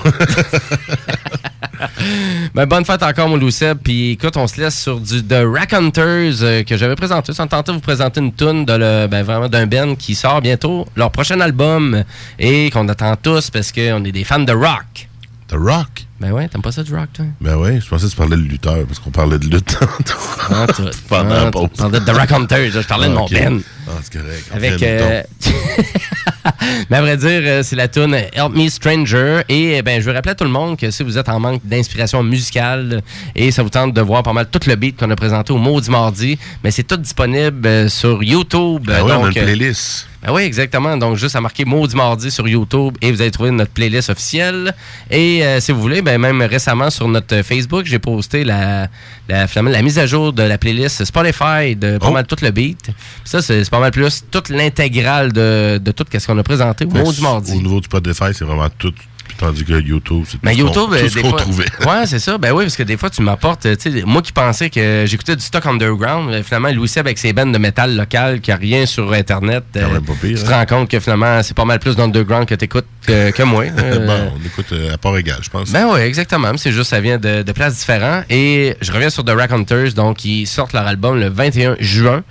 Ben, 2.55 2.65
bonne 2.65 2.85
fête 2.85 3.03
encore, 3.03 3.29
mon 3.29 3.37
Louis 3.37 3.53
Seb. 3.53 3.79
Puis 3.83 4.13
écoute, 4.13 4.37
on 4.37 4.47
se 4.47 4.61
laisse 4.61 4.81
sur 4.81 4.99
du 4.99 5.23
The 5.23 5.43
Raconteurs 5.45 6.33
euh, 6.43 6.63
que 6.63 6.77
j'avais 6.77 6.95
présenté. 6.95 7.33
Sans 7.33 7.47
tenter 7.47 7.73
de 7.73 7.77
vous 7.77 7.83
présenter 7.83 8.21
une 8.21 8.33
tune 8.33 8.65
de 8.65 8.73
le, 8.73 9.07
ben, 9.09 9.23
vraiment 9.23 9.49
d'un 9.49 9.67
band 9.67 9.95
qui 9.95 10.15
sort 10.15 10.41
bientôt 10.41 10.87
leur 10.97 11.11
prochain 11.11 11.41
album 11.41 12.05
et 12.39 12.71
qu'on 12.71 12.89
attend 12.89 13.15
tous 13.17 13.51
parce 13.51 13.73
qu'on 13.73 14.05
est 14.05 14.13
des 14.13 14.25
fans 14.25 14.39
de 14.39 14.53
rock. 14.53 15.09
The 15.49 15.55
Rock? 15.55 16.06
Ben 16.19 16.33
ouais, 16.33 16.49
t'aimes 16.49 16.63
pas 16.63 16.73
ça 16.73 16.83
du 16.83 16.95
rock, 16.95 17.09
toi? 17.13 17.27
Ben 17.43 17.57
oui, 17.57 17.79
je 17.79 17.89
pensais 17.89 18.07
que 18.07 18.11
tu 18.11 18.17
parlais 18.17 18.37
de 18.37 18.43
lutteur 18.43 18.87
parce 18.87 18.99
qu'on 18.99 19.11
parlait 19.11 19.39
de 19.39 19.45
lutte 19.49 19.67
tantôt. 19.79 20.19
Ah. 20.51 20.67
Pendant 21.11 21.31
Ah, 21.35 21.45
la 21.45 21.51
pause. 21.51 21.69
tu 21.75 21.77
parlais 21.83 22.01
de 22.01 22.05
The 22.07 22.11
Raconteurs, 22.17 22.59
là. 22.59 22.81
je 22.81 22.87
parlais 22.87 23.09
de 23.09 23.13
mon 23.13 23.25
Ok. 23.25 23.33
band. 23.35 23.59
Ah, 23.87 23.91
c'est 24.03 24.19
correct. 24.19 24.51
Avec. 24.55 24.83
Euh, 24.83 25.23
Mais 26.91 26.97
à 26.97 27.01
vrai 27.03 27.17
dire, 27.17 27.41
euh, 27.45 27.63
c'est 27.63 27.77
la 27.77 27.89
tune 27.89 28.15
Help 28.15 28.55
Me 28.55 28.69
Stranger. 28.69 29.43
Et 29.49 29.79
euh, 29.79 29.83
ben, 29.83 30.01
je 30.01 30.07
veux 30.07 30.13
rappeler 30.15 30.31
à 30.33 30.35
tout 30.35 30.45
le 30.45 30.51
monde 30.51 30.79
que 30.79 30.91
si 30.91 31.03
vous 31.03 31.19
êtes 31.19 31.29
en 31.29 31.39
manque 31.39 31.61
d'inspiration 31.65 32.23
musicale 32.23 33.03
et 33.35 33.51
ça 33.51 33.63
vous 33.63 33.69
tente 33.69 33.93
de 33.93 34.01
voir 34.01 34.23
pas 34.23 34.33
mal 34.33 34.47
tout 34.49 34.61
le 34.67 34.75
beat 34.77 34.97
qu'on 34.99 35.11
a 35.11 35.17
présenté 35.17 35.53
au 35.53 35.59
Maudit 35.59 35.91
Mardi, 35.91 36.39
mais 36.65 36.71
c'est 36.71 36.85
tout 36.85 36.97
disponible 36.97 37.91
sur 37.91 38.23
YouTube. 38.23 38.85
Ben 38.87 39.03
ouais, 39.05 39.13
on 39.13 39.25
a 39.25 39.29
une 39.29 39.35
playlist. 39.35 40.07
Ben 40.27 40.33
oui, 40.33 40.43
exactement. 40.43 40.97
Donc, 40.97 41.17
juste 41.17 41.37
à 41.37 41.41
marquer 41.41 41.65
Maudit 41.65 41.95
Mardi 41.95 42.33
sur 42.33 42.49
YouTube 42.49 42.97
et 43.01 43.13
vous 43.13 43.23
allez 43.23 43.31
trouver 43.31 43.53
notre 43.53 43.71
playlist 43.71 44.11
officielle. 44.11 44.75
Et 45.09 45.45
euh, 45.45 45.61
si 45.61 45.71
vous 45.71 45.81
voulez, 45.81 46.03
ben, 46.03 46.19
même 46.19 46.43
récemment 46.43 46.91
sur 46.91 47.07
notre 47.07 47.43
Facebook, 47.43 47.87
j'ai 47.87 48.01
posté 48.01 48.43
la, 48.43 48.89
la, 49.29 49.47
mise 49.83 50.01
à 50.01 50.07
jour 50.07 50.33
de 50.33 50.43
la 50.43 50.59
playlist 50.59 51.05
Spotify 51.05 51.77
de 51.77 51.99
pas 51.99 52.09
Oh. 52.09 52.13
mal 52.13 52.27
tout 52.27 52.37
le 52.43 52.51
beat. 52.51 52.91
Ça, 53.25 53.41
c'est 53.41 53.69
pas 53.71 53.79
mal 53.79 53.93
plus 53.93 54.25
toute 54.31 54.49
l'intégrale 54.49 55.33
de, 55.33 55.79
de 55.79 55.93
tout 55.93 56.05
ce 56.13 56.27
qu'on 56.27 56.39
a 56.39 56.43
présenté 56.43 56.85
au 56.87 56.89
que 56.89 56.99
Maudit 56.99 57.23
Mardi. 57.23 57.53
Au 57.53 57.63
niveau 57.63 57.81
du 57.81 57.85
Spotify, 57.85 58.33
c'est 58.33 58.45
vraiment 58.45 58.69
tout. 58.79 58.93
Tandis 59.39 59.65
que 59.65 59.73
YouTube, 59.81 60.25
c'est 60.27 60.39
tout 60.39 60.47
ce 60.47 60.51
qu'on- 60.51 60.57
YouTube, 60.57 60.91
tout 60.91 61.09
ce 61.09 61.15
des 61.15 61.23
qu'on 61.23 61.31
fois. 61.31 61.39
trouvait. 61.41 61.65
Ouais, 61.87 62.07
c'est 62.07 62.19
ça. 62.19 62.39
Ben 62.39 62.53
oui, 62.53 62.65
parce 62.65 62.77
que 62.77 62.83
des 62.83 62.97
fois, 62.97 63.11
tu 63.11 63.23
m'apportes. 63.23 63.67
Tu 63.79 64.03
moi 64.05 64.23
qui 64.23 64.33
pensais 64.33 64.71
que 64.71 65.05
j'écoutais 65.07 65.37
du 65.37 65.43
stock 65.45 65.65
underground, 65.67 66.33
euh, 66.33 66.43
finalement, 66.43 66.71
Louis 66.73 66.89
Seb 66.89 67.07
avec 67.07 67.19
ses 67.19 67.33
bandes 67.33 67.53
de 67.53 67.59
métal 67.59 67.97
local 67.97 68.41
qui 68.41 68.51
a 68.51 68.57
rien 68.57 68.87
sur 68.87 69.13
Internet. 69.13 69.65
euh, 69.77 70.01
tu 70.21 70.35
te 70.35 70.41
hein. 70.53 70.59
rends 70.59 70.67
compte 70.67 70.91
que 70.91 70.99
finalement, 71.01 71.43
c'est 71.43 71.55
pas 71.57 71.65
mal 71.65 71.79
plus 71.79 71.97
d'underground 71.97 72.47
que 72.47 72.55
t'écoutes 72.55 72.87
que, 73.07 73.31
que 73.31 73.43
moi. 73.43 73.65
Euh, 73.79 74.07
bon, 74.07 74.33
on 74.41 74.47
écoute 74.47 74.67
euh, 74.73 74.95
à 74.95 74.99
part 74.99 75.17
égal, 75.19 75.39
je 75.43 75.51
pense. 75.51 75.71
ben 75.71 75.87
oui, 75.93 76.01
exactement. 76.01 76.51
C'est 76.57 76.73
juste, 76.73 76.91
ça 76.91 77.01
vient 77.01 77.19
de, 77.19 77.43
de 77.43 77.53
places 77.53 77.77
différentes. 77.79 78.25
Et 78.31 78.75
je 78.81 78.91
reviens 78.91 79.11
sur 79.11 79.25
The 79.25 79.31
Raconteurs, 79.31 79.93
donc 79.93 80.25
ils 80.25 80.47
sortent 80.47 80.73
leur 80.73 80.87
album 80.87 81.19
le 81.21 81.29
21 81.29 81.77
juin. 81.79 82.23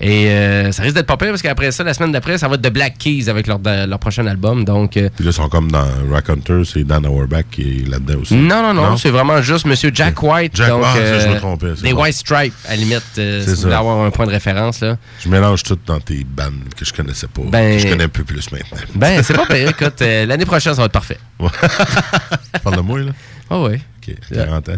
Et 0.00 0.28
euh, 0.28 0.72
ça 0.72 0.82
risque 0.82 0.96
d'être 0.96 1.06
pas 1.06 1.16
pire 1.16 1.28
parce 1.30 1.42
qu'après 1.42 1.70
ça, 1.70 1.84
la 1.84 1.94
semaine 1.94 2.10
d'après, 2.10 2.36
ça 2.36 2.48
va 2.48 2.56
être 2.56 2.62
The 2.62 2.72
Black 2.72 2.98
Keys 2.98 3.28
avec 3.28 3.46
leur, 3.46 3.60
de- 3.60 3.86
leur 3.86 3.98
prochain 4.00 4.26
album. 4.26 4.64
Donc, 4.64 4.96
euh, 4.96 5.08
Puis 5.14 5.24
là, 5.24 5.30
ils 5.30 5.34
sont 5.34 5.48
comme 5.48 5.70
dans 5.70 5.86
Rock 6.10 6.30
Hunter, 6.30 6.62
c'est 6.64 6.82
Dan 6.82 7.06
Auerbach 7.06 7.44
qui 7.50 7.62
est 7.84 7.88
là-dedans 7.88 8.20
aussi. 8.22 8.34
non, 8.34 8.60
non, 8.62 8.74
non, 8.74 8.96
c'est 8.96 9.10
vraiment 9.10 9.40
juste 9.40 9.66
Monsieur 9.66 9.90
Jack 9.94 10.20
White. 10.22 10.56
Jack 10.56 10.68
donc, 10.70 10.82
ça, 10.84 11.20
je 11.20 11.28
me 11.28 11.34
euh, 11.34 11.38
trompais, 11.38 11.72
c'est 11.76 11.82
Des 11.84 11.92
bon. 11.92 12.02
White 12.02 12.14
Stripes, 12.16 12.54
à 12.66 12.70
la 12.70 12.76
limite, 12.76 13.02
C'est 13.14 13.42
si 13.42 13.50
vous 13.50 13.60
voulez 13.62 13.74
avoir 13.74 14.04
un 14.04 14.10
point 14.10 14.26
de 14.26 14.32
référence. 14.32 14.80
Là. 14.80 14.96
Je 15.22 15.28
mélange 15.28 15.62
tout 15.62 15.78
dans 15.86 16.00
tes 16.00 16.24
bandes 16.24 16.54
que 16.76 16.84
je 16.84 16.92
connaissais 16.92 17.28
pas. 17.28 17.42
Ben- 17.46 17.76
que 17.76 17.82
je 17.84 17.88
connais 17.88 18.04
un 18.04 18.08
peu 18.08 18.24
plus 18.24 18.50
maintenant. 18.50 18.78
Ben, 18.96 19.22
c'est 19.22 19.34
pas 19.34 19.46
pire. 19.54 19.68
Écoute, 19.68 20.02
euh, 20.02 20.26
l'année 20.26 20.44
prochaine, 20.46 20.74
ça 20.74 20.80
va 20.82 20.86
être 20.86 20.92
parfait. 20.92 21.18
Parle 22.64 22.76
de 22.76 22.80
moi, 22.80 22.98
là. 23.00 23.12
Oh 23.50 23.68
oui. 23.70 23.76
OK, 24.08 24.14
40 24.34 24.68
ans. 24.70 24.72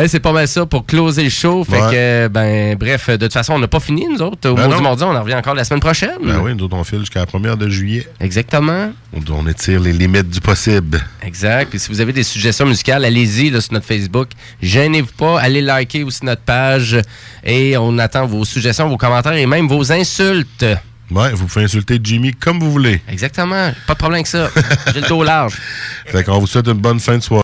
C'est 0.07 0.21
pas 0.21 0.33
mal 0.33 0.47
ça 0.47 0.67
pour 0.67 0.87
closer 0.87 1.25
le 1.25 1.31
show. 1.31 1.65
Fait 1.65 1.81
Ouais. 1.81 1.91
que, 1.91 2.29
ben, 2.29 2.77
bref, 2.77 3.09
de 3.11 3.17
toute 3.17 3.33
façon, 3.33 3.55
on 3.55 3.59
n'a 3.59 3.67
pas 3.69 3.81
fini, 3.81 4.07
nous 4.09 4.23
autres. 4.23 4.49
Au 4.49 4.55
Ben 4.55 4.65
Maudit 4.67 4.77
non. 4.77 4.83
Mardi, 4.83 5.03
on 5.05 5.15
en 5.17 5.21
revient 5.23 5.35
encore 5.35 5.55
la 5.55 5.65
semaine 5.65 5.81
prochaine. 5.81 6.19
Ben 6.23 6.39
oui, 6.43 6.55
nous 6.55 6.65
autres, 6.65 6.77
on 6.77 6.85
file 6.85 7.01
jusqu'à 7.01 7.21
la 7.21 7.27
première 7.27 7.57
de 7.57 7.69
juillet. 7.69 8.07
Exactement. 8.21 8.93
On, 9.12 9.21
on 9.35 9.47
étire 9.49 9.81
les 9.81 9.93
limites 9.93 10.31
du 10.31 10.41
possible. 10.41 11.01
Exact. 11.23 11.71
Puis 11.71 11.79
si 11.81 11.89
vous 11.89 12.01
avez 12.01 12.12
des 12.12 12.23
suggestions 12.23 12.67
musicales, 12.67 13.05
allez-y 13.05 13.51
sur 13.61 13.73
notre 13.73 13.87
Facebook. 13.87 14.29
Gênez-vous 14.62 15.12
pas. 15.17 15.41
Allez 15.41 15.61
liker 15.61 16.05
aussi 16.05 16.25
notre 16.25 16.43
page. 16.43 16.97
Et 17.45 17.77
on 17.77 17.99
attend 17.99 18.27
vos 18.27 18.45
suggestions, 18.45 18.89
vos 18.89 18.97
commentaires 18.97 19.33
et 19.33 19.47
même 19.47 19.67
vos 19.67 19.91
insultes. 19.93 20.65
Ouais, 21.11 21.33
vous 21.33 21.47
pouvez 21.47 21.65
insulter 21.65 21.99
Jimmy 22.01 22.33
comme 22.33 22.61
vous 22.61 22.71
voulez. 22.71 23.01
Exactement. 23.09 23.73
Pas 23.89 23.95
de 23.95 23.99
problème 23.99 24.19
avec 24.19 24.29
ça. 24.29 24.49
J'ai 24.95 25.01
le 25.01 25.09
dos 25.09 25.25
large. 25.25 25.55
Fait 26.07 26.23
qu'on 26.23 26.39
vous 26.39 26.47
souhaite 26.47 26.69
une 26.69 26.75
bonne 26.75 27.01
fin 27.01 27.17
de 27.19 27.23
soirée. 27.23 27.39